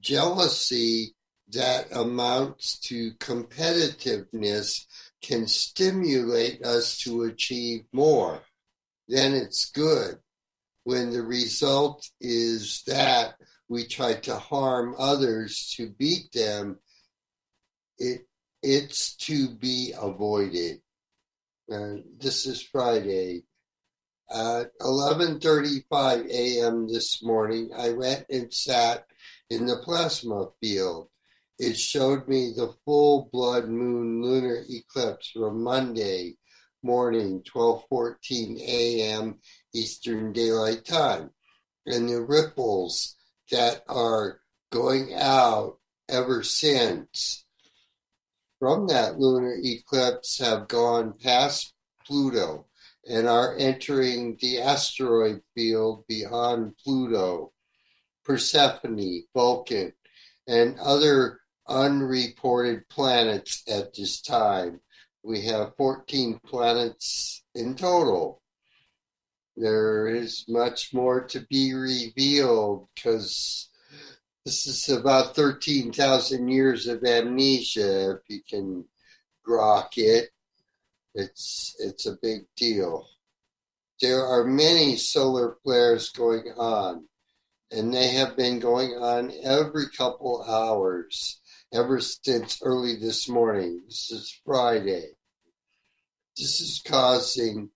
[0.00, 1.15] Jealousy
[1.56, 4.86] that amounts to competitiveness
[5.22, 8.42] can stimulate us to achieve more,
[9.08, 10.18] then it's good.
[10.84, 13.34] When the result is that
[13.68, 16.78] we try to harm others to beat them,
[17.98, 18.26] it
[18.62, 20.80] it's to be avoided.
[21.72, 23.44] Uh, this is Friday.
[24.30, 26.92] At 11:35 a.m.
[26.92, 29.06] this morning, I went and sat
[29.50, 31.08] in the plasma field
[31.58, 36.36] it showed me the full blood moon lunar eclipse from Monday
[36.82, 39.40] morning, 12:14 a.m.
[39.74, 41.30] Eastern Daylight Time,
[41.86, 43.16] and the ripples
[43.50, 45.78] that are going out
[46.08, 47.44] ever since
[48.58, 51.72] from that lunar eclipse have gone past
[52.06, 52.66] Pluto
[53.08, 57.52] and are entering the asteroid field beyond Pluto,
[58.24, 59.92] Persephone, Vulcan,
[60.46, 64.80] and other unreported planets at this time.
[65.22, 68.42] We have 14 planets in total.
[69.56, 73.68] There is much more to be revealed because
[74.44, 78.84] this is about 13,000 years of amnesia, if you can
[79.46, 80.30] grok it.
[81.14, 83.08] It's, it's a big deal.
[84.00, 87.08] There are many solar flares going on,
[87.72, 91.40] and they have been going on every couple hours
[91.72, 93.82] ever since early this morning.
[93.86, 95.10] This is Friday.
[96.36, 97.70] This is causing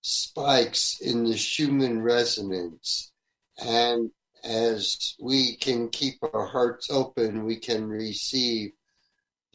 [0.00, 3.12] spikes in the Schumann resonance.
[3.58, 4.10] And
[4.42, 8.72] as we can keep our hearts open, we can receive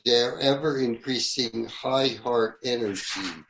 [0.05, 3.43] their ever increasing high heart energy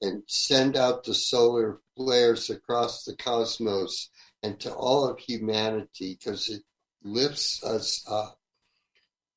[0.00, 4.10] and send out the solar flares across the cosmos
[4.42, 6.62] and to all of humanity because it
[7.02, 8.37] lifts us up.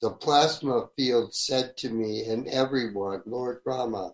[0.02, 4.14] The plasma field said to me and everyone, Lord Rama,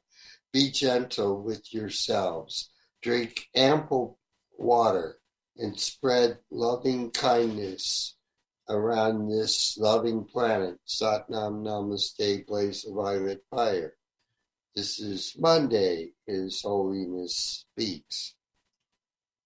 [0.52, 2.70] be gentle with yourselves,
[3.02, 4.20] drink ample
[4.58, 5.20] water,
[5.56, 8.18] and spread loving kindness
[8.68, 10.78] around this loving planet.
[10.86, 13.94] Satnam Namaste, blaze of violet fire.
[14.76, 18.36] This is Monday, His Holiness Speaks.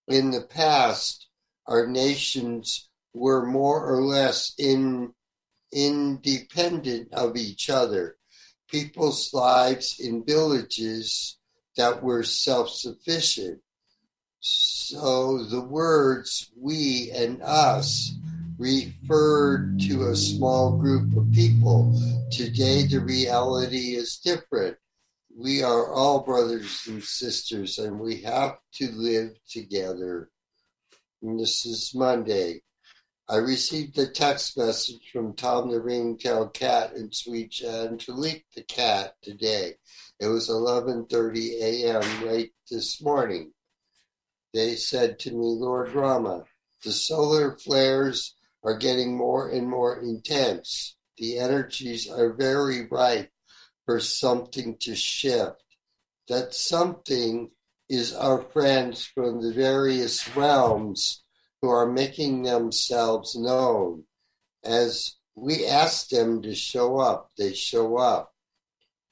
[0.07, 1.27] In the past,
[1.68, 5.13] our nations were more or less in
[5.72, 8.18] independent of each other.
[8.68, 11.38] People's lives in villages
[11.77, 13.60] that were self sufficient.
[14.39, 18.14] So the words we and us
[18.61, 21.99] referred to a small group of people.
[22.31, 24.77] Today, the reality is different.
[25.35, 30.30] We are all brothers and sisters, and we have to live together.
[31.23, 32.61] And this is Monday.
[33.31, 39.15] I received a text message from Tom the Ringtail Cat and Sweet Angelique the cat
[39.21, 39.75] today.
[40.19, 42.27] It was 11:30 a.m.
[42.27, 43.53] late this morning.
[44.53, 46.43] They said to me, Lord Rama,
[46.83, 50.97] the solar flares are getting more and more intense.
[51.17, 53.31] The energies are very ripe
[53.85, 55.63] for something to shift.
[56.27, 57.51] That something
[57.87, 61.23] is our friends from the various realms
[61.61, 64.03] who are making themselves known.
[64.63, 68.33] As we ask them to show up, they show up.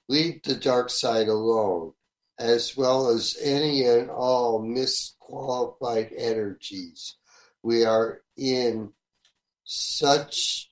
[0.08, 1.94] Leave the dark side alone,
[2.40, 7.16] as well as any and all misqualified energies.
[7.62, 8.94] We are in
[9.64, 10.70] such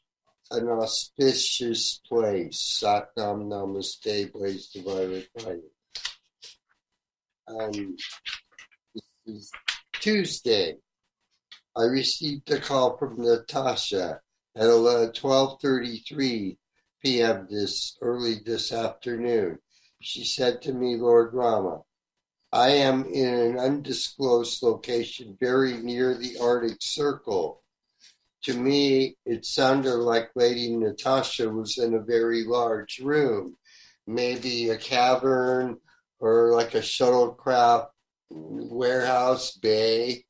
[0.50, 2.82] an auspicious place.
[2.82, 5.60] Satnam Namaste, Blaze Divine Fire.
[7.48, 7.96] Um,
[9.94, 10.78] Tuesday.
[11.78, 14.22] I received a call from Natasha
[14.56, 16.58] at 12:33
[17.04, 17.48] p.m.
[17.50, 19.60] this early this afternoon.
[20.02, 21.84] She said to me, Lord Rama,
[22.52, 27.62] I am in an undisclosed location very near the Arctic Circle
[28.44, 33.58] to me, it sounded like Lady Natasha was in a very large room,
[34.06, 35.78] maybe a cavern
[36.20, 37.90] or like a shuttlecraft
[38.30, 40.27] warehouse bay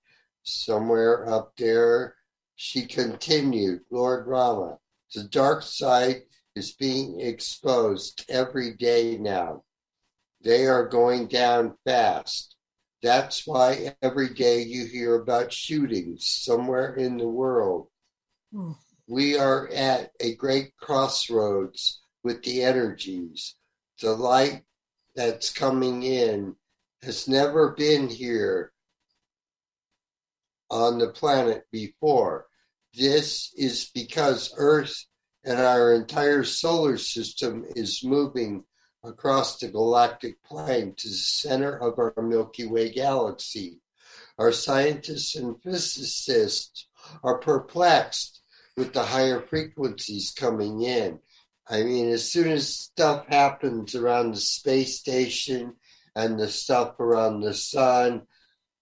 [0.48, 2.16] somewhere up there.
[2.56, 4.78] She continued, Lord Rama,
[5.14, 6.24] the dark side
[6.56, 9.64] is being exposed every day now.
[10.42, 12.56] They are going down fast.
[13.04, 17.88] That's why every day you hear about shootings somewhere in the world.
[18.52, 18.72] Hmm.
[19.08, 23.56] We are at a great crossroads with the energies.
[24.02, 24.64] The light
[25.16, 26.56] that's coming in
[27.04, 28.74] has never been here
[30.70, 32.48] on the planet before.
[32.94, 35.06] This is because Earth
[35.44, 38.64] and our entire solar system is moving
[39.04, 43.80] across the galactic plane to the center of our Milky Way galaxy.
[44.38, 46.88] Our scientists and physicists
[47.24, 48.42] are perplexed
[48.76, 51.20] with the higher frequencies coming in.
[51.70, 55.74] I mean, as soon as stuff happens around the space station
[56.16, 58.24] and the stuff around the sun,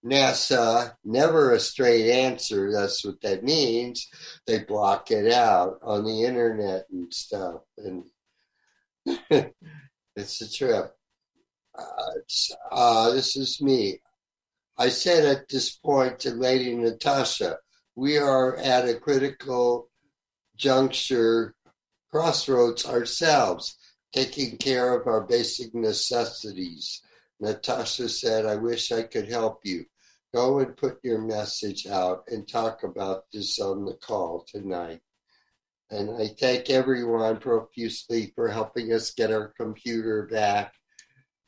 [0.05, 2.71] NASA, never a straight answer.
[2.71, 4.07] That's what that means.
[4.45, 7.61] They block it out on the internet and stuff.
[7.77, 8.03] And
[10.15, 10.95] it's a trip.
[11.77, 12.11] Uh,
[12.71, 13.99] uh, this is me.
[14.77, 17.57] I said at this point to Lady Natasha,
[17.95, 19.89] we are at a critical
[20.55, 21.55] juncture,
[22.11, 23.77] crossroads ourselves,
[24.13, 27.01] taking care of our basic necessities.
[27.39, 29.85] Natasha said, I wish I could help you.
[30.35, 34.99] Go and put your message out and talk about this on the call tonight.
[35.89, 40.73] And I thank everyone profusely for helping us get our computer back.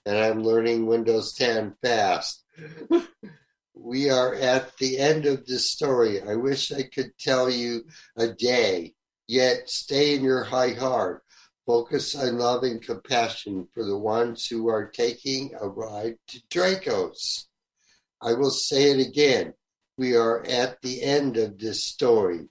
[0.05, 2.45] And I'm learning Windows 10 fast.
[3.73, 6.21] we are at the end of this story.
[6.21, 7.83] I wish I could tell you
[8.15, 8.93] a day,
[9.27, 11.23] yet stay in your high heart.
[11.65, 17.47] Focus on love and compassion for the ones who are taking a ride to Dracos.
[18.21, 19.53] I will say it again.
[19.97, 22.49] We are at the end of this story.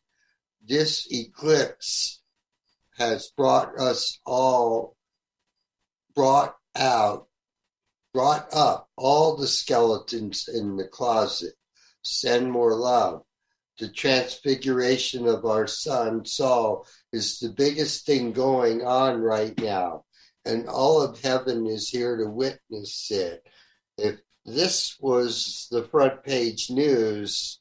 [0.67, 2.21] This eclipse
[2.99, 4.97] has brought us all,
[6.15, 7.27] brought out
[8.17, 11.53] brought up all the skeletons in the closet.
[12.01, 13.21] Send more love.
[13.79, 20.07] The transfiguration of our sun Sol is the biggest thing going on right now,
[20.47, 23.47] and all of heaven is here to witness it.
[23.99, 27.59] If this was the front page news,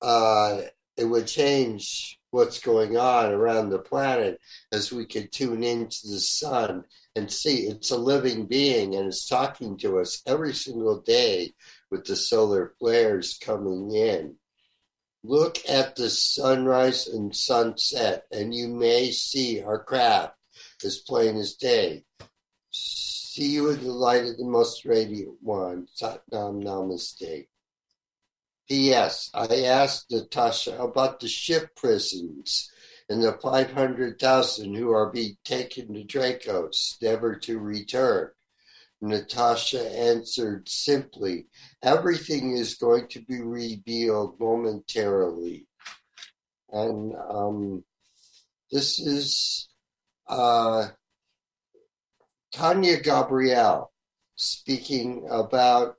[0.00, 0.62] uh,
[0.96, 4.40] it would change what's going on around the planet
[4.72, 9.26] as we could tune into the sun and see it's a living being and it's
[9.26, 11.52] talking to us every single day
[11.90, 14.34] with the solar flares coming in.
[15.24, 20.34] Look at the sunrise and sunset, and you may see our craft
[20.84, 22.04] as plain as day.
[23.38, 25.86] See you in the light of the most radiant one.
[25.96, 27.46] Satnam Namaste.
[28.68, 29.30] P.S.
[29.32, 32.68] I asked Natasha about the ship prisons
[33.08, 38.30] and the 500,000 who are being taken to Dracos, never to return.
[39.00, 41.46] Natasha answered simply,
[41.80, 45.68] Everything is going to be revealed momentarily.
[46.72, 47.84] And um,
[48.72, 49.68] this is
[50.26, 50.88] uh,
[52.52, 53.92] Tania Gabrielle
[54.36, 55.96] speaking about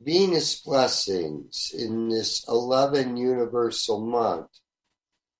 [0.00, 4.48] Venus blessings in this 11 universal month.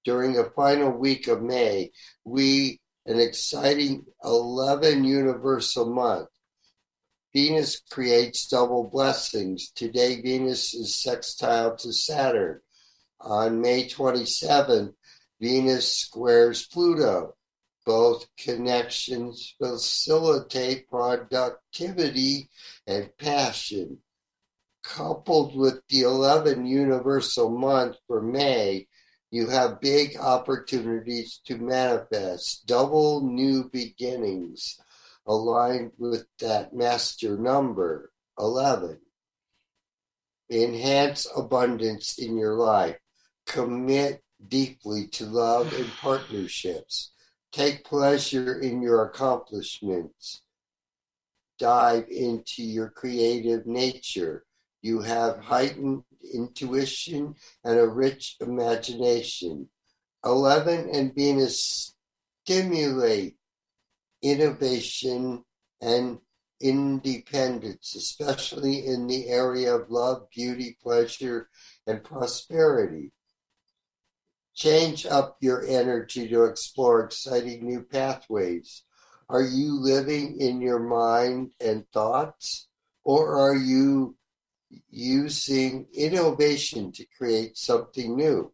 [0.04, 1.92] During the final week of May,
[2.24, 6.28] we, an exciting 11 universal month.
[7.32, 9.70] Venus creates double blessings.
[9.70, 12.60] Today, Venus is sextile to Saturn.
[13.20, 14.94] On May 27th,
[15.40, 17.34] Venus squares Pluto.
[17.86, 22.50] Both connections facilitate productivity
[22.86, 23.98] and passion.
[24.82, 28.88] Coupled with the 11 universal month for May,
[29.30, 34.78] you have big opportunities to manifest double new beginnings
[35.26, 38.98] aligned with that master number 11.
[40.50, 42.96] Enhance abundance in your life.
[43.46, 47.12] Commit deeply to love and partnerships.
[47.52, 50.42] Take pleasure in your accomplishments.
[51.58, 54.44] Dive into your creative nature.
[54.82, 59.68] You have heightened intuition and a rich imagination.
[60.24, 61.94] 11 and Venus
[62.44, 63.36] stimulate
[64.22, 65.44] innovation
[65.80, 66.18] and
[66.60, 71.48] independence, especially in the area of love, beauty, pleasure,
[71.86, 73.12] and prosperity.
[74.54, 78.82] Change up your energy to explore exciting new pathways.
[79.28, 82.68] Are you living in your mind and thoughts,
[83.04, 84.16] or are you
[84.90, 88.52] using innovation to create something new?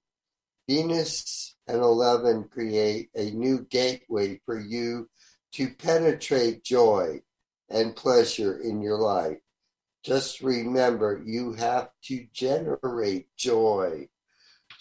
[0.69, 5.09] Venus and 11 create a new gateway for you
[5.53, 7.21] to penetrate joy
[7.71, 9.39] and pleasure in your life.
[10.05, 14.09] Just remember, you have to generate joy.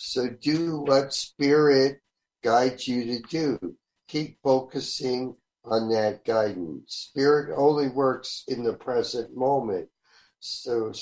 [0.07, 1.99] So do what spirit
[2.43, 3.75] guides you to do.
[4.07, 7.09] Keep focusing on that guidance.
[7.09, 9.89] Spirit only works in the present moment.
[10.39, 10.93] So,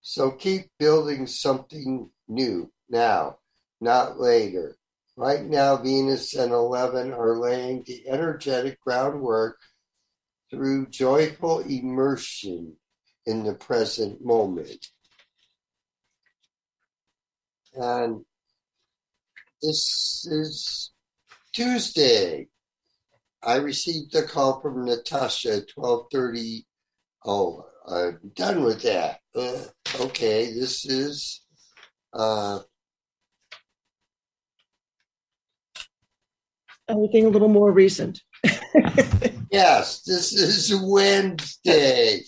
[0.00, 3.38] so keep building something new now,
[3.80, 4.76] not later.
[5.16, 9.56] Right now, Venus and 11 are laying the energetic groundwork
[10.50, 12.76] through joyful immersion
[13.24, 14.88] in the present moment.
[17.76, 18.24] And
[19.62, 20.92] this is
[21.52, 22.48] Tuesday.
[23.42, 26.66] I received a call from Natasha at 1230.
[27.24, 29.20] Oh, I'm done with that.
[29.34, 29.64] Uh,
[30.00, 31.42] okay, this is
[32.12, 32.60] uh,
[36.88, 38.22] Anything a little more recent.
[39.50, 42.22] yes, this is Wednesday.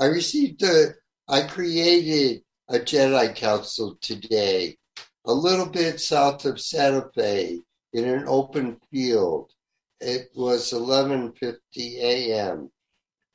[0.00, 0.94] I received a,
[1.28, 4.78] I created a Jedi Council today,
[5.26, 7.60] a little bit south of Santa Fe
[7.92, 9.52] in an open field.
[10.00, 12.70] It was 11:50 a.m.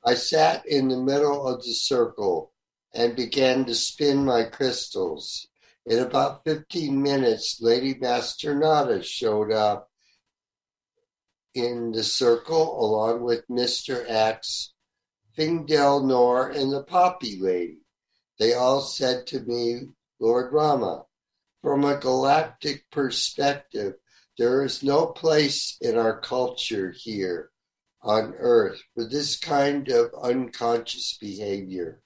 [0.04, 2.54] I sat in the middle of the circle
[2.94, 5.48] and began to spin my crystals.
[5.86, 9.90] In about 15 minutes, Lady Master Nada showed up
[11.54, 14.06] in the circle along with Mr.
[14.08, 14.74] X,
[15.38, 17.82] Fingdel Nor, and the Poppy Lady.
[18.40, 19.90] They all said to me,
[20.20, 21.06] Lord Rama,
[21.62, 23.96] from a galactic perspective,
[24.38, 27.52] there is no place in our culture here
[28.02, 32.02] on earth for this kind of unconscious behavior.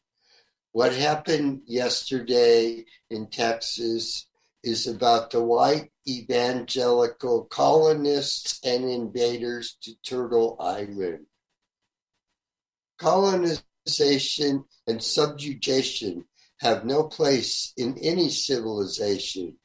[0.71, 4.25] What happened yesterday in Texas
[4.63, 11.27] is about the white evangelical colonists and invaders to Turtle Island.
[13.85, 16.25] Colonization and subjugation
[16.59, 19.57] have no place in any civilization.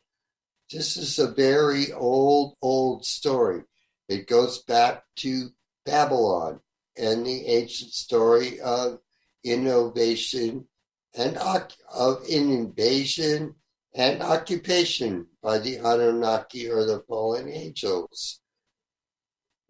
[0.72, 3.62] This is a very old, old story.
[4.08, 5.50] It goes back to
[5.86, 6.60] Babylon
[6.96, 8.98] and the ancient story of
[9.44, 10.66] innovation
[11.14, 13.54] and of invasion
[13.94, 18.40] and occupation by the Anunnaki or the fallen angels.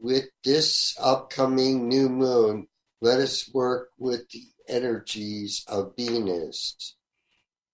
[0.01, 2.67] With this upcoming new moon,
[3.01, 6.97] let us work with the energies of Venus.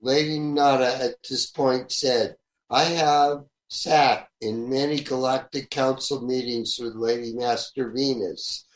[0.00, 2.36] Lady Nada at this point said,
[2.70, 8.66] I have sat in many galactic council meetings with Lady Master Venus,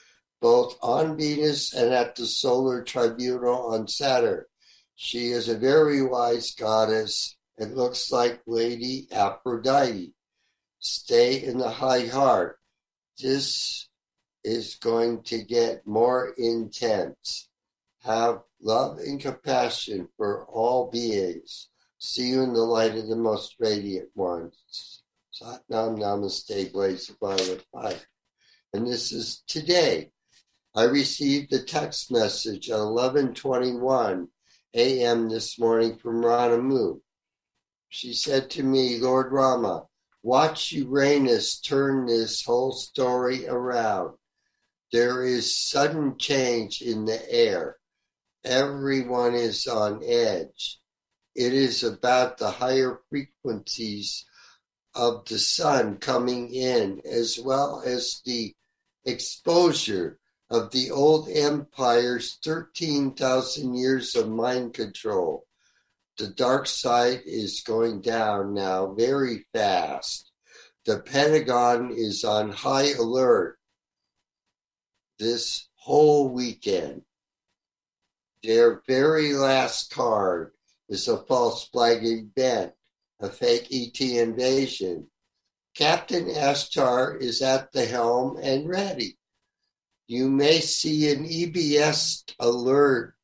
[0.41, 4.45] both on Venus and at the solar tribunal on Saturn.
[4.97, 10.13] She is a very wise goddess it looks like Lady Aphrodite.
[10.79, 12.61] Stay in the high heart.
[13.19, 13.88] This
[14.49, 17.51] is going to get more intense.
[18.03, 21.69] Have love and compassion for all beings.
[21.99, 25.03] See you in the light of the most radiant ones.
[25.39, 28.01] Satnam Namaste, blaze of violet fire.
[28.73, 30.13] And this is today.
[30.75, 34.29] I received a text message at 11:21
[34.75, 35.29] a.m.
[35.29, 37.03] this morning from Rana Moon.
[37.91, 39.87] She said to me, Lord Rama,
[40.23, 44.15] watch Uranus turn this whole story around.
[44.91, 47.77] There is sudden change in the air.
[48.43, 50.79] Everyone is on edge.
[51.35, 54.25] It is about the higher frequencies
[54.95, 58.55] of the sun coming in, as well as the
[59.05, 65.45] exposure of the old empire's 13,000 years of mind control.
[66.17, 70.33] The dark side is going down now very fast.
[70.87, 73.58] The Pentagon is on high alert
[75.19, 77.03] this whole weekend.
[78.43, 80.53] Their very last card
[80.89, 82.73] is a false flag event,
[83.21, 85.09] a fake ET invasion.
[85.75, 89.19] Captain Ashtar is at the helm and ready.
[90.07, 93.15] You may see an EBS alert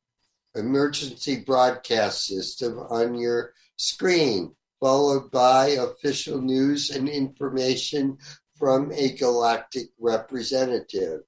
[0.55, 8.17] emergency broadcast system on your screen, followed by official news and information
[8.57, 11.21] from a galactic representative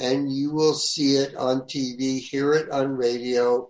[0.00, 3.68] and you will see it on TV, hear it on radio,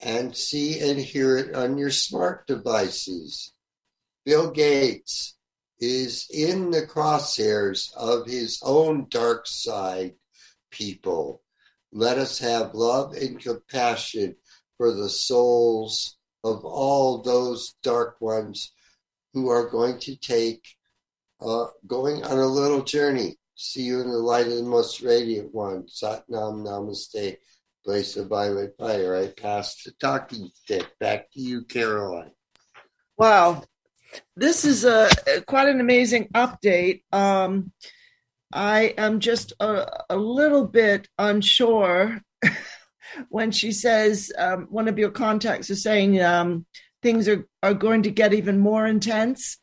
[0.00, 3.52] and see and hear it on your smart devices.
[4.24, 5.36] Bill Gates
[5.78, 10.14] is in the crosshairs of his own dark side
[10.72, 11.40] people.
[11.92, 14.34] Let us have love and compassion
[14.76, 18.72] for the souls of all those dark ones
[19.34, 20.66] who are going to take,
[21.40, 25.54] uh, going on a little journey See you in the light of the most radiant
[25.54, 25.82] one.
[25.82, 27.36] Satnam Namaste.
[27.84, 29.14] Place of violet fire.
[29.14, 30.86] I pass the talking stick.
[30.98, 32.30] Back to you, Caroline.
[33.18, 33.62] Wow.
[34.34, 35.10] This is a
[35.46, 37.02] quite an amazing update.
[37.12, 37.70] Um,
[38.50, 42.22] I am just a, a little bit unsure
[43.28, 46.64] when she says um, one of your contacts is saying um,
[47.02, 49.58] things are, are going to get even more intense.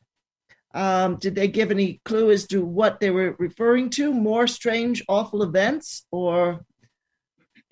[0.73, 4.13] Um, did they give any clue as to what they were referring to?
[4.13, 6.65] More strange, awful events, or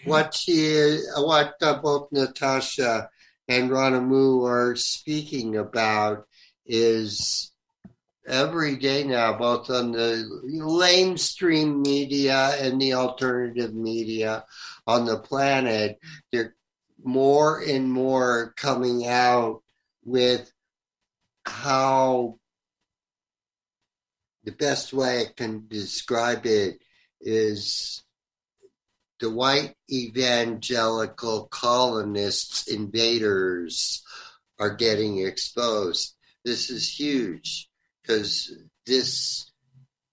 [0.06, 3.10] what she, what uh, both Natasha
[3.48, 6.26] and Ranamu are speaking about
[6.66, 7.52] is
[8.28, 10.28] every day now, both on the
[10.62, 14.46] lamestream media and the alternative media
[14.88, 16.00] on the planet,
[16.32, 16.56] they're
[17.04, 19.62] more and more coming out
[20.04, 20.52] with
[21.46, 22.40] how
[24.46, 26.80] the best way I can describe it
[27.20, 28.04] is
[29.20, 34.04] the white evangelical colonists, invaders
[34.60, 36.16] are getting exposed.
[36.44, 37.70] This is huge
[38.02, 38.54] because
[38.86, 39.52] this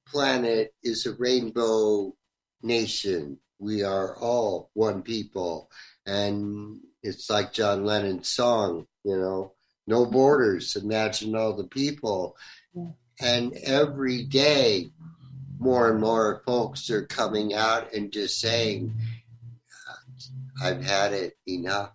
[0.09, 2.15] planet is a rainbow
[2.63, 3.39] nation.
[3.59, 5.71] We are all one people.
[6.07, 9.53] And it's like John Lennon's song, you know,
[9.87, 10.77] no borders.
[10.77, 12.37] Imagine all the people.
[13.23, 14.91] And every day,
[15.61, 18.93] more and more folks are coming out and just saying,
[19.89, 21.93] uh, I've had it enough.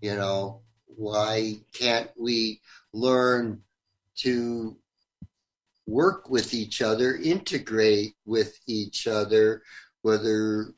[0.00, 2.60] You know, why can't we
[2.92, 3.62] learn
[4.16, 4.76] to
[5.86, 9.62] work with each other, integrate with each other,
[10.02, 10.74] whether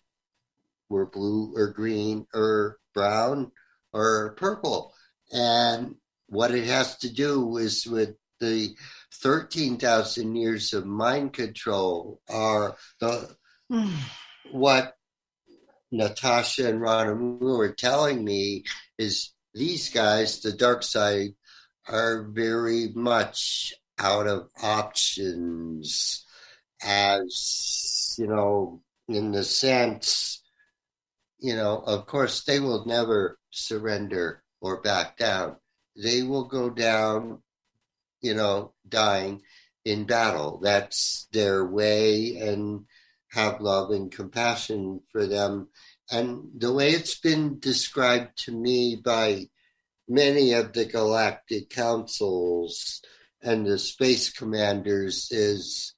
[0.91, 3.51] we're blue or green or brown
[3.95, 4.93] or purple?
[5.33, 5.95] And
[6.27, 8.75] what it has to do is with the
[9.23, 13.37] 13,000 years of mind control are the
[13.69, 13.95] hmm.
[14.51, 14.95] what
[15.93, 18.65] Natasha and Ranamu are telling me
[18.99, 21.35] is these guys, the dark side,
[21.89, 26.25] are very much out of options
[26.83, 30.43] as, you know, in the sense,
[31.39, 35.57] you know, of course, they will never surrender or back down.
[36.01, 37.43] They will go down
[38.21, 39.43] you know, dying
[39.85, 40.61] in battle.
[40.63, 42.87] That's their way and
[43.33, 45.69] have love and compassion for them.
[46.11, 49.47] And the way it's been described to me by
[50.09, 53.01] many of the galactic councils
[53.43, 55.95] and the space commanders is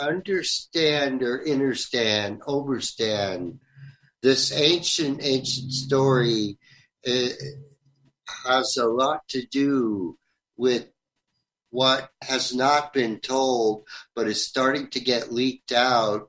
[0.00, 3.58] understand or understand, overstand
[4.22, 6.58] this ancient, ancient story.
[7.06, 7.28] Uh,
[8.46, 10.16] has a lot to do
[10.56, 10.86] with
[11.70, 13.84] what has not been told
[14.14, 16.28] but is starting to get leaked out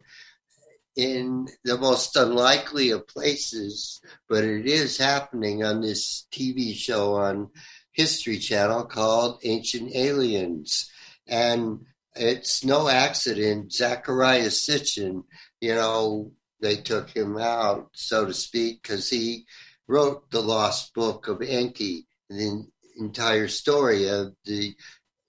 [0.95, 7.49] in the most unlikely of places, but it is happening on this TV show on
[7.93, 10.89] History Channel called Ancient Aliens.
[11.27, 13.71] And it's no accident.
[13.71, 15.23] Zecharia Sitchin,
[15.61, 19.45] you know, they took him out, so to speak, because he
[19.87, 22.65] wrote the Lost Book of Enki, the
[22.97, 24.75] entire story of the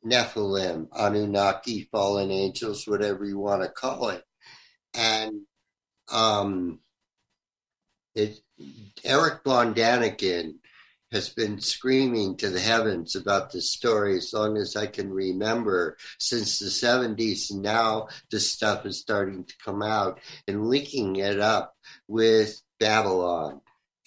[0.04, 4.24] Nephilim, Anunnaki, fallen angels, whatever you want to call it.
[4.94, 5.42] And
[6.10, 6.80] um,
[8.14, 8.38] it,
[9.04, 10.54] Erich von Däniken
[11.12, 15.98] has been screaming to the heavens about this story as long as I can remember
[16.18, 17.50] since the 70s.
[17.50, 21.74] And now this stuff is starting to come out and linking it up
[22.08, 23.60] with Babylon,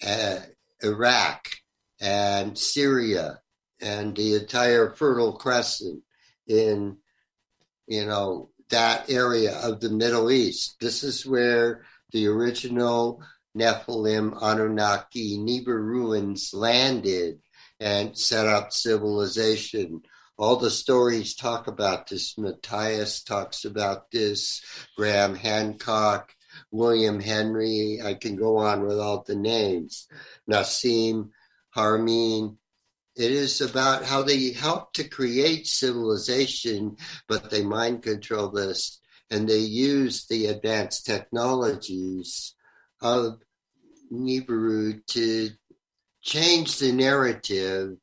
[0.04, 0.38] uh,
[0.82, 1.48] Iraq,
[2.00, 3.40] and Syria,
[3.80, 6.02] and the entire Fertile Crescent
[6.46, 6.98] in,
[7.86, 10.76] you know, that area of the Middle East.
[10.80, 13.22] This is where the original
[13.56, 17.40] Nephilim, Anunnaki, Nibiruans landed
[17.80, 20.02] and set up civilization.
[20.38, 22.36] All the stories talk about this.
[22.36, 24.62] Matthias talks about this.
[24.96, 26.32] Graham Hancock,
[26.70, 28.00] William Henry.
[28.02, 30.06] I can go on with all the names.
[30.50, 31.30] Nassim
[31.76, 32.56] Haramein.
[33.16, 36.96] It is about how they help to create civilization,
[37.28, 42.54] but they mind control this and they use the advanced technologies
[43.00, 43.40] of
[44.12, 45.50] Nibiru to
[46.22, 47.96] change the narrative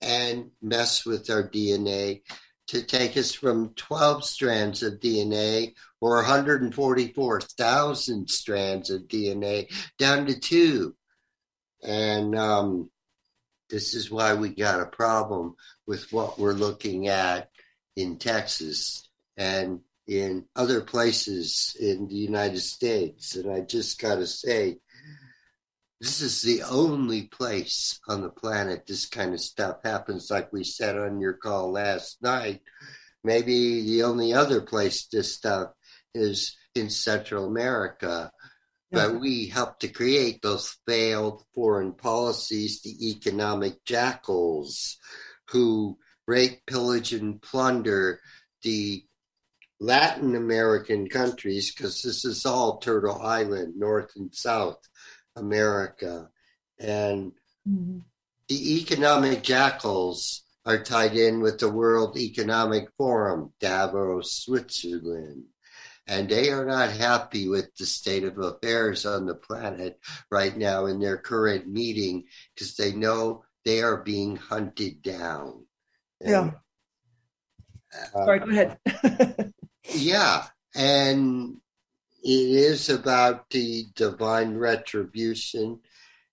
[0.00, 2.22] and mess with our DNA
[2.68, 10.38] to take us from 12 strands of DNA or 144,000 strands of DNA down to
[10.38, 10.94] two.
[11.82, 12.90] And um,
[13.70, 17.50] this is why we got a problem with what we're looking at
[17.96, 23.36] in Texas and in other places in the United States.
[23.36, 24.78] And I just got to say,
[26.00, 30.62] this is the only place on the planet this kind of stuff happens, like we
[30.62, 32.60] said on your call last night.
[33.24, 35.70] Maybe the only other place this stuff
[36.14, 38.30] is in Central America.
[38.92, 39.08] Yeah.
[39.08, 44.98] But we helped to create those failed foreign policies, the economic jackals
[45.50, 48.20] who rape, pillage, and plunder
[48.62, 49.04] the
[49.80, 54.78] Latin American countries, because this is all Turtle Island, North and South
[55.38, 56.28] America.
[56.78, 57.32] And
[57.68, 57.98] mm-hmm.
[58.48, 65.44] the economic jackals are tied in with the World Economic Forum, Davos, Switzerland.
[66.06, 70.00] And they are not happy with the state of affairs on the planet
[70.30, 72.24] right now in their current meeting
[72.54, 75.66] because they know they are being hunted down.
[76.20, 76.50] And, yeah.
[78.14, 79.52] Uh, Sorry, go ahead.
[79.94, 80.44] yeah.
[80.74, 81.56] And
[82.22, 85.80] it is about the divine retribution.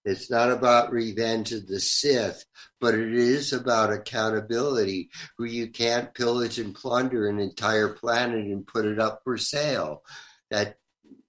[0.03, 2.45] It's not about revenge of the Sith,
[2.79, 8.67] but it is about accountability, where you can't pillage and plunder an entire planet and
[8.67, 10.03] put it up for sale.
[10.51, 10.77] That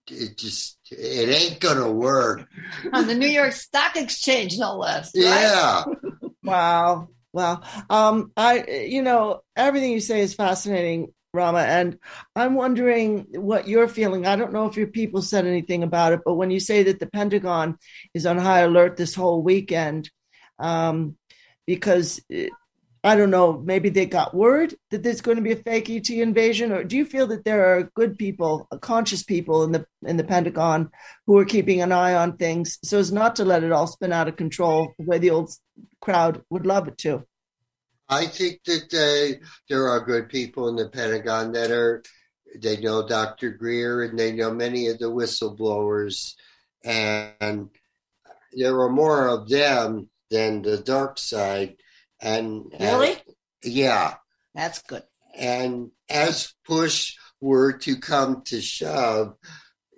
[0.09, 2.47] it just it ain't gonna work
[2.93, 5.11] on the New York Stock Exchange, no less.
[5.15, 5.25] Right?
[5.25, 5.85] Yeah.
[6.43, 7.09] wow.
[7.33, 7.61] Wow.
[7.91, 11.13] um, I, you know, everything you say is fascinating.
[11.37, 11.61] Rama.
[11.61, 11.99] And
[12.35, 14.27] I'm wondering what you're feeling.
[14.27, 16.99] I don't know if your people said anything about it, but when you say that
[16.99, 17.79] the Pentagon
[18.15, 20.11] is on high alert this whole weekend,
[20.59, 21.17] um,
[21.67, 22.21] because
[23.07, 26.11] I don't know, maybe they got word that there's going to be a fake ET
[26.11, 30.17] invasion, or do you feel that there are good people, conscious people in the in
[30.17, 30.91] the Pentagon
[31.25, 34.13] who are keeping an eye on things so as not to let it all spin
[34.13, 35.53] out of control the way the old
[36.01, 37.25] crowd would love it to?
[38.09, 42.03] I think that uh, there are good people in the Pentagon that are,
[42.61, 43.51] they know Dr.
[43.51, 46.35] Greer and they know many of the whistleblowers.
[46.85, 47.71] And
[48.53, 51.77] there are more of them than the dark side.
[52.21, 53.17] And really?
[53.65, 54.15] Yeah.
[54.55, 55.03] That's good.
[55.37, 59.35] And as push were to come to shove,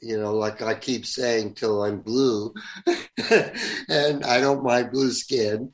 [0.01, 2.55] you know, like I keep saying till I'm blue,
[2.87, 5.73] and I don't mind blue skin.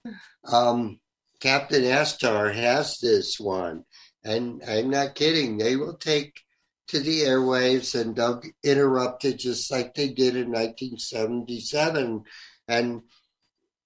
[0.51, 0.99] Um,
[1.45, 3.85] Captain Ashtar has this one.
[4.25, 5.59] And I'm not kidding.
[5.59, 6.41] They will take
[6.89, 12.25] to the airwaves and they'll interrupt it just like they did in 1977.
[12.67, 13.03] And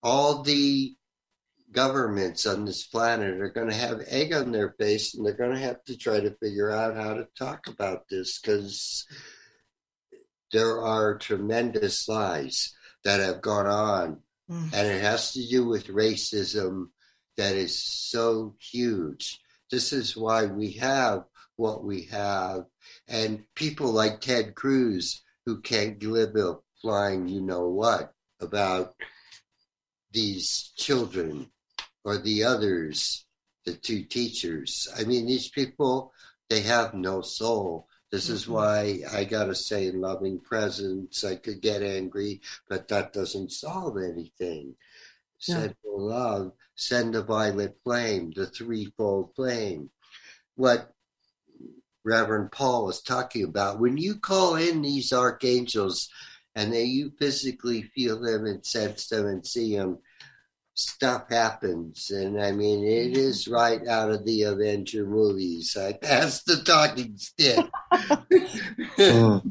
[0.05, 0.95] all the
[1.73, 5.55] governments on this planet are going to have egg on their face and they're going
[5.55, 9.05] to have to try to figure out how to talk about this because
[10.53, 12.73] there are tremendous lies
[13.03, 14.23] that have gone on.
[14.49, 14.73] Mm.
[14.73, 16.91] And it has to do with racism
[17.39, 19.41] that is so huge.
[19.71, 21.25] This is why we have
[21.57, 22.65] what we have.
[23.09, 28.95] And people like Ted Cruz, who can't give a flying you know what about
[30.13, 31.51] these children
[32.05, 33.25] or the others,
[33.65, 34.89] the two teachers.
[34.99, 36.13] I mean, these people,
[36.51, 37.89] they have no soul.
[38.11, 38.53] This is mm-hmm.
[38.53, 41.25] why I gotta say, in loving presence.
[41.25, 44.75] I could get angry, but that doesn't solve anything.
[45.47, 45.69] Yeah.
[45.85, 49.91] love, send the violet flame, the threefold flame.
[50.55, 50.93] What
[52.05, 53.81] Reverend Paul was talking about.
[53.81, 56.09] When you call in these archangels
[56.55, 59.99] and they, you physically feel them and sense them and see them,
[60.75, 62.11] stuff happens.
[62.11, 65.77] And I mean, it is right out of the Avenger movies.
[65.77, 67.67] I passed the talking stick.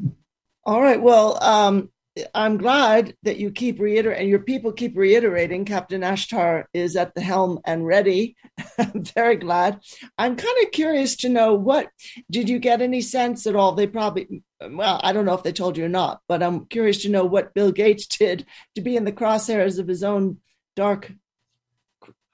[0.66, 1.02] All right.
[1.02, 1.90] Well, um,
[2.34, 7.22] I'm glad that you keep reiterating, your people keep reiterating Captain Ashtar is at the
[7.22, 8.36] helm and ready.
[8.78, 9.80] I'm very glad.
[10.18, 11.90] I'm kind of curious to know what
[12.30, 13.74] did you get any sense at all?
[13.74, 17.04] They probably, well, I don't know if they told you or not, but I'm curious
[17.04, 18.46] to know what Bill Gates did
[18.76, 20.38] to be in the crosshairs of his own
[20.76, 21.12] dark.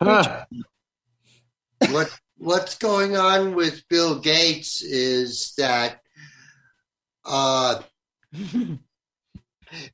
[0.02, 0.46] Huh.
[1.90, 6.02] what What's going on with Bill Gates is that.
[7.24, 7.82] Uh,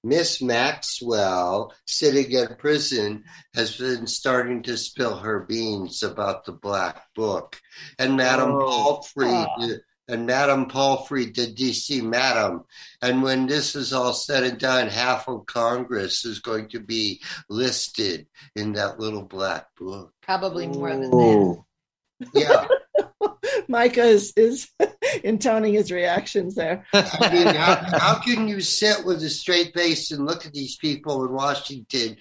[0.04, 3.24] Miss Maxwell, sitting in prison,
[3.54, 7.60] has been starting to spill her beans about the Black Book.
[7.98, 8.60] And Madame oh.
[8.60, 9.68] Palfrey, ah.
[10.08, 12.66] and Madame Palfrey, the DC Madam.
[13.02, 17.22] And when this is all said and done, half of Congress is going to be
[17.50, 20.14] listed in that little Black Book.
[20.22, 21.64] Probably more than that.
[22.34, 22.68] Yeah.
[23.68, 24.70] Micah is, is
[25.24, 26.86] intoning his reactions there.
[26.94, 30.78] I mean, how, how can you sit with a straight face and look at these
[30.78, 32.18] people in Washington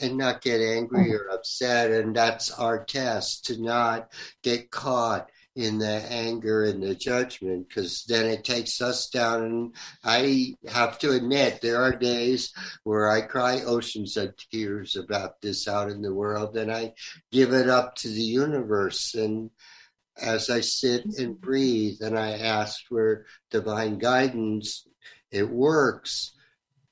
[0.00, 1.90] and not get angry or upset?
[1.90, 4.12] And that's our test to not
[4.42, 9.44] get caught in the anger and the judgment because then it takes us down.
[9.44, 9.74] And
[10.04, 12.52] I have to admit, there are days
[12.84, 16.94] where I cry oceans of tears about this out in the world and I
[17.32, 19.14] give it up to the universe.
[19.14, 19.50] And
[20.22, 24.86] as I sit and breathe and I ask for divine guidance,
[25.30, 26.32] it works.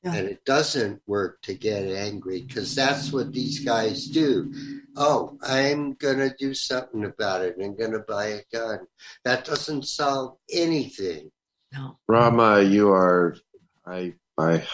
[0.05, 0.14] Yeah.
[0.14, 4.52] And it doesn't work to get angry because that's what these guys do.
[4.96, 7.56] Oh, I'm going to do something about it.
[7.60, 8.86] I'm going to buy a gun.
[9.24, 11.30] That doesn't solve anything.
[11.72, 11.98] No.
[12.06, 13.36] Rama, you are,
[13.84, 14.64] I, I,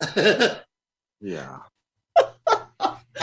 [1.20, 1.58] yeah.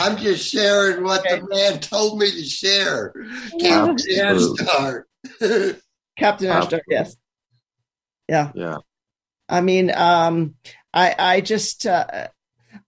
[0.00, 1.40] I'm just sharing what okay.
[1.40, 3.12] the man told me to share.
[3.60, 5.04] Captain Ashtar.
[6.16, 7.16] Captain Ashtar, yes.
[8.26, 8.50] Yeah.
[8.54, 8.78] Yeah.
[9.48, 10.54] I mean, um,
[10.94, 12.28] I I just uh,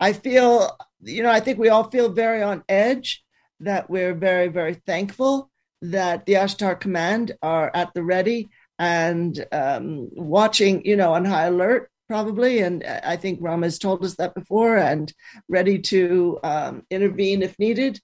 [0.01, 3.23] I feel you know I think we all feel very on edge
[3.61, 5.51] that we're very very thankful
[5.83, 8.49] that the Ashtar Command are at the ready
[8.79, 14.05] and um, watching you know on high alert probably, and I think Ram has told
[14.05, 15.13] us that before, and
[15.49, 18.01] ready to um, intervene if needed.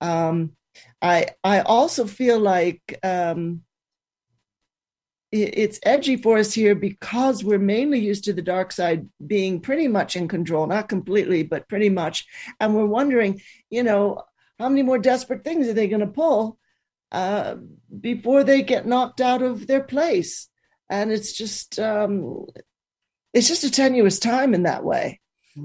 [0.00, 0.52] Um,
[1.02, 3.62] I I also feel like um,
[5.32, 9.60] it, it's edgy for us here because we're mainly used to the dark side being
[9.60, 12.26] pretty much in control, not completely, but pretty much,
[12.58, 13.40] and we're wondering,
[13.70, 14.22] you know,
[14.58, 16.58] how many more desperate things are they going to pull
[17.12, 17.56] uh,
[18.00, 20.48] before they get knocked out of their place?
[20.90, 22.46] And it's just um,
[23.32, 25.20] it's just a tenuous time in that way.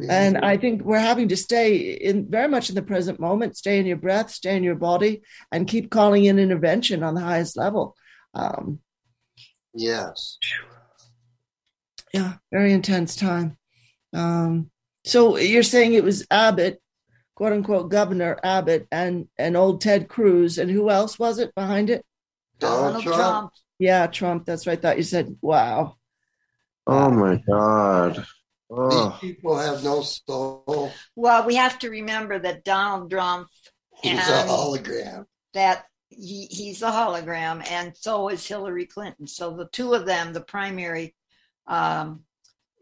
[0.09, 3.79] And I think we're having to stay in very much in the present moment, stay
[3.79, 5.21] in your breath, stay in your body,
[5.51, 7.95] and keep calling in intervention on the highest level.
[8.33, 8.79] Um,
[9.73, 10.37] yes.
[12.13, 13.57] Yeah, very intense time.
[14.13, 14.71] Um,
[15.05, 16.81] so you're saying it was Abbott,
[17.35, 21.89] quote unquote, Governor Abbott, and and old Ted Cruz, and who else was it behind
[21.89, 22.05] it?
[22.59, 23.17] Donald, Trump.
[23.17, 23.51] Trump.
[23.77, 24.45] Yeah, Trump.
[24.45, 24.77] That's right.
[24.77, 25.97] I thought you said, "Wow."
[26.87, 28.25] Oh my God.
[28.69, 29.17] Oh.
[29.21, 30.91] These people have no soul.
[31.15, 33.47] Well, we have to remember that Donald Trump
[34.01, 35.25] He's a hologram.
[35.53, 39.27] That he, he's a hologram, and so is Hillary Clinton.
[39.27, 41.15] So the two of them, the primary
[41.67, 42.23] um,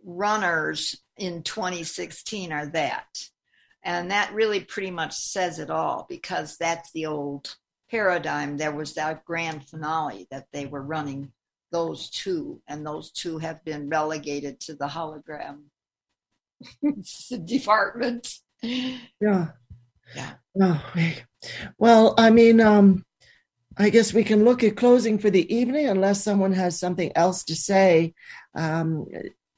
[0.03, 3.07] runners in 2016, are that.
[3.83, 7.55] And that really pretty much says it all because that's the old
[7.91, 8.57] paradigm.
[8.57, 11.31] There was that grand finale that they were running
[11.73, 15.63] those two, and those two have been relegated to the hologram
[17.45, 18.33] department.
[18.61, 19.47] Yeah.
[20.15, 20.33] Yeah.
[20.61, 20.83] Oh,
[21.77, 23.03] well, I mean, um,
[23.75, 27.43] I guess we can look at closing for the evening unless someone has something else
[27.45, 28.13] to say.
[28.53, 29.07] Um,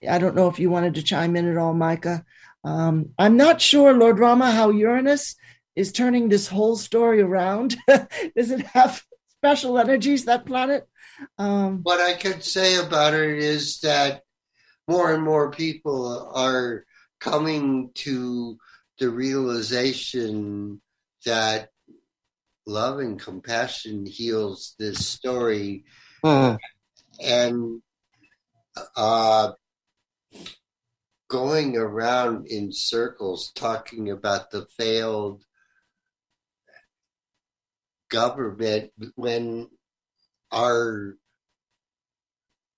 [0.10, 2.24] I don't know if you wanted to chime in at all, Micah.
[2.64, 5.36] Um, I'm not sure, Lord Rama, how Uranus
[5.76, 7.76] is turning this whole story around.
[7.88, 9.04] Does it have
[9.38, 10.88] special energies, that planet?
[11.38, 14.22] Um, what I could say about it is that
[14.88, 16.86] more and more people are
[17.20, 18.58] coming to
[19.00, 20.82] the realization
[21.26, 21.70] that
[22.68, 25.86] love and compassion heals this story.
[26.24, 26.58] Uh.
[27.24, 27.82] And
[28.96, 29.52] uh,
[31.30, 35.44] going around in circles talking about the failed
[38.10, 39.68] government when
[40.52, 41.18] our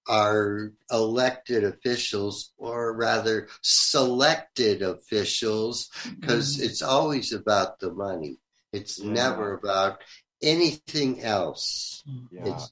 [0.09, 5.89] our elected officials or rather selected officials
[6.19, 6.65] because mm-hmm.
[6.65, 8.37] it's always about the money
[8.71, 9.11] it's yeah.
[9.11, 10.01] never about
[10.41, 12.53] anything else yeah.
[12.53, 12.71] it's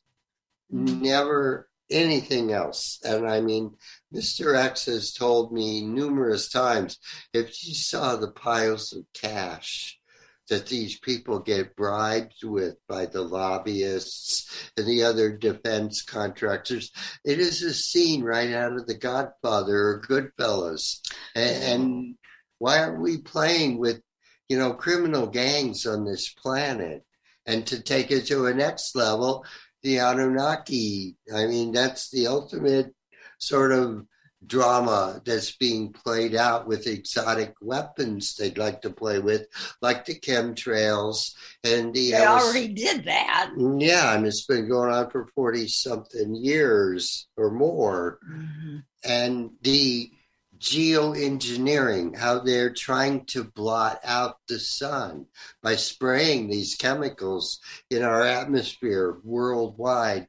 [0.69, 3.71] never anything else and i mean
[4.13, 6.97] mr x has told me numerous times
[7.33, 9.99] if you saw the piles of cash
[10.49, 16.91] that these people get bribed with by the lobbyists and the other defense contractors.
[17.23, 20.99] It is a scene right out of The Godfather or Goodfellas.
[21.33, 22.15] And, and
[22.59, 24.01] why aren't we playing with,
[24.47, 27.03] you know, criminal gangs on this planet?
[27.47, 29.45] And to take it to a next level,
[29.83, 31.15] the Anunnaki.
[31.33, 32.93] I mean, that's the ultimate
[33.39, 34.05] sort of
[34.47, 39.47] drama that's being played out with exotic weapons they'd like to play with,
[39.81, 42.11] like the chemtrails and the.
[42.11, 43.51] They already did that.
[43.57, 48.77] Yeah, and it's been going on for forty something years or more, mm-hmm.
[49.03, 50.11] and the
[50.57, 55.27] geoengineering, how they're trying to blot out the sun
[55.61, 57.59] by spraying these chemicals
[57.89, 60.27] in our atmosphere worldwide.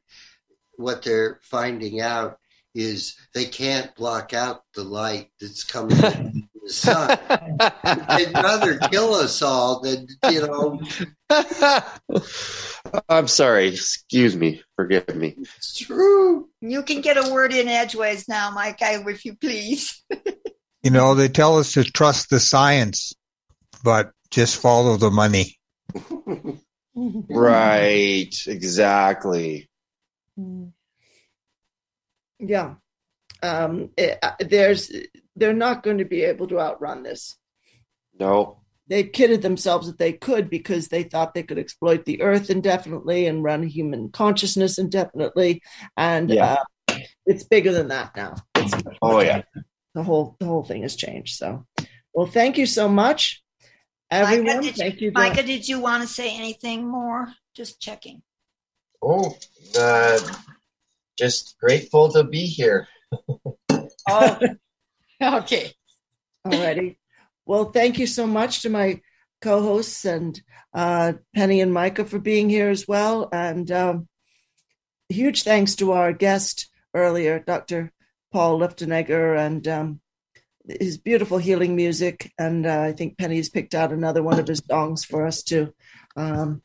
[0.75, 2.37] What they're finding out
[2.77, 7.17] is they can't block out the light that's coming from the sun.
[8.17, 10.79] They'd rather kill us all than, you know.
[13.09, 13.69] I'm sorry.
[13.69, 14.61] Excuse me.
[14.75, 15.35] Forgive me.
[15.57, 16.49] It's true.
[16.61, 20.03] You can get a word in edgeways now, Mike, I, if you please.
[20.83, 23.13] you know, they tell us to trust the science,
[23.83, 25.57] but just follow the money.
[26.95, 28.35] right.
[28.45, 29.67] Exactly.
[30.39, 30.73] Mm
[32.39, 32.75] yeah.
[33.43, 34.91] Um, it, uh, there's
[35.35, 37.37] they're not going to be able to outrun this.
[38.19, 38.59] No.
[38.89, 43.27] They kidded themselves that they could because they thought they could exploit the earth indefinitely
[43.27, 45.61] and run human consciousness indefinitely.
[45.97, 46.63] And yeah.
[46.89, 48.35] uh, it's bigger than that now.
[48.55, 49.41] It's oh yeah.
[49.93, 51.65] the whole the whole thing has changed so.
[52.13, 53.43] Well thank you so much.
[54.09, 57.27] Everyone Micah, did thank you, you Micah, did you want to say anything more?
[57.53, 58.21] Just checking.
[59.01, 59.35] Oh
[59.77, 60.19] uh
[61.17, 62.87] just grateful to be here.
[64.09, 64.39] oh,
[65.21, 65.73] okay.
[66.45, 66.97] Alrighty.
[67.45, 69.01] Well, thank you so much to my
[69.41, 70.41] co-hosts and
[70.73, 74.07] uh, Penny and Micah for being here as well, and um,
[75.09, 77.91] huge thanks to our guest earlier, Dr.
[78.31, 80.01] Paul Luftenegger, and um,
[80.67, 82.31] his beautiful healing music.
[82.37, 85.73] And uh, I think Penny's picked out another one of his songs for us to
[86.15, 86.61] um,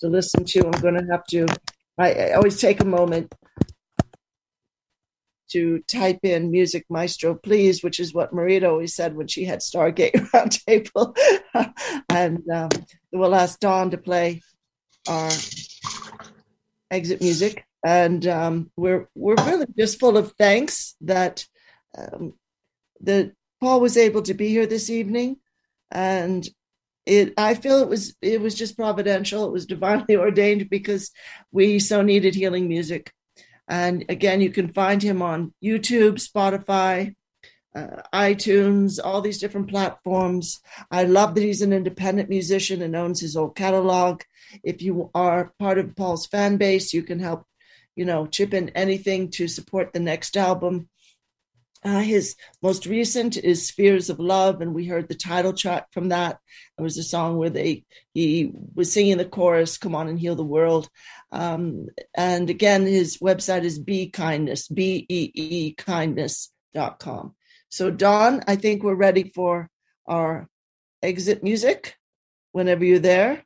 [0.00, 0.66] to listen to.
[0.66, 1.46] I'm going to have to
[2.00, 3.32] I, I always take a moment
[5.52, 9.58] to type in music maestro please which is what marita always said when she had
[9.58, 11.16] stargate roundtable
[12.08, 12.70] and um,
[13.12, 14.40] we'll ask dawn to play
[15.08, 15.30] our
[16.90, 17.64] exit music.
[17.84, 21.46] And um, we're we're really just full of thanks that
[21.96, 22.34] um,
[23.00, 25.36] that paul was able to be here this evening.
[25.90, 26.46] And
[27.10, 29.44] it i feel it was it was just providential.
[29.44, 31.10] It was divinely ordained because
[31.50, 33.12] we so needed healing music.
[33.68, 37.14] And again you can find him on youtube spotify
[37.74, 40.60] uh, itunes all these different platforms.
[40.90, 44.22] I love that he's an independent musician and owns his old catalog.
[44.64, 47.44] If you are part of paul's fan base you can help
[47.96, 50.88] you know chip in anything to support the next album
[51.82, 56.10] uh, his most recent is Spheres of Love, and we heard the title track from
[56.10, 56.38] that.
[56.78, 60.36] It was a song where they he was singing the chorus, "Come on and heal
[60.36, 60.90] the world."
[61.32, 67.34] Um, and again, his website is Bee Kindness, B E E Kindness.com.
[67.70, 69.70] So, Don, I think we're ready for
[70.06, 70.48] our
[71.02, 71.96] exit music.
[72.52, 73.44] Whenever you're there,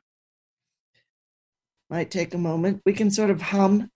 [1.89, 2.81] might take a moment.
[2.85, 3.91] We can sort of hum.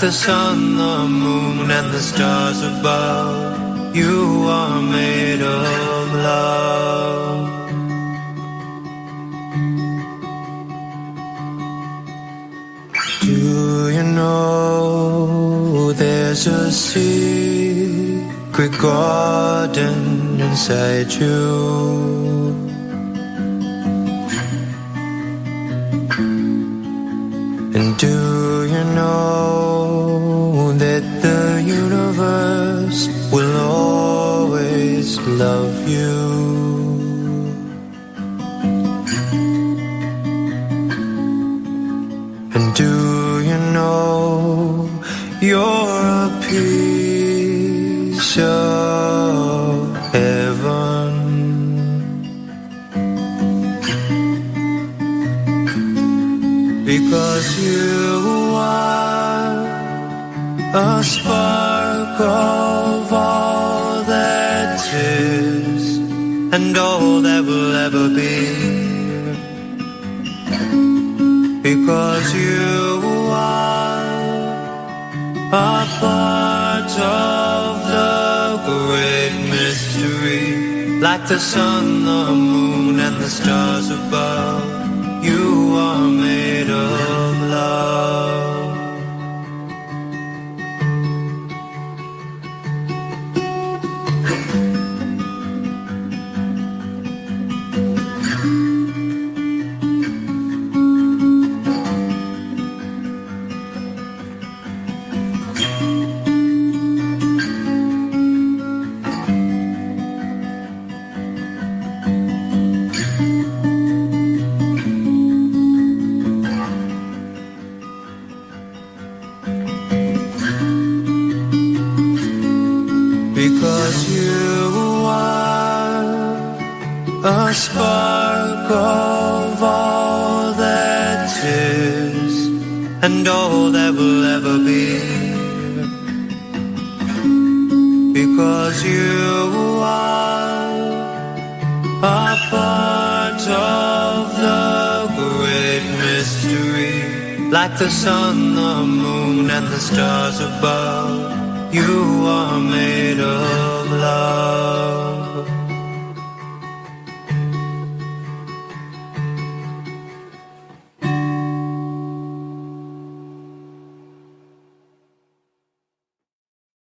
[0.00, 0.67] the sun,